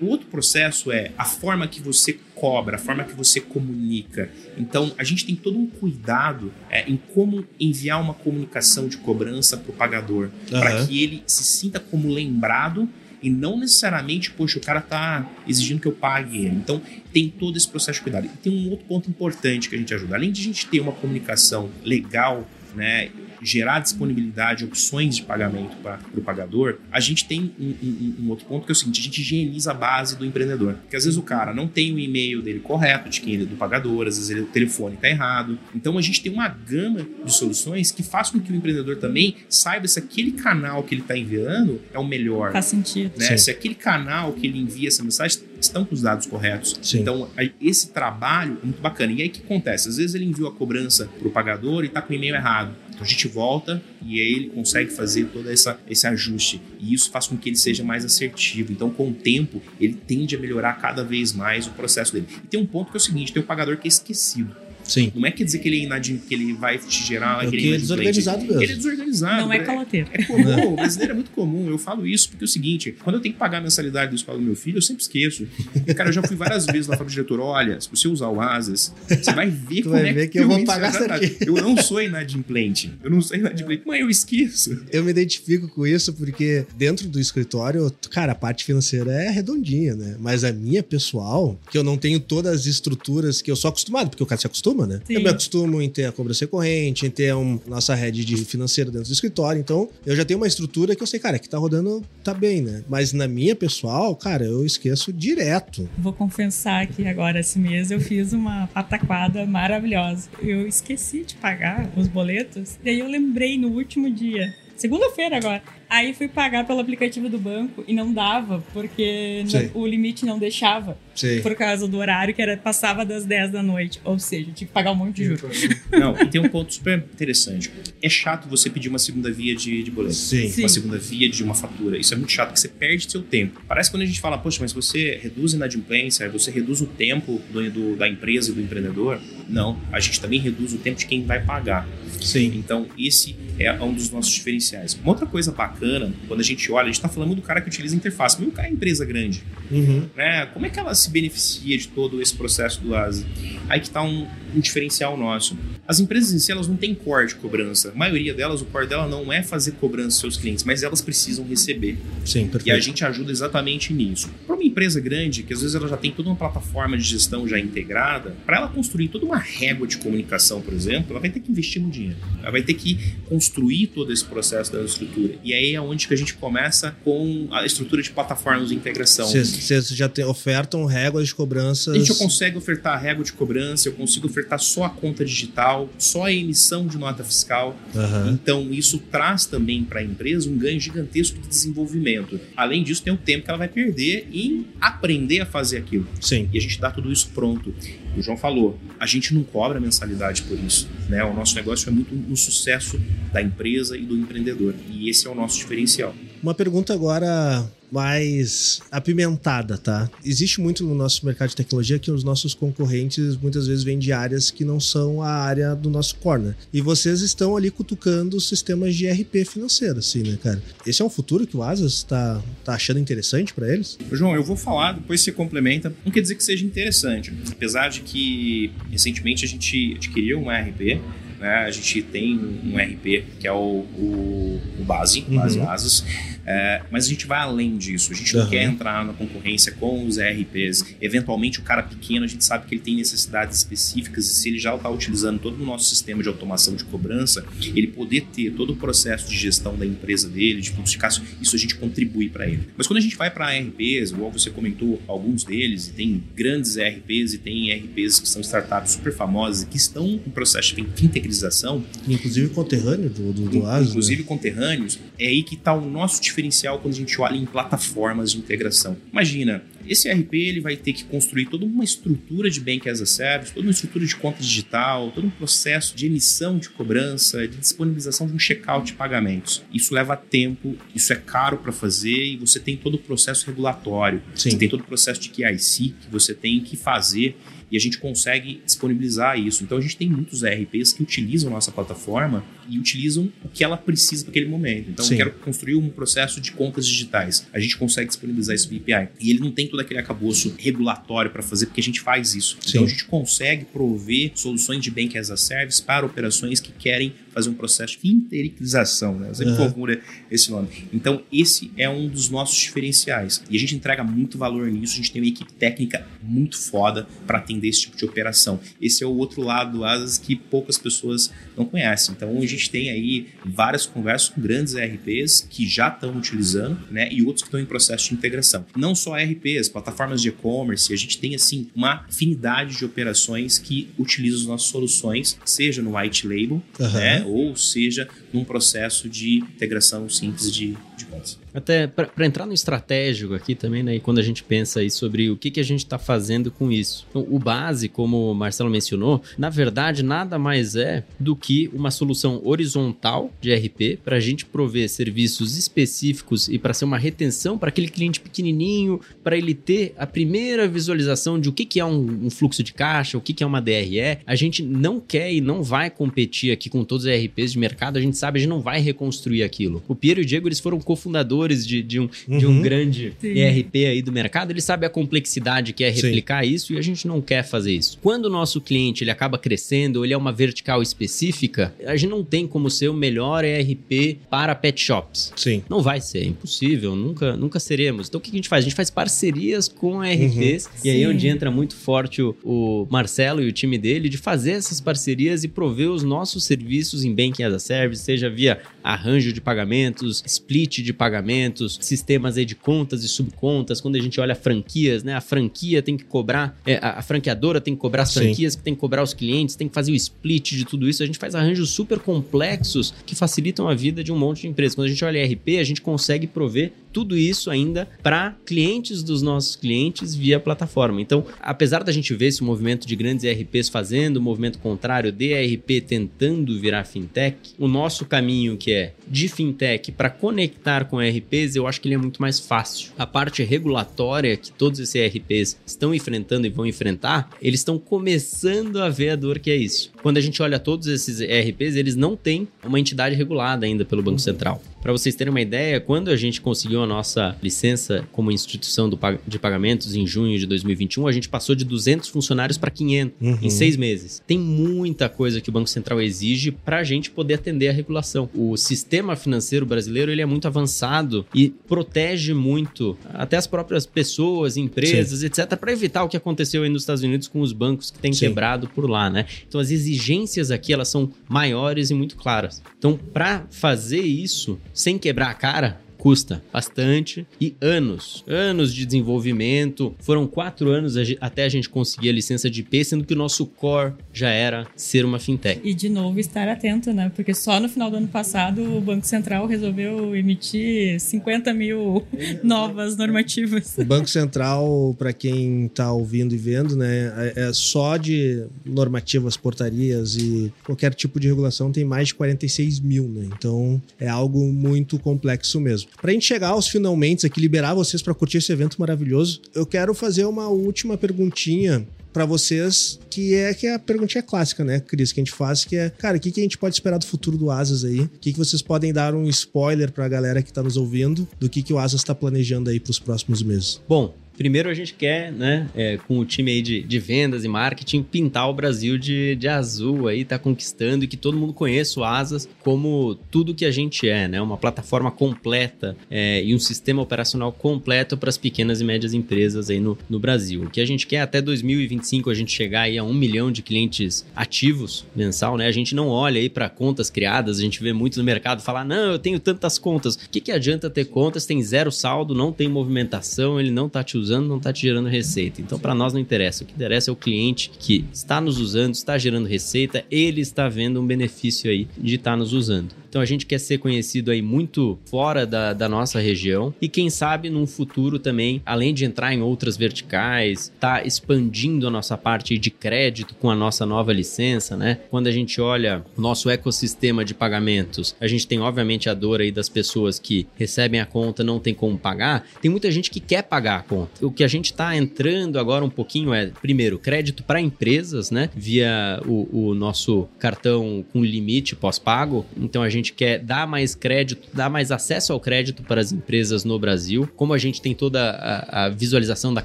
o 0.00 0.08
outro 0.08 0.26
processo 0.28 0.90
é 0.90 1.10
a 1.18 1.24
forma 1.24 1.66
que 1.68 1.80
você 1.80 2.18
cobra, 2.34 2.76
a 2.76 2.78
forma 2.78 3.04
que 3.04 3.12
você 3.14 3.40
comunica. 3.40 4.30
Então, 4.56 4.92
a 4.96 5.04
gente 5.04 5.26
tem 5.26 5.36
todo 5.36 5.58
um 5.58 5.66
cuidado 5.66 6.52
é, 6.70 6.88
em 6.90 6.96
como 7.14 7.44
enviar 7.58 8.00
uma 8.00 8.14
comunicação 8.14 8.88
de 8.88 8.96
cobrança 8.96 9.56
para 9.56 9.70
o 9.70 9.74
pagador, 9.74 10.30
para 10.48 10.70
Aham. 10.70 10.86
que 10.86 11.02
ele 11.02 11.22
se 11.26 11.44
sinta 11.44 11.78
como 11.78 12.08
lembrado 12.08 12.88
e 13.22 13.28
não 13.28 13.58
necessariamente, 13.58 14.30
poxa, 14.30 14.58
o 14.58 14.62
cara 14.62 14.80
tá 14.80 15.28
exigindo 15.46 15.80
que 15.80 15.88
eu 15.88 15.92
pague 15.92 16.38
ele. 16.38 16.56
Então, 16.56 16.80
tem 17.12 17.28
todo 17.28 17.56
esse 17.56 17.68
processo 17.68 17.98
de 17.98 18.02
cuidado. 18.02 18.26
E 18.26 18.28
tem 18.28 18.66
um 18.66 18.70
outro 18.70 18.86
ponto 18.86 19.10
importante 19.10 19.68
que 19.68 19.74
a 19.74 19.78
gente 19.78 19.92
ajuda. 19.92 20.16
Além 20.16 20.32
de 20.32 20.40
a 20.40 20.44
gente 20.44 20.66
ter 20.66 20.80
uma 20.80 20.92
comunicação 20.92 21.70
legal, 21.84 22.48
né, 22.74 23.10
gerar 23.42 23.80
disponibilidade, 23.80 24.64
opções 24.64 25.16
de 25.16 25.22
pagamento 25.22 25.74
para 25.82 25.98
o 26.14 26.20
pagador, 26.20 26.76
a 26.92 27.00
gente 27.00 27.24
tem 27.26 27.52
um, 27.58 27.74
um- 27.82 28.14
um 28.24 28.28
outro 28.30 28.44
ponto 28.46 28.66
que 28.66 28.72
é 28.72 28.74
o 28.74 28.76
seguinte: 28.76 29.00
a 29.00 29.04
gente 29.04 29.20
higieniza 29.20 29.70
a 29.70 29.74
base 29.74 30.16
do 30.16 30.24
empreendedor. 30.26 30.74
Porque 30.74 30.96
às 30.96 31.04
vezes 31.04 31.18
o 31.18 31.22
cara 31.22 31.54
não 31.54 31.66
tem 31.66 31.92
o 31.92 31.98
e-mail 31.98 32.42
dele 32.42 32.60
correto, 32.60 33.08
de 33.08 33.20
quem 33.20 33.34
ele 33.34 33.44
é 33.44 33.46
do 33.46 33.56
pagador, 33.56 34.06
às 34.06 34.16
vezes 34.16 34.30
ele- 34.30 34.40
o 34.42 34.46
telefone 34.46 34.94
está 34.96 35.08
errado. 35.08 35.58
Então 35.74 35.96
a 35.96 36.02
gente 36.02 36.22
tem 36.22 36.32
uma 36.32 36.48
gama 36.48 37.06
de 37.24 37.32
soluções 37.32 37.90
que 37.90 38.02
faz 38.02 38.30
com 38.30 38.38
que 38.40 38.52
o 38.52 38.54
empreendedor 38.56 38.96
também 38.96 39.36
saiba 39.48 39.88
se 39.88 39.98
aquele 39.98 40.32
canal 40.32 40.82
que 40.82 40.94
ele 40.94 41.02
está 41.02 41.16
enviando 41.16 41.80
é 41.92 41.98
o 41.98 42.06
melhor 42.06 42.52
Faz 42.52 42.66
sentido. 42.66 43.12
né? 43.18 43.36
Se 43.36 43.50
aquele 43.50 43.74
canal 43.74 44.32
que 44.32 44.46
ele 44.46 44.58
envia 44.58 44.88
essa 44.88 45.02
mensagem 45.02 45.38
estão 45.60 45.84
com 45.84 45.94
os 45.94 46.02
dados 46.02 46.26
corretos. 46.26 46.78
Sim. 46.82 47.00
Então, 47.00 47.28
esse 47.60 47.88
trabalho 47.90 48.58
é 48.62 48.66
muito 48.66 48.80
bacana. 48.80 49.12
E 49.12 49.22
aí 49.22 49.28
o 49.28 49.30
que 49.30 49.42
acontece? 49.42 49.88
Às 49.88 49.96
vezes 49.96 50.14
ele 50.14 50.24
enviou 50.24 50.48
a 50.48 50.52
cobrança 50.52 51.08
para 51.18 51.28
o 51.28 51.30
pagador 51.30 51.84
e 51.84 51.86
está 51.86 52.00
com 52.00 52.12
o 52.12 52.16
e-mail 52.16 52.34
errado. 52.34 52.74
Então 53.00 53.02
a 53.06 53.08
gente 53.08 53.28
volta 53.28 53.82
e 54.04 54.20
aí 54.20 54.32
ele 54.32 54.50
consegue 54.50 54.90
fazer 54.90 55.26
todo 55.26 55.50
essa, 55.50 55.80
esse 55.88 56.06
ajuste. 56.06 56.60
E 56.78 56.92
isso 56.92 57.10
faz 57.10 57.26
com 57.26 57.36
que 57.36 57.48
ele 57.48 57.56
seja 57.56 57.82
mais 57.82 58.04
assertivo. 58.04 58.72
Então, 58.72 58.90
com 58.90 59.08
o 59.08 59.14
tempo, 59.14 59.62
ele 59.80 59.94
tende 59.94 60.36
a 60.36 60.38
melhorar 60.38 60.74
cada 60.74 61.02
vez 61.02 61.32
mais 61.32 61.66
o 61.66 61.70
processo 61.70 62.12
dele. 62.12 62.26
E 62.44 62.46
tem 62.46 62.60
um 62.60 62.66
ponto 62.66 62.90
que 62.90 62.96
é 62.96 62.98
o 62.98 63.00
seguinte: 63.00 63.32
tem 63.32 63.42
o 63.42 63.46
pagador 63.46 63.76
que 63.78 63.86
é 63.86 63.88
esquecido. 63.88 64.54
Sim. 64.90 65.12
Não 65.14 65.26
é 65.26 65.30
quer 65.30 65.44
dizer 65.44 65.58
que 65.58 65.68
ele 65.68 65.80
é 65.80 65.84
inadimplente, 65.84 66.26
que 66.26 66.34
ele 66.34 66.52
vai 66.52 66.78
te 66.78 67.04
gerar 67.04 67.44
É 67.44 67.46
aquele 67.46 67.62
que 67.62 67.74
é 67.74 67.78
desorganizado 67.78 68.44
mesmo. 68.44 68.62
Ele 68.62 68.72
é 68.72 68.76
desorganizado. 68.76 69.42
Não 69.42 69.52
é 69.52 69.58
né? 69.58 69.64
caloteiro. 69.64 70.08
É 70.12 70.22
comum, 70.24 70.72
o 70.72 70.76
brasileiro 70.76 71.12
é 71.12 71.14
muito 71.14 71.30
comum. 71.30 71.68
Eu 71.68 71.78
falo 71.78 72.06
isso 72.06 72.28
porque 72.28 72.44
é 72.44 72.46
o 72.46 72.48
seguinte: 72.48 72.96
quando 73.02 73.16
eu 73.16 73.22
tenho 73.22 73.34
que 73.34 73.38
pagar 73.38 73.58
a 73.58 73.60
mensalidade 73.60 74.10
do 74.10 74.16
escola 74.16 74.38
do 74.38 74.44
meu 74.44 74.56
filho, 74.56 74.78
eu 74.78 74.82
sempre 74.82 75.02
esqueço. 75.02 75.46
E, 75.86 75.94
cara, 75.94 76.08
eu 76.08 76.12
já 76.12 76.22
fui 76.22 76.36
várias 76.36 76.66
vezes 76.66 76.86
lá 76.86 76.96
para 76.96 77.06
o 77.06 77.08
diretor: 77.08 77.40
olha, 77.40 77.80
se 77.80 77.88
você 77.88 78.08
usar 78.08 78.28
o 78.28 78.40
Asas, 78.40 78.92
você 79.08 79.32
vai 79.32 79.48
ver 79.48 79.82
Tu 79.82 79.82
como 79.84 79.94
vai 79.94 80.08
é 80.08 80.12
ver 80.12 80.28
que 80.28 80.38
eu 80.38 80.48
vou 80.48 80.64
pagar 80.64 80.92
certinho. 80.92 81.36
Eu 81.40 81.62
não 81.62 81.76
sou 81.76 82.02
inadimplente. 82.02 82.92
Eu 83.02 83.10
não 83.10 83.20
sou 83.20 83.36
inadimplente. 83.36 83.82
Mas 83.86 84.00
eu 84.00 84.10
esqueço. 84.10 84.84
Eu 84.90 85.04
me 85.04 85.10
identifico 85.10 85.68
com 85.68 85.86
isso 85.86 86.12
porque 86.14 86.66
dentro 86.76 87.08
do 87.08 87.20
escritório, 87.20 87.92
cara, 88.10 88.32
a 88.32 88.34
parte 88.34 88.64
financeira 88.64 89.12
é 89.12 89.30
redondinha, 89.30 89.94
né? 89.94 90.16
Mas 90.18 90.44
a 90.44 90.52
minha 90.52 90.82
pessoal, 90.82 91.58
que 91.70 91.78
eu 91.78 91.84
não 91.84 91.96
tenho 91.96 92.18
todas 92.20 92.60
as 92.60 92.66
estruturas 92.66 93.40
que 93.42 93.50
eu 93.50 93.56
sou 93.56 93.68
acostumado, 93.68 94.10
porque 94.10 94.22
o 94.22 94.26
cara 94.26 94.40
se 94.40 94.46
acostuma, 94.46 94.79
né? 94.86 95.00
Sim. 95.04 95.14
Eu 95.14 95.22
me 95.22 95.28
acostumo 95.28 95.80
em 95.80 95.88
ter 95.88 96.06
a 96.06 96.12
cobrança 96.12 96.44
recorrente, 96.44 97.06
em 97.06 97.10
ter 97.10 97.34
um, 97.34 97.58
nossa 97.66 97.94
rede 97.94 98.24
de 98.24 98.36
financeira 98.44 98.90
dentro 98.90 99.08
do 99.08 99.12
escritório. 99.12 99.60
Então, 99.60 99.88
eu 100.04 100.14
já 100.16 100.24
tenho 100.24 100.38
uma 100.38 100.46
estrutura 100.46 100.94
que 100.94 101.02
eu 101.02 101.06
sei, 101.06 101.20
cara, 101.20 101.38
que 101.38 101.48
tá 101.48 101.58
rodando, 101.58 102.02
tá 102.22 102.34
bem, 102.34 102.60
né? 102.60 102.82
Mas 102.88 103.12
na 103.12 103.28
minha 103.28 103.54
pessoal, 103.54 104.14
cara, 104.16 104.44
eu 104.44 104.64
esqueço 104.64 105.12
direto. 105.12 105.88
Vou 105.98 106.12
confessar 106.12 106.86
que 106.86 107.06
agora, 107.06 107.40
esse 107.40 107.58
mês, 107.58 107.90
eu 107.90 108.00
fiz 108.00 108.32
uma 108.32 108.66
pataquada 108.68 109.44
maravilhosa. 109.46 110.28
Eu 110.42 110.66
esqueci 110.66 111.24
de 111.24 111.34
pagar 111.34 111.90
os 111.96 112.08
boletos, 112.08 112.78
daí 112.84 113.00
eu 113.00 113.08
lembrei 113.08 113.58
no 113.58 113.68
último 113.68 114.10
dia. 114.10 114.54
Segunda-feira 114.76 115.36
agora. 115.36 115.79
Aí 115.90 116.14
fui 116.14 116.28
pagar 116.28 116.64
pelo 116.66 116.78
aplicativo 116.78 117.28
do 117.28 117.36
banco 117.38 117.84
e 117.88 117.92
não 117.92 118.12
dava, 118.12 118.62
porque 118.72 119.44
não- 119.74 119.82
o 119.82 119.86
limite 119.86 120.24
não 120.24 120.38
deixava. 120.38 120.96
Sei. 121.14 121.40
Por 121.40 121.54
causa 121.56 121.86
do 121.88 121.98
horário 121.98 122.32
que 122.32 122.40
era 122.40 122.56
passava 122.56 123.04
das 123.04 123.24
10 123.26 123.50
da 123.50 123.62
noite. 123.62 124.00
Ou 124.04 124.18
seja, 124.18 124.48
eu 124.48 124.54
tive 124.54 124.68
que 124.68 124.72
pagar 124.72 124.92
um 124.92 124.94
monte 124.94 125.16
de 125.16 125.24
juros. 125.24 125.68
Não, 125.90 126.18
e 126.18 126.26
tem 126.26 126.40
um 126.40 126.48
ponto 126.48 126.72
super 126.72 126.98
interessante. 127.12 127.70
É 128.00 128.08
chato 128.08 128.48
você 128.48 128.70
pedir 128.70 128.88
uma 128.88 128.98
segunda 128.98 129.30
via 129.32 129.54
de, 129.54 129.82
de 129.82 129.90
boleto. 129.90 130.14
Sim. 130.14 130.48
Sim. 130.48 130.62
uma 130.62 130.68
segunda 130.68 130.96
via 130.98 131.28
de 131.28 131.42
uma 131.42 131.54
fatura. 131.54 131.98
Isso 131.98 132.14
é 132.14 132.16
muito 132.16 132.30
chato, 132.32 132.48
porque 132.50 132.60
você 132.60 132.68
perde 132.68 133.10
seu 133.10 133.20
tempo. 133.22 133.60
Parece 133.68 133.90
quando 133.90 134.04
a 134.04 134.06
gente 134.06 134.20
fala, 134.20 134.38
poxa, 134.38 134.58
mas 134.60 134.72
você 134.72 135.18
reduz 135.20 135.52
a 135.52 135.56
inadimplência, 135.56 136.28
você 136.30 136.50
reduz 136.52 136.80
o 136.80 136.86
tempo 136.86 137.42
do, 137.52 137.68
do- 137.70 137.96
da 137.96 138.08
empresa 138.08 138.52
e 138.52 138.54
do 138.54 138.60
empreendedor. 138.62 139.20
Não, 139.48 139.78
a 139.92 139.98
gente 139.98 140.20
também 140.20 140.38
reduz 140.38 140.72
o 140.72 140.78
tempo 140.78 140.98
de 141.00 141.06
quem 141.06 141.24
vai 141.26 141.44
pagar. 141.44 141.86
Sim. 142.20 142.52
Então, 142.54 142.86
esse 142.98 143.34
é 143.58 143.72
um 143.82 143.92
dos 143.92 144.10
nossos 144.10 144.32
diferenciais. 144.32 144.94
Uma 145.02 145.10
outra 145.10 145.26
coisa 145.26 145.50
bacana, 145.52 145.79
quando 146.28 146.40
a 146.40 146.42
gente 146.42 146.70
olha, 146.70 146.84
a 146.84 146.86
gente 146.86 146.96
está 146.96 147.08
falando 147.08 147.34
do 147.34 147.42
cara 147.42 147.60
que 147.60 147.68
utiliza 147.68 147.94
a 147.94 147.96
interface, 147.96 148.36
mas 148.38 148.48
o 148.48 148.52
cara 148.52 148.68
é 148.68 148.70
empresa 148.70 149.04
grande. 149.04 149.42
Uhum. 149.70 150.08
né? 150.16 150.46
Como 150.46 150.66
é 150.66 150.70
que 150.70 150.78
ela 150.78 150.94
se 150.94 151.10
beneficia 151.10 151.76
de 151.76 151.88
todo 151.88 152.20
esse 152.20 152.34
processo 152.34 152.80
do 152.80 152.94
ASI? 152.94 153.26
Aí 153.68 153.80
que 153.80 153.86
está 153.86 154.02
um, 154.02 154.26
um 154.54 154.60
diferencial 154.60 155.16
nosso. 155.16 155.56
As 155.86 156.00
empresas 156.00 156.32
em 156.32 156.38
si, 156.38 156.52
elas 156.52 156.66
não 156.68 156.76
têm 156.76 156.94
core 156.94 157.28
de 157.28 157.34
cobrança. 157.36 157.90
A 157.90 157.94
maioria 157.98 158.34
delas, 158.34 158.60
o 158.60 158.64
core 158.66 158.86
dela 158.86 159.08
não 159.08 159.32
é 159.32 159.42
fazer 159.42 159.72
cobrança 159.72 160.16
aos 160.16 160.20
seus 160.20 160.36
clientes, 160.36 160.64
mas 160.64 160.82
elas 160.82 161.00
precisam 161.00 161.44
receber. 161.46 161.98
Sim, 162.24 162.40
E 162.40 162.44
a 162.44 162.48
perfeito. 162.48 162.80
gente 162.80 163.04
ajuda 163.04 163.30
exatamente 163.30 163.92
nisso. 163.92 164.30
Para 164.46 164.56
uma 164.56 164.64
empresa 164.64 165.00
grande, 165.00 165.42
que 165.42 165.52
às 165.52 165.60
vezes 165.60 165.74
ela 165.74 165.88
já 165.88 165.96
tem 165.96 166.10
toda 166.10 166.28
uma 166.28 166.36
plataforma 166.36 166.96
de 166.96 167.04
gestão 167.04 167.46
já 167.48 167.58
integrada, 167.58 168.36
para 168.44 168.58
ela 168.58 168.68
construir 168.68 169.08
toda 169.08 169.24
uma 169.24 169.38
régua 169.38 169.86
de 169.86 169.96
comunicação, 169.98 170.60
por 170.60 170.74
exemplo, 170.74 171.10
ela 171.10 171.20
vai 171.20 171.30
ter 171.30 171.40
que 171.40 171.50
investir 171.50 171.80
no 171.82 171.90
dinheiro. 171.90 172.16
Ela 172.42 172.50
vai 172.50 172.62
ter 172.62 172.74
que 172.74 172.98
construir 173.28 173.88
todo 173.88 174.12
esse 174.12 174.24
processo 174.24 174.72
da 174.72 174.82
estrutura. 174.82 175.34
E 175.42 175.52
aí 175.52 175.74
é 175.74 175.80
onde 175.80 176.06
que 176.06 176.14
a 176.14 176.16
gente 176.16 176.34
começa 176.34 176.96
com 177.04 177.48
a 177.50 177.64
estrutura 177.64 178.02
de 178.02 178.10
plataformas 178.10 178.68
de 178.68 178.74
integração. 178.74 179.26
Vocês 179.26 179.88
já 179.88 180.08
tem, 180.08 180.24
ofertam 180.24 180.84
réguas 180.84 181.28
de 181.28 181.34
cobranças. 181.34 181.94
A 181.94 181.98
gente 181.98 182.14
consegue 182.14 182.56
ofertar 182.56 182.94
a 182.94 182.98
régua 182.98 183.24
de 183.24 183.32
cobrança, 183.32 183.88
eu 183.88 183.92
consigo 183.92 184.26
ofertar 184.26 184.39
só 184.58 184.84
a 184.84 184.90
conta 184.90 185.24
digital, 185.24 185.88
só 185.98 186.24
a 186.24 186.32
emissão 186.32 186.86
de 186.86 186.98
nota 186.98 187.24
fiscal. 187.24 187.76
Aham. 187.94 188.30
Então, 188.32 188.72
isso 188.72 188.98
traz 189.10 189.46
também 189.46 189.84
para 189.84 190.00
a 190.00 190.02
empresa 190.02 190.48
um 190.48 190.56
ganho 190.56 190.80
gigantesco 190.80 191.38
de 191.38 191.48
desenvolvimento. 191.48 192.40
Além 192.56 192.82
disso, 192.82 193.02
tem 193.02 193.12
o 193.12 193.16
tempo 193.16 193.44
que 193.44 193.50
ela 193.50 193.58
vai 193.58 193.68
perder 193.68 194.28
em 194.32 194.66
aprender 194.80 195.40
a 195.40 195.46
fazer 195.46 195.78
aquilo. 195.78 196.06
Sim. 196.20 196.48
E 196.52 196.58
a 196.58 196.60
gente 196.60 196.80
dá 196.80 196.90
tudo 196.90 197.12
isso 197.12 197.30
pronto. 197.34 197.74
O 198.16 198.22
João 198.22 198.36
falou, 198.36 198.78
a 198.98 199.06
gente 199.06 199.32
não 199.34 199.42
cobra 199.42 199.80
mensalidade 199.80 200.42
por 200.42 200.58
isso. 200.58 200.88
Né? 201.08 201.22
O 201.24 201.34
nosso 201.34 201.54
negócio 201.54 201.88
é 201.88 201.92
muito 201.92 202.14
no 202.14 202.36
sucesso 202.36 203.00
da 203.32 203.40
empresa 203.40 203.96
e 203.96 204.02
do 204.02 204.16
empreendedor. 204.16 204.74
E 204.90 205.08
esse 205.08 205.26
é 205.26 205.30
o 205.30 205.34
nosso 205.34 205.58
diferencial. 205.58 206.14
Uma 206.42 206.54
pergunta 206.54 206.92
agora 206.92 207.70
mais 207.90 208.80
apimentada, 208.90 209.76
tá? 209.76 210.10
Existe 210.24 210.60
muito 210.60 210.84
no 210.84 210.94
nosso 210.94 211.24
mercado 211.26 211.50
de 211.50 211.56
tecnologia 211.56 211.98
que 211.98 212.10
os 212.10 212.22
nossos 212.24 212.54
concorrentes 212.54 213.36
muitas 213.36 213.66
vezes 213.66 213.82
vêm 213.84 213.98
de 213.98 214.12
áreas 214.12 214.50
que 214.50 214.64
não 214.64 214.78
são 214.78 215.22
a 215.22 215.30
área 215.30 215.74
do 215.74 215.90
nosso 215.90 216.16
core, 216.16 216.42
né? 216.42 216.54
E 216.72 216.80
vocês 216.80 217.20
estão 217.20 217.56
ali 217.56 217.70
cutucando 217.70 218.36
os 218.36 218.48
sistemas 218.48 218.94
de 218.94 219.08
RP 219.08 219.44
financeiro, 219.44 219.98
assim, 219.98 220.22
né, 220.22 220.38
cara? 220.42 220.62
Esse 220.86 221.02
é 221.02 221.04
um 221.04 221.10
futuro 221.10 221.46
que 221.46 221.56
o 221.56 221.62
Asas 221.62 221.94
está 221.94 222.42
tá 222.64 222.74
achando 222.74 222.98
interessante 222.98 223.52
para 223.52 223.72
eles? 223.72 223.98
João, 224.12 224.34
eu 224.34 224.44
vou 224.44 224.56
falar, 224.56 224.92
depois 224.92 225.20
você 225.20 225.32
complementa. 225.32 225.92
Não 226.04 226.12
quer 226.12 226.20
dizer 226.20 226.34
que 226.34 226.44
seja 226.44 226.64
interessante. 226.64 227.32
Apesar 227.50 227.88
de 227.88 228.00
que 228.00 228.72
recentemente 228.90 229.44
a 229.44 229.48
gente 229.48 229.94
adquiriu 229.96 230.38
um 230.38 230.48
RP, 230.50 231.00
né? 231.40 231.64
A 231.66 231.70
gente 231.70 232.02
tem 232.02 232.36
um 232.36 232.76
RP 232.76 233.24
que 233.40 233.46
é 233.46 233.52
o, 233.52 233.56
o, 233.56 234.60
o 234.78 234.84
Base, 234.84 235.24
Uhum. 235.28 235.36
Base 235.36 235.60
Asas. 235.60 236.04
É, 236.46 236.82
mas 236.90 237.06
a 237.06 237.08
gente 237.08 237.26
vai 237.26 237.38
além 237.38 237.76
disso. 237.76 238.12
A 238.12 238.14
gente 238.14 238.36
não 238.36 238.48
quer 238.48 238.62
entrar 238.64 239.04
na 239.04 239.12
concorrência 239.12 239.72
com 239.72 240.06
os 240.06 240.18
RPs. 240.18 240.84
Eventualmente, 241.00 241.60
o 241.60 241.62
cara 241.62 241.82
pequeno, 241.82 242.24
a 242.24 242.28
gente 242.28 242.44
sabe 242.44 242.66
que 242.66 242.74
ele 242.74 242.82
tem 242.82 242.96
necessidades 242.96 243.58
específicas 243.58 244.26
e 244.26 244.34
se 244.34 244.48
ele 244.48 244.58
já 244.58 244.74
está 244.74 244.88
utilizando 244.88 245.38
todo 245.38 245.60
o 245.60 245.64
nosso 245.64 245.88
sistema 245.88 246.22
de 246.22 246.28
automação 246.28 246.74
de 246.74 246.84
cobrança, 246.84 247.44
ele 247.74 247.86
poder 247.88 248.22
ter 248.32 248.52
todo 248.52 248.72
o 248.72 248.76
processo 248.76 249.28
de 249.28 249.36
gestão 249.36 249.76
da 249.76 249.86
empresa 249.86 250.28
dele, 250.28 250.60
de 250.60 250.98
caixa, 250.98 251.22
isso 251.40 251.54
a 251.54 251.58
gente 251.58 251.76
contribui 251.76 252.28
para 252.28 252.46
ele. 252.46 252.68
Mas 252.76 252.86
quando 252.86 252.98
a 252.98 253.00
gente 253.00 253.16
vai 253.16 253.30
para 253.30 253.50
RPs, 253.50 254.10
igual 254.10 254.30
você 254.30 254.50
comentou 254.50 255.00
alguns 255.06 255.44
deles, 255.44 255.88
e 255.88 255.92
tem 255.92 256.22
grandes 256.34 256.76
RPs 256.76 257.34
e 257.34 257.38
tem 257.38 257.72
RPs 257.72 258.20
que 258.20 258.28
são 258.28 258.40
startups 258.40 258.92
super 258.92 259.12
famosas 259.12 259.62
e 259.62 259.66
que 259.66 259.76
estão 259.76 260.06
em 260.06 260.30
processo 260.30 260.74
de 260.74 260.84
fintechização, 260.94 261.84
Inclusive 262.08 262.48
conterrâneo 262.50 263.10
do, 263.10 263.32
do, 263.32 263.48
do 263.48 263.66
Asas, 263.66 263.90
inclusive 263.90 264.22
né? 264.22 264.28
conterrâneos, 264.28 264.98
é 265.18 265.26
aí 265.26 265.42
que 265.42 265.54
está 265.54 265.72
o 265.72 265.80
nosso 265.88 266.20
diferencial 266.30 266.78
quando 266.78 266.94
a 266.94 266.96
gente 266.96 267.20
olha 267.20 267.36
em 267.36 267.44
plataformas 267.44 268.32
de 268.32 268.38
integração. 268.38 268.96
Imagina, 269.12 269.62
Esse 269.86 270.08
ERP 270.08 270.34
ele 270.34 270.60
vai 270.60 270.76
ter 270.76 270.92
que 270.92 271.04
construir 271.04 271.46
toda 271.46 271.64
uma 271.64 271.82
estrutura 271.82 272.50
de 272.50 272.60
Bank 272.60 272.88
as 272.88 273.00
a 273.00 273.06
Service, 273.06 273.52
toda 273.52 273.66
uma 273.66 273.72
estrutura 273.72 274.04
de 274.04 274.14
conta 274.14 274.40
digital, 274.40 275.10
todo 275.10 275.26
um 275.26 275.30
processo 275.30 275.96
de 275.96 276.06
emissão 276.06 276.58
de 276.58 276.68
cobrança, 276.68 277.46
de 277.48 277.56
disponibilização 277.56 278.26
de 278.26 278.32
um 278.32 278.38
checkout 278.38 278.86
de 278.86 278.92
pagamentos. 278.92 279.62
Isso 279.72 279.94
leva 279.94 280.16
tempo, 280.16 280.76
isso 280.94 281.12
é 281.12 281.16
caro 281.16 281.58
para 281.58 281.72
fazer 281.72 282.24
e 282.24 282.36
você 282.36 282.60
tem 282.60 282.76
todo 282.76 282.94
o 282.94 282.98
processo 282.98 283.46
regulatório, 283.46 284.22
Sim. 284.34 284.50
você 284.50 284.56
tem 284.58 284.68
todo 284.68 284.80
o 284.80 284.84
processo 284.84 285.20
de 285.20 285.30
KIC 285.30 285.94
que 286.00 286.10
você 286.10 286.34
tem 286.34 286.60
que 286.60 286.76
fazer 286.76 287.36
e 287.70 287.76
a 287.76 287.80
gente 287.80 287.98
consegue 287.98 288.60
disponibilizar 288.64 289.38
isso. 289.38 289.62
Então 289.62 289.78
a 289.78 289.80
gente 289.80 289.96
tem 289.96 290.08
muitos 290.08 290.42
ERPs 290.42 290.92
que 290.92 291.02
utilizam 291.02 291.50
nossa 291.50 291.70
plataforma 291.70 292.44
e 292.68 292.78
utilizam 292.78 293.30
o 293.44 293.48
que 293.48 293.62
ela 293.62 293.76
precisa 293.76 294.24
para 294.24 294.30
aquele 294.30 294.48
momento. 294.48 294.90
Então 294.90 295.04
Sim. 295.04 295.14
eu 295.14 295.18
quero 295.18 295.30
construir 295.38 295.76
um 295.76 295.88
processo 295.88 296.40
de 296.40 296.52
contas 296.52 296.86
digitais. 296.86 297.46
A 297.52 297.60
gente 297.60 297.76
consegue 297.76 298.08
disponibilizar 298.08 298.56
via 298.68 298.98
API. 298.98 299.08
E 299.20 299.30
ele 299.30 299.40
não 299.40 299.52
tem 299.52 299.68
todo 299.68 299.80
aquele 299.80 300.00
acabouço 300.00 300.54
regulatório 300.58 301.30
para 301.30 301.42
fazer, 301.42 301.66
porque 301.66 301.80
a 301.80 301.84
gente 301.84 302.00
faz 302.00 302.34
isso. 302.34 302.56
Sim. 302.60 302.70
Então 302.70 302.84
a 302.84 302.88
gente 302.88 303.04
consegue 303.04 303.64
prover 303.64 304.32
soluções 304.34 304.82
de 304.82 304.90
Bank 304.90 305.16
as 305.16 305.30
a 305.30 305.36
Service 305.36 305.82
para 305.82 306.04
operações 306.04 306.60
que 306.60 306.72
querem 306.72 307.12
fazer 307.32 307.50
um 307.50 307.54
processo 307.54 307.94
de 307.94 308.00
finterização, 308.00 309.18
né? 309.18 309.28
Eu 309.30 309.34
sempre 309.34 309.52
Aham. 309.54 309.68
confundo 309.68 309.98
esse 310.30 310.50
nome. 310.50 310.68
Então, 310.92 311.22
esse 311.32 311.70
é 311.76 311.88
um 311.88 312.08
dos 312.08 312.28
nossos 312.28 312.56
diferenciais. 312.56 313.42
E 313.48 313.56
a 313.56 313.60
gente 313.60 313.74
entrega 313.74 314.02
muito 314.04 314.36
valor 314.38 314.70
nisso. 314.70 314.94
A 314.94 314.96
gente 314.96 315.12
tem 315.12 315.22
uma 315.22 315.28
equipe 315.28 315.52
técnica 315.52 316.06
muito 316.22 316.58
foda 316.58 317.06
para 317.26 317.38
atender 317.38 317.68
esse 317.68 317.82
tipo 317.82 317.96
de 317.96 318.04
operação. 318.04 318.60
Esse 318.80 319.02
é 319.04 319.06
o 319.06 319.16
outro 319.16 319.42
lado 319.42 319.78
do 319.78 319.84
Asas 319.84 320.18
que 320.18 320.36
poucas 320.36 320.76
pessoas 320.78 321.30
não 321.60 321.66
conhecem. 321.66 322.14
Então, 322.14 322.36
a 322.38 322.46
gente 322.46 322.70
tem 322.70 322.90
aí 322.90 323.28
várias 323.44 323.86
conversas 323.86 324.28
com 324.28 324.40
grandes 324.40 324.74
ERPs 324.74 325.46
que 325.48 325.66
já 325.66 325.88
estão 325.88 326.16
utilizando, 326.16 326.78
né? 326.90 327.08
E 327.10 327.22
outros 327.22 327.42
que 327.42 327.48
estão 327.48 327.60
em 327.60 327.66
processo 327.66 328.08
de 328.08 328.14
integração. 328.14 328.64
Não 328.76 328.94
só 328.94 329.18
ERPs, 329.18 329.68
plataformas 329.68 330.22
de 330.22 330.28
e-commerce. 330.28 330.92
A 330.92 330.96
gente 330.96 331.18
tem, 331.18 331.34
assim, 331.34 331.68
uma 331.74 332.04
afinidade 332.08 332.76
de 332.76 332.84
operações 332.84 333.58
que 333.58 333.88
utilizam 333.98 334.40
as 334.40 334.46
nossas 334.46 334.68
soluções, 334.68 335.38
seja 335.44 335.82
no 335.82 335.96
white 335.96 336.26
label, 336.26 336.62
Aham. 336.80 336.98
né? 336.98 337.24
Ou 337.26 337.54
seja, 337.56 338.08
num 338.32 338.44
processo 338.44 339.08
de 339.08 339.38
integração 339.38 340.08
simples 340.08 340.52
de, 340.52 340.76
de 340.96 341.04
contas. 341.06 341.38
Até 341.52 341.86
para 341.86 342.26
entrar 342.26 342.46
no 342.46 342.52
estratégico 342.52 343.34
aqui 343.34 343.54
também, 343.54 343.82
né? 343.82 343.98
Quando 343.98 344.18
a 344.18 344.22
gente 344.22 344.42
pensa 344.42 344.80
aí 344.80 344.90
sobre 344.90 345.30
o 345.30 345.36
que, 345.36 345.50
que 345.50 345.60
a 345.60 345.64
gente 345.64 345.80
está 345.80 345.98
fazendo 345.98 346.50
com 346.50 346.70
isso. 346.70 347.06
Então, 347.10 347.26
o 347.28 347.38
base, 347.38 347.88
como 347.88 348.30
o 348.30 348.34
Marcelo 348.34 348.70
mencionou, 348.70 349.20
na 349.36 349.50
verdade 349.50 350.02
nada 350.02 350.38
mais 350.38 350.76
é 350.76 351.04
do 351.18 351.34
que 351.34 351.68
uma 351.72 351.90
solução 351.90 352.40
horizontal 352.44 353.32
de 353.40 353.52
RP 353.52 353.98
para 354.04 354.16
a 354.16 354.20
gente 354.20 354.46
prover 354.46 354.88
serviços 354.88 355.56
específicos 355.56 356.48
e 356.48 356.58
para 356.58 356.72
ser 356.72 356.84
uma 356.84 356.98
retenção 356.98 357.58
para 357.58 357.68
aquele 357.68 357.88
cliente 357.88 358.20
pequenininho, 358.20 359.00
para 359.22 359.36
ele 359.36 359.54
ter 359.54 359.94
a 359.98 360.06
primeira 360.06 360.68
visualização 360.68 361.40
de 361.40 361.48
o 361.48 361.52
que, 361.52 361.64
que 361.64 361.80
é 361.80 361.84
um, 361.84 362.26
um 362.26 362.30
fluxo 362.30 362.62
de 362.62 362.72
caixa, 362.72 363.18
o 363.18 363.20
que, 363.20 363.32
que 363.32 363.42
é 363.42 363.46
uma 363.46 363.60
DRE. 363.60 364.18
A 364.26 364.34
gente 364.34 364.62
não 364.62 365.00
quer 365.00 365.32
e 365.32 365.40
não 365.40 365.62
vai 365.62 365.90
competir 365.90 366.52
aqui 366.52 366.70
com 366.70 366.84
todos 366.84 367.06
os 367.06 367.12
RPs 367.12 367.52
de 367.52 367.58
mercado, 367.58 367.96
a 367.96 368.00
gente 368.00 368.16
sabe, 368.20 368.38
a 368.38 368.40
gente 368.40 368.48
não 368.50 368.60
vai 368.60 368.80
reconstruir 368.80 369.42
aquilo. 369.42 369.82
O 369.88 369.94
Piero 369.94 370.20
e 370.20 370.22
o 370.22 370.26
Diego, 370.26 370.46
eles 370.48 370.60
foram 370.60 370.78
cofundadores 370.80 371.66
de, 371.66 371.82
de, 371.82 371.98
um, 372.00 372.08
de 372.28 372.46
um 372.46 372.50
Uhum. 372.50 372.62
grande 372.62 373.12
Sim. 373.20 373.28
ERP 373.28 373.74
aí 373.86 374.02
do 374.02 374.12
mercado, 374.12 374.50
ele 374.50 374.60
sabe 374.60 374.84
a 374.86 374.90
complexidade 374.90 375.72
que 375.72 375.84
é 375.84 375.92
Sim. 375.92 376.02
replicar 376.06 376.44
isso 376.44 376.72
e 376.72 376.78
a 376.78 376.82
gente 376.82 377.06
não 377.06 377.20
quer 377.20 377.42
fazer 377.42 377.72
isso. 377.72 377.98
Quando 378.02 378.26
o 378.26 378.30
nosso 378.30 378.60
cliente 378.60 379.02
ele 379.04 379.10
acaba 379.10 379.38
crescendo, 379.38 379.96
ou 379.98 380.04
ele 380.04 380.12
é 380.12 380.16
uma 380.16 380.32
vertical 380.32 380.82
específica, 380.82 381.74
a 381.86 381.96
gente 381.96 382.10
não 382.10 382.22
tem 382.24 382.46
como 382.46 382.70
ser 382.70 382.88
o 382.88 382.94
melhor 382.94 383.44
ERP 383.44 384.18
para 384.28 384.54
pet 384.54 384.80
shops. 384.80 385.32
Sim. 385.36 385.62
Não 385.68 385.80
vai 385.82 386.00
ser, 386.00 386.18
é 386.20 386.24
impossível, 386.26 386.94
nunca, 386.94 387.36
nunca 387.36 387.58
seremos. 387.60 388.08
Então 388.08 388.18
o 388.18 388.22
que 388.22 388.30
a 388.30 388.34
gente 388.34 388.48
faz? 388.48 388.64
A 388.64 388.68
gente 388.68 388.76
faz 388.76 388.90
parcerias 388.90 389.68
com 389.68 390.04
ERPs, 390.04 390.68
e 390.84 390.90
aí 390.90 391.02
é 391.02 391.06
Sim. 391.06 391.14
onde 391.14 391.28
entra 391.28 391.50
muito 391.50 391.74
forte 391.74 392.20
o, 392.22 392.36
o 392.44 392.86
Marcelo 392.90 393.42
e 393.42 393.48
o 393.48 393.52
time 393.52 393.78
dele 393.78 394.08
de 394.08 394.18
fazer 394.18 394.52
essas 394.52 394.80
parcerias 394.80 395.44
e 395.44 395.48
prover 395.48 395.90
os 395.90 396.02
nossos 396.02 396.44
serviços 396.44 397.04
em 397.04 397.14
Banking 397.14 397.42
as 397.44 397.54
a 397.54 397.58
Service, 397.58 398.02
seja 398.10 398.28
via 398.30 398.58
arranjo 398.82 399.32
de 399.32 399.40
pagamentos, 399.40 400.22
split 400.26 400.82
de 400.82 400.92
pagamentos, 400.92 401.78
sistemas 401.80 402.34
de 402.34 402.54
contas 402.54 403.04
e 403.04 403.08
subcontas. 403.08 403.80
Quando 403.80 403.96
a 403.96 404.00
gente 404.00 404.20
olha 404.20 404.34
franquias, 404.34 405.02
né? 405.02 405.14
A 405.14 405.20
franquia 405.20 405.82
tem 405.82 405.96
que 405.96 406.04
cobrar, 406.04 406.58
é, 406.66 406.78
a, 406.82 407.02
franqueadora 407.02 407.60
tem 407.60 407.74
que 407.74 407.80
cobrar 407.80 408.02
as 408.02 408.10
Sim. 408.10 408.20
franquias, 408.20 408.54
que 408.54 408.62
tem 408.62 408.74
que 408.74 408.80
cobrar 408.80 409.02
os 409.02 409.12
clientes, 409.12 409.56
tem 409.56 409.68
que 409.68 409.74
fazer 409.74 409.92
o 409.92 409.94
split 409.94 410.52
de 410.52 410.64
tudo 410.64 410.88
isso. 410.88 411.02
A 411.02 411.06
gente 411.06 411.18
faz 411.18 411.34
arranjos 411.34 411.70
super 411.70 411.98
complexos 411.98 412.94
que 413.04 413.14
facilitam 413.14 413.68
a 413.68 413.74
vida 413.74 414.02
de 414.02 414.12
um 414.12 414.18
monte 414.18 414.42
de 414.42 414.48
empresas. 414.48 414.74
Quando 414.74 414.86
a 414.86 414.90
gente 414.90 415.04
olha 415.04 415.24
RP, 415.24 415.58
a 415.58 415.64
gente 415.64 415.80
consegue 415.80 416.26
prover 416.26 416.72
tudo 416.92 417.16
isso 417.16 417.50
ainda 417.50 417.88
para 418.02 418.36
clientes 418.44 419.02
dos 419.02 419.22
nossos 419.22 419.56
clientes 419.56 420.14
via 420.14 420.40
plataforma. 420.40 421.00
Então, 421.00 421.24
apesar 421.40 421.84
da 421.84 421.92
gente 421.92 422.12
ver 422.14 422.26
esse 422.26 422.42
movimento 422.42 422.86
de 422.86 422.96
grandes 422.96 423.24
ERPs 423.24 423.68
fazendo 423.68 424.16
o 424.16 424.20
movimento 424.20 424.58
contrário 424.58 425.12
de 425.12 425.32
ERP 425.32 425.80
tentando 425.86 426.58
virar 426.58 426.84
fintech, 426.84 427.54
o 427.58 427.68
nosso 427.68 428.04
caminho 428.04 428.56
que 428.56 428.69
é 428.72 428.92
de 429.06 429.28
fintech 429.28 429.92
para 429.92 430.10
conectar 430.10 430.84
com 430.84 431.02
ERPs, 431.02 431.56
eu 431.56 431.66
acho 431.66 431.80
que 431.80 431.88
ele 431.88 431.94
é 431.94 431.98
muito 431.98 432.20
mais 432.20 432.38
fácil. 432.38 432.90
A 432.98 433.06
parte 433.06 433.42
regulatória 433.42 434.36
que 434.36 434.52
todos 434.52 434.78
esses 434.78 434.94
ERPs 434.94 435.58
estão 435.66 435.94
enfrentando 435.94 436.46
e 436.46 436.50
vão 436.50 436.66
enfrentar, 436.66 437.30
eles 437.40 437.60
estão 437.60 437.78
começando 437.78 438.80
a 438.80 438.88
ver 438.88 439.10
a 439.10 439.16
dor 439.16 439.38
que 439.38 439.50
é 439.50 439.56
isso. 439.56 439.92
Quando 440.02 440.16
a 440.16 440.20
gente 440.20 440.42
olha 440.42 440.58
todos 440.58 440.86
esses 440.86 441.20
ERPs, 441.20 441.76
eles 441.76 441.96
não 441.96 442.16
têm 442.16 442.46
uma 442.64 442.78
entidade 442.78 443.14
regulada 443.14 443.66
ainda 443.66 443.84
pelo 443.84 444.02
Banco 444.02 444.20
Central. 444.20 444.62
Para 444.82 444.92
vocês 444.92 445.14
terem 445.14 445.30
uma 445.30 445.40
ideia, 445.40 445.78
quando 445.80 446.08
a 446.10 446.16
gente 446.16 446.40
conseguiu 446.40 446.82
a 446.82 446.86
nossa 446.86 447.36
licença 447.42 448.06
como 448.12 448.30
instituição 448.32 448.88
do 448.88 448.98
de 449.26 449.38
pagamentos 449.38 449.94
em 449.94 450.06
junho 450.06 450.38
de 450.38 450.46
2021, 450.46 451.06
a 451.06 451.12
gente 451.12 451.28
passou 451.28 451.54
de 451.54 451.64
200 451.64 452.08
funcionários 452.08 452.56
para 452.58 452.70
500 452.70 453.10
Uhum. 453.20 453.38
em 453.42 453.50
seis 453.50 453.76
meses. 453.76 454.22
Tem 454.26 454.38
muita 454.38 455.08
coisa 455.08 455.40
que 455.40 455.48
o 455.48 455.52
Banco 455.52 455.68
Central 455.68 456.00
exige 456.00 456.50
para 456.50 456.78
a 456.78 456.84
gente 456.84 457.10
poder 457.10 457.34
atender 457.34 457.68
a 457.68 457.72
regulação. 457.72 458.28
O 458.34 458.56
sistema 458.56 459.16
financeiro 459.16 459.66
brasileiro 459.66 460.10
ele 460.10 460.22
é 460.22 460.26
muito 460.26 460.46
avançado 460.46 461.26
e 461.34 461.50
protege 461.50 462.32
muito 462.34 462.96
até 463.12 463.36
as 463.36 463.46
próprias 463.46 463.84
pessoas, 463.86 464.56
empresas, 464.56 465.22
etc., 465.22 465.56
para 465.56 465.72
evitar 465.72 466.04
o 466.04 466.08
que 466.08 466.16
aconteceu 466.16 466.62
aí 466.62 466.68
nos 466.68 466.82
Estados 466.82 467.02
Unidos 467.02 467.28
com 467.28 467.40
os 467.40 467.52
bancos 467.52 467.90
que 467.90 467.98
têm 467.98 468.12
Sim. 468.12 468.20
quebrado 468.26 468.68
por 468.68 468.88
lá, 468.88 469.10
né? 469.10 469.26
Então 469.48 469.60
as 469.60 469.70
exigências 469.70 470.50
aqui 470.50 470.72
elas 470.72 470.88
são 470.88 471.10
maiores 471.28 471.90
e 471.90 471.94
muito 471.94 472.16
claras. 472.16 472.62
Então, 472.78 472.98
para 473.12 473.46
fazer 473.50 474.00
isso 474.00 474.58
sem 474.72 474.98
quebrar 474.98 475.30
a 475.30 475.34
cara, 475.34 475.80
custa 476.00 476.42
bastante 476.52 477.26
e 477.40 477.54
anos, 477.60 478.24
anos 478.26 478.74
de 478.74 478.86
desenvolvimento. 478.86 479.94
Foram 480.00 480.26
quatro 480.26 480.70
anos 480.70 480.94
até 481.20 481.44
a 481.44 481.48
gente 481.48 481.68
conseguir 481.68 482.08
a 482.08 482.12
licença 482.12 482.48
de 482.48 482.60
IP, 482.60 482.84
sendo 482.84 483.04
que 483.04 483.14
o 483.14 483.16
nosso 483.16 483.46
core 483.46 483.92
já 484.12 484.30
era 484.30 484.66
ser 484.74 485.04
uma 485.04 485.18
fintech. 485.18 485.60
E 485.62 485.74
de 485.74 485.88
novo 485.88 486.18
estar 486.18 486.48
atento, 486.48 486.92
né? 486.92 487.12
Porque 487.14 487.34
só 487.34 487.60
no 487.60 487.68
final 487.68 487.90
do 487.90 487.96
ano 487.96 488.08
passado 488.08 488.62
o 488.62 488.80
Banco 488.80 489.06
Central 489.06 489.46
resolveu 489.46 490.16
emitir 490.16 490.98
50 491.00 491.52
mil 491.52 492.04
novas 492.42 492.96
normativas. 492.96 493.76
O 493.76 493.84
Banco 493.84 494.08
Central, 494.08 494.94
para 494.98 495.12
quem 495.12 495.66
está 495.66 495.92
ouvindo 495.92 496.34
e 496.34 496.38
vendo, 496.38 496.76
né, 496.76 497.32
é 497.36 497.50
é 497.50 497.52
só 497.52 497.96
de 497.96 498.44
normativas, 498.64 499.36
portarias 499.36 500.16
e 500.16 500.52
qualquer 500.64 500.94
tipo 500.94 501.18
de 501.18 501.28
regulação 501.28 501.72
tem 501.72 501.84
mais 501.84 502.08
de 502.08 502.14
46 502.14 502.80
mil, 502.80 503.08
né? 503.08 503.28
Então 503.36 503.80
é 503.98 504.08
algo 504.08 504.46
muito 504.46 504.98
complexo 504.98 505.60
mesmo. 505.60 505.89
Para 506.00 506.10
a 506.10 506.14
gente 506.14 506.26
chegar 506.26 506.48
aos 506.48 506.68
finalmente 506.68 507.26
aqui, 507.26 507.40
liberar 507.40 507.74
vocês 507.74 508.02
para 508.02 508.14
curtir 508.14 508.38
esse 508.38 508.52
evento 508.52 508.78
maravilhoso, 508.78 509.40
eu 509.54 509.66
quero 509.66 509.94
fazer 509.94 510.24
uma 510.24 510.48
última 510.48 510.96
perguntinha 510.96 511.86
para 512.12 512.24
vocês, 512.24 512.98
que 513.08 513.34
é 513.34 513.54
que 513.54 513.66
é 513.66 513.74
a 513.74 513.78
perguntinha 513.78 514.22
clássica, 514.22 514.64
né, 514.64 514.80
Cris, 514.80 515.12
que 515.12 515.20
a 515.20 515.24
gente 515.24 515.32
faz, 515.32 515.64
que 515.64 515.76
é, 515.76 515.90
cara, 515.90 516.16
o 516.16 516.20
que, 516.20 516.30
que 516.30 516.40
a 516.40 516.42
gente 516.42 516.58
pode 516.58 516.74
esperar 516.74 516.98
do 516.98 517.06
futuro 517.06 517.36
do 517.36 517.50
Asas 517.50 517.84
aí? 517.84 518.00
O 518.00 518.08
que, 518.08 518.32
que 518.32 518.38
vocês 518.38 518.60
podem 518.62 518.92
dar 518.92 519.14
um 519.14 519.28
spoiler 519.28 519.92
para 519.92 520.04
a 520.04 520.08
galera 520.08 520.42
que 520.42 520.52
tá 520.52 520.62
nos 520.62 520.76
ouvindo 520.76 521.28
do 521.38 521.48
que, 521.48 521.62
que 521.62 521.72
o 521.72 521.78
Asas 521.78 522.00
está 522.00 522.14
planejando 522.14 522.70
aí 522.70 522.80
para 522.80 522.90
os 522.90 522.98
próximos 522.98 523.42
meses? 523.42 523.80
Bom, 523.88 524.14
primeiro 524.40 524.70
a 524.70 524.74
gente 524.74 524.94
quer, 524.94 525.30
né, 525.30 525.68
é, 525.76 525.98
com 526.08 526.18
o 526.18 526.24
time 526.24 526.50
aí 526.50 526.62
de, 526.62 526.82
de 526.82 526.98
vendas 526.98 527.44
e 527.44 527.48
marketing, 527.48 528.02
pintar 528.02 528.48
o 528.48 528.54
Brasil 528.54 528.96
de, 528.96 529.36
de 529.36 529.46
azul 529.46 530.08
aí, 530.08 530.24
tá 530.24 530.38
conquistando 530.38 531.04
e 531.04 531.06
que 531.06 531.16
todo 531.18 531.36
mundo 531.36 531.52
conheça 531.52 532.00
o 532.00 532.04
Asas 532.04 532.48
como 532.64 533.18
tudo 533.30 533.54
que 533.54 533.66
a 533.66 533.70
gente 533.70 534.08
é, 534.08 534.26
né? 534.26 534.40
Uma 534.40 534.56
plataforma 534.56 535.10
completa 535.10 535.94
é, 536.10 536.42
e 536.42 536.54
um 536.54 536.58
sistema 536.58 537.02
operacional 537.02 537.52
completo 537.52 538.16
para 538.16 538.30
as 538.30 538.38
pequenas 538.38 538.80
e 538.80 538.84
médias 538.84 539.12
empresas 539.12 539.68
aí 539.68 539.78
no, 539.78 539.98
no 540.08 540.18
Brasil. 540.18 540.62
O 540.62 540.70
que 540.70 540.80
a 540.80 540.86
gente 540.86 541.06
quer 541.06 541.20
até 541.20 541.42
2025 541.42 542.30
a 542.30 542.34
gente 542.34 542.50
chegar 542.50 542.82
aí 542.82 542.96
a 542.96 543.04
um 543.04 543.12
milhão 543.12 543.52
de 543.52 543.60
clientes 543.60 544.24
ativos 544.34 545.04
mensal, 545.14 545.58
né? 545.58 545.66
A 545.66 545.72
gente 545.72 545.94
não 545.94 546.08
olha 546.08 546.40
aí 546.40 546.48
para 546.48 546.70
contas 546.70 547.10
criadas, 547.10 547.58
a 547.58 547.62
gente 547.62 547.82
vê 547.82 547.92
muito 547.92 548.16
no 548.16 548.24
mercado 548.24 548.62
falar, 548.62 548.86
não, 548.86 549.12
eu 549.12 549.18
tenho 549.18 549.38
tantas 549.38 549.78
contas. 549.78 550.14
O 550.14 550.30
que, 550.30 550.40
que 550.40 550.50
adianta 550.50 550.88
ter 550.88 551.04
contas, 551.04 551.44
tem 551.44 551.62
zero 551.62 551.92
saldo, 551.92 552.34
não 552.34 552.52
tem 552.52 552.70
movimentação, 552.70 553.60
ele 553.60 553.70
não 553.70 553.86
tá 553.86 554.02
te 554.02 554.16
usando, 554.16 554.29
não 554.38 554.60
tá 554.60 554.72
te 554.72 554.82
gerando 554.82 555.08
receita. 555.08 555.60
Então, 555.60 555.78
para 555.78 555.94
nós 555.94 556.12
não 556.12 556.20
interessa. 556.20 556.64
O 556.64 556.66
que 556.66 556.74
interessa 556.74 557.10
é 557.10 557.12
o 557.12 557.16
cliente 557.16 557.70
que 557.78 558.04
está 558.12 558.40
nos 558.40 558.58
usando, 558.58 558.94
está 558.94 559.16
gerando 559.18 559.46
receita, 559.46 560.04
ele 560.10 560.40
está 560.40 560.68
vendo 560.68 561.00
um 561.00 561.06
benefício 561.06 561.70
aí 561.70 561.88
de 561.98 562.16
estar 562.16 562.36
nos 562.36 562.52
usando. 562.52 562.94
Então 563.10 563.20
a 563.20 563.24
gente 563.24 563.44
quer 563.44 563.58
ser 563.58 563.78
conhecido 563.78 564.30
aí 564.30 564.40
muito 564.40 564.96
fora 565.04 565.44
da, 565.44 565.72
da 565.72 565.88
nossa 565.88 566.20
região 566.20 566.72
e 566.80 566.88
quem 566.88 567.10
sabe 567.10 567.50
num 567.50 567.66
futuro 567.66 568.20
também, 568.20 568.62
além 568.64 568.94
de 568.94 569.04
entrar 569.04 569.34
em 569.34 569.42
outras 569.42 569.76
verticais, 569.76 570.72
tá 570.78 571.04
expandindo 571.04 571.88
a 571.88 571.90
nossa 571.90 572.16
parte 572.16 572.56
de 572.56 572.70
crédito 572.70 573.34
com 573.34 573.50
a 573.50 573.54
nossa 573.54 573.84
nova 573.84 574.12
licença, 574.12 574.76
né? 574.76 575.00
Quando 575.10 575.26
a 575.26 575.32
gente 575.32 575.60
olha 575.60 576.04
nosso 576.16 576.48
ecossistema 576.48 577.24
de 577.24 577.34
pagamentos, 577.34 578.14
a 578.20 578.28
gente 578.28 578.46
tem 578.46 578.60
obviamente 578.60 579.10
a 579.10 579.14
dor 579.14 579.40
aí 579.40 579.50
das 579.50 579.68
pessoas 579.68 580.20
que 580.20 580.46
recebem 580.56 581.00
a 581.00 581.06
conta, 581.06 581.42
não 581.42 581.58
tem 581.58 581.74
como 581.74 581.98
pagar. 581.98 582.46
Tem 582.62 582.70
muita 582.70 582.92
gente 582.92 583.10
que 583.10 583.18
quer 583.18 583.42
pagar 583.42 583.80
a 583.80 583.82
conta. 583.82 584.24
O 584.24 584.30
que 584.30 584.44
a 584.44 584.48
gente 584.48 584.66
está 584.66 584.96
entrando 584.96 585.58
agora 585.58 585.84
um 585.84 585.90
pouquinho 585.90 586.32
é, 586.32 586.46
primeiro, 586.62 586.96
crédito 586.96 587.42
para 587.42 587.60
empresas, 587.60 588.30
né? 588.30 588.50
Via 588.54 589.20
o, 589.26 589.70
o 589.70 589.74
nosso 589.74 590.28
cartão 590.38 591.04
com 591.12 591.24
limite 591.24 591.74
pós-pago. 591.74 592.46
Então 592.56 592.82
a 592.82 592.88
gente 592.88 592.99
quer 593.12 593.38
dar 593.38 593.66
mais 593.66 593.94
crédito, 593.94 594.48
dar 594.52 594.68
mais 594.70 594.90
acesso 594.92 595.32
ao 595.32 595.40
crédito 595.40 595.82
para 595.82 596.00
as 596.00 596.12
empresas 596.12 596.64
no 596.64 596.78
Brasil. 596.78 597.28
Como 597.36 597.52
a 597.52 597.58
gente 597.58 597.80
tem 597.80 597.94
toda 597.94 598.30
a, 598.30 598.84
a 598.84 598.88
visualização 598.88 599.52
da, 599.52 599.64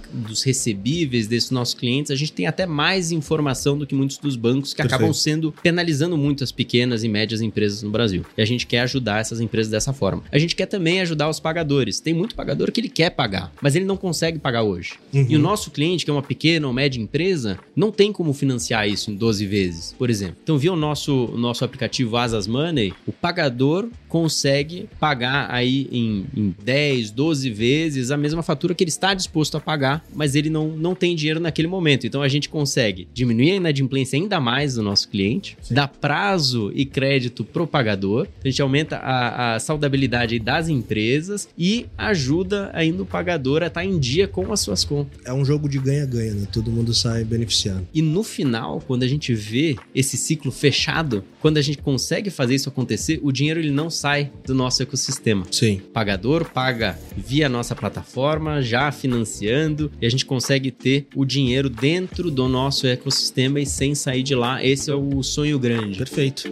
dos 0.12 0.44
recebíveis 0.44 1.28
desses 1.28 1.52
nossos 1.52 1.74
clientes, 1.74 2.12
a 2.12 2.16
gente 2.16 2.32
tem 2.32 2.48
até 2.48 2.66
mais 2.66 3.12
informação 3.12 3.78
do 3.78 3.86
que 3.86 3.94
muitos 3.94 4.18
dos 4.18 4.36
bancos 4.36 4.74
que 4.74 4.78
Perfeito. 4.78 4.96
acabam 4.96 5.14
sendo 5.14 5.54
penalizando 5.64 6.18
muito 6.18 6.44
as 6.44 6.52
pequenas 6.52 7.04
e 7.04 7.08
médias 7.08 7.42
empresas 7.42 7.84
no 7.84 7.90
Brasil. 7.90 8.26
E 8.38 8.42
a 8.42 8.46
gente 8.46 8.66
quer 8.66 8.82
ajudar 8.82 9.20
essas 9.20 9.42
empresas 9.42 9.72
dessa 9.72 9.94
forma. 9.94 10.24
A 10.32 10.38
gente 10.38 10.56
quer 10.56 10.66
também 10.66 11.02
ajudar 11.02 11.30
os 11.30 11.40
pagadores. 11.40 12.00
Tem 12.00 12.14
muito 12.14 12.36
pagador 12.36 12.72
que 12.72 12.80
ele 12.80 12.90
quer 12.90 13.10
pagar, 13.10 13.52
mas 13.62 13.76
ele 13.76 13.86
não 13.86 13.98
consegue 13.98 14.40
pagar 14.40 14.64
hoje. 14.64 14.94
Uhum. 15.14 15.26
E 15.30 15.36
o 15.36 15.40
nosso 15.40 15.72
cliente, 15.72 16.06
que 16.06 16.12
é 16.12 16.14
uma 16.14 16.24
pequena 16.24 16.68
ou 16.68 16.74
média 16.74 17.00
empresa, 17.02 17.58
não 17.76 17.92
tem 17.92 18.12
como 18.12 18.34
financiar 18.34 18.88
isso 18.88 19.12
em 19.12 19.16
12 19.16 19.46
vezes, 19.46 19.96
por 19.98 20.10
exemplo. 20.10 20.38
Então, 20.44 20.58
via 20.58 20.72
o 20.72 20.76
nosso, 20.76 21.26
o 21.26 21.38
nosso 21.38 21.64
aplicativo 21.64 22.16
Asas 22.18 22.48
Money, 22.48 22.94
o 23.06 23.12
pagador 23.26 23.90
consegue 24.08 24.88
pagar 25.00 25.48
aí 25.50 25.90
em, 25.92 26.26
em 26.38 26.56
10, 26.64 27.10
12 27.10 27.50
vezes 27.50 28.12
a 28.12 28.18
mesma 28.18 28.44
fatura 28.44 28.76
que 28.76 28.84
ele 28.84 28.90
está 28.90 29.16
disposto 29.16 29.58
a 29.58 29.60
pagar, 29.60 30.06
mas 30.14 30.36
ele 30.36 30.48
não, 30.48 30.68
não 30.68 30.94
tem 30.94 31.16
dinheiro 31.16 31.40
naquele 31.40 31.68
momento. 31.68 32.06
Então, 32.06 32.22
a 32.22 32.28
gente 32.28 32.48
consegue 32.48 33.08
diminuir 33.12 33.54
a 33.54 33.56
inadimplência 33.56 34.18
ainda 34.18 34.40
mais 34.40 34.76
do 34.76 34.84
nosso 34.84 35.10
cliente, 35.10 35.58
dar 35.72 35.88
prazo 35.88 36.72
e 36.76 36.86
crédito 36.86 37.44
pro 37.44 37.66
pagador, 37.66 38.28
a 38.44 38.48
gente 38.48 38.62
aumenta 38.62 38.98
a, 38.98 39.56
a 39.56 39.60
saudabilidade 39.60 40.38
das 40.38 40.70
empresas 40.70 41.50
e 41.58 41.88
ajuda 41.98 42.70
ainda 42.74 43.02
o 43.02 43.06
pagador 43.08 43.64
a 43.64 43.68
estar 43.68 43.84
em 43.84 43.98
dia 43.98 44.28
com 44.28 44.54
as 44.54 44.60
suas 44.60 44.86
contas. 44.86 45.20
É 45.26 45.34
um 45.34 45.44
jogo 45.44 45.68
de 45.68 45.80
ganha-ganha, 45.80 46.36
né? 46.36 46.48
Todo 46.52 46.72
mundo 46.72 46.94
sai 46.94 47.24
beneficiando. 47.24 47.88
E 47.92 48.04
no 48.04 48.24
final, 48.24 48.82
quando 48.86 49.02
a 49.02 49.08
gente 49.08 49.34
vê 49.34 49.76
esse 49.96 50.16
ciclo 50.16 50.52
fechado, 50.52 51.24
quando 51.42 51.58
a 51.58 51.62
gente 51.62 51.80
consegue 51.80 52.30
fazer 52.30 52.56
isso 52.56 52.70
acontecer, 52.70 53.15
o 53.24 53.32
dinheiro 53.32 53.60
ele 53.60 53.72
não 53.72 53.90
sai 53.90 54.32
do 54.46 54.54
nosso 54.54 54.82
ecossistema. 54.82 55.46
Sim. 55.52 55.82
O 55.88 55.92
pagador 55.92 56.46
paga 56.46 56.98
via 57.16 57.50
nossa 57.50 57.76
plataforma, 57.76 58.62
já 58.62 58.92
financiando, 58.92 59.92
e 60.02 60.06
a 60.06 60.10
gente 60.10 60.26
consegue 60.26 60.72
ter 60.72 61.08
o 61.16 61.26
dinheiro 61.26 61.70
dentro 61.70 62.30
do 62.32 62.48
nosso 62.48 62.88
ecossistema 62.88 63.60
e 63.60 63.66
sem 63.66 63.96
sair 63.96 64.24
de 64.24 64.36
lá. 64.36 64.64
Esse 64.64 64.90
é 64.92 64.96
o 64.96 65.22
sonho 65.24 65.60
grande. 65.60 65.98
Perfeito. 65.98 66.50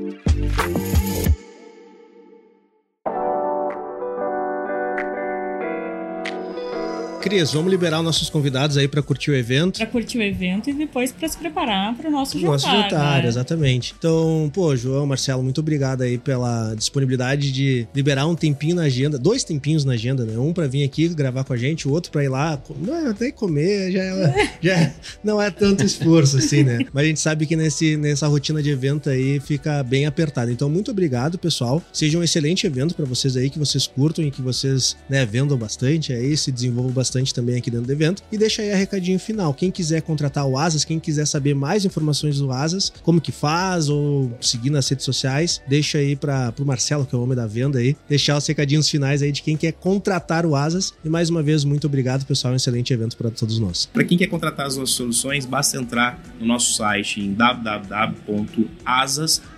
Cris, 7.23 7.53
vamos 7.53 7.71
liberar 7.71 7.99
os 7.99 8.03
nossos 8.03 8.29
convidados 8.29 8.75
aí 8.75 8.85
para 8.85 9.01
curtir 9.01 9.31
o 9.31 9.35
evento. 9.35 9.77
Pra 9.77 9.85
curtir 9.87 10.17
o 10.17 10.21
evento 10.21 10.69
e 10.69 10.73
depois 10.73 11.09
pra 11.09 11.25
se 11.29 11.37
preparar 11.37 11.95
pro 11.95 12.11
nosso 12.11 12.33
jantar. 12.37 12.51
Nosso 12.51 12.67
jantar, 12.67 13.23
né? 13.23 13.29
exatamente. 13.29 13.95
Então, 13.97 14.51
pô, 14.53 14.75
João, 14.75 15.05
Marcelo, 15.05 15.41
muito 15.41 15.61
obrigado 15.61 16.01
aí 16.01 16.17
pela 16.17 16.75
disponibilidade 16.75 17.49
de 17.53 17.87
liberar 17.95 18.27
um 18.27 18.35
tempinho 18.35 18.75
na 18.75 18.81
agenda, 18.83 19.17
dois 19.17 19.45
tempinhos 19.45 19.85
na 19.85 19.93
agenda, 19.93 20.25
né? 20.25 20.37
Um 20.37 20.51
pra 20.51 20.67
vir 20.67 20.83
aqui 20.83 21.07
gravar 21.07 21.45
com 21.45 21.53
a 21.53 21.57
gente, 21.57 21.87
o 21.87 21.91
outro 21.91 22.11
pra 22.11 22.25
ir 22.25 22.27
lá, 22.27 22.61
não 22.77 22.93
é 22.93 23.09
até 23.11 23.31
comer, 23.31 23.89
já, 23.93 24.03
é- 24.03 24.49
já 24.61 24.91
não 25.23 25.41
é 25.41 25.49
tanto 25.49 25.85
esforço 25.85 26.37
assim, 26.39 26.63
né? 26.63 26.79
Mas 26.91 27.05
a 27.05 27.07
gente 27.07 27.21
sabe 27.21 27.45
que 27.45 27.55
nesse, 27.55 27.95
nessa 27.95 28.27
rotina 28.27 28.61
de 28.61 28.69
evento 28.69 29.09
aí 29.09 29.39
fica 29.39 29.81
bem 29.81 30.05
apertado. 30.05 30.51
Então, 30.51 30.69
muito 30.69 30.91
obrigado, 30.91 31.37
pessoal. 31.37 31.81
Seja 31.93 32.17
um 32.19 32.23
excelente 32.23 32.67
evento 32.67 32.93
pra 32.93 33.05
vocês 33.05 33.37
aí, 33.37 33.49
que 33.49 33.57
vocês 33.57 33.87
curtam 33.87 34.25
e 34.25 34.29
que 34.29 34.41
vocês, 34.41 34.97
né, 35.09 35.25
vendam 35.25 35.57
bastante 35.57 36.11
aí, 36.11 36.35
se 36.35 36.51
desenvolvam 36.51 36.91
bastante 36.91 37.12
também 37.33 37.57
aqui 37.57 37.69
dentro 37.69 37.85
do 37.85 37.91
evento. 37.91 38.23
E 38.31 38.37
deixa 38.37 38.61
aí 38.61 38.71
a 38.71 38.75
recadinho 38.75 39.19
final. 39.19 39.53
Quem 39.53 39.69
quiser 39.69 40.01
contratar 40.01 40.47
o 40.47 40.57
Asas, 40.57 40.85
quem 40.85 40.99
quiser 40.99 41.27
saber 41.27 41.53
mais 41.53 41.85
informações 41.85 42.39
do 42.39 42.51
Asas, 42.51 42.91
como 43.03 43.21
que 43.21 43.31
faz 43.31 43.89
ou 43.89 44.31
seguir 44.41 44.69
nas 44.69 44.87
redes 44.87 45.05
sociais, 45.05 45.61
deixa 45.67 45.97
aí 45.97 46.15
para 46.15 46.51
pro 46.51 46.65
Marcelo, 46.65 47.05
que 47.05 47.13
é 47.13 47.17
o 47.17 47.21
homem 47.21 47.35
da 47.35 47.45
venda 47.45 47.79
aí, 47.79 47.95
deixar 48.07 48.37
os 48.37 48.47
recadinhos 48.47 48.89
finais 48.89 49.21
aí 49.21 49.31
de 49.31 49.41
quem 49.41 49.57
quer 49.57 49.73
contratar 49.73 50.45
o 50.45 50.55
Asas. 50.55 50.93
E 51.03 51.09
mais 51.09 51.29
uma 51.29 51.43
vez, 51.43 51.63
muito 51.63 51.87
obrigado, 51.87 52.25
pessoal. 52.25 52.53
Um 52.53 52.57
excelente 52.57 52.93
evento 52.93 53.17
para 53.17 53.29
todos 53.29 53.59
nós. 53.59 53.85
Para 53.85 54.03
quem 54.03 54.17
quer 54.17 54.27
contratar 54.27 54.67
as 54.67 54.77
nossas 54.77 54.95
soluções, 54.95 55.45
basta 55.45 55.77
entrar 55.77 56.21
no 56.39 56.45
nosso 56.45 56.73
site 56.73 57.21
em 57.21 57.33
www.asas.com. 57.33 59.52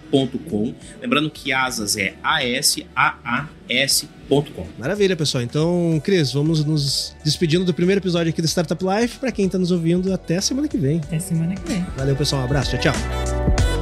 Lembrando 1.01 1.29
que 1.29 1.51
Asas 1.51 1.97
é 1.97 2.15
A-S-A-A-S.com. 2.23 3.55
Maravilha, 4.77 5.15
pessoal. 5.15 5.43
Então, 5.43 6.01
Cris, 6.03 6.31
vamos 6.31 6.63
nos 6.65 7.15
despedindo 7.23 7.65
do 7.65 7.73
primeiro 7.73 7.99
episódio 7.99 8.29
aqui 8.31 8.41
do 8.41 8.47
Startup 8.47 8.83
Life. 8.83 9.19
Para 9.19 9.31
quem 9.31 9.47
tá 9.49 9.57
nos 9.57 9.71
ouvindo, 9.71 10.13
até 10.13 10.37
a 10.37 10.41
semana 10.41 10.67
que 10.67 10.77
vem. 10.77 10.97
Até 10.99 11.19
semana 11.19 11.55
que 11.55 11.67
vem. 11.67 11.85
Valeu, 11.97 12.15
pessoal. 12.15 12.41
Um 12.41 12.45
abraço. 12.45 12.77
Tchau, 12.77 12.93
tchau. 12.93 13.74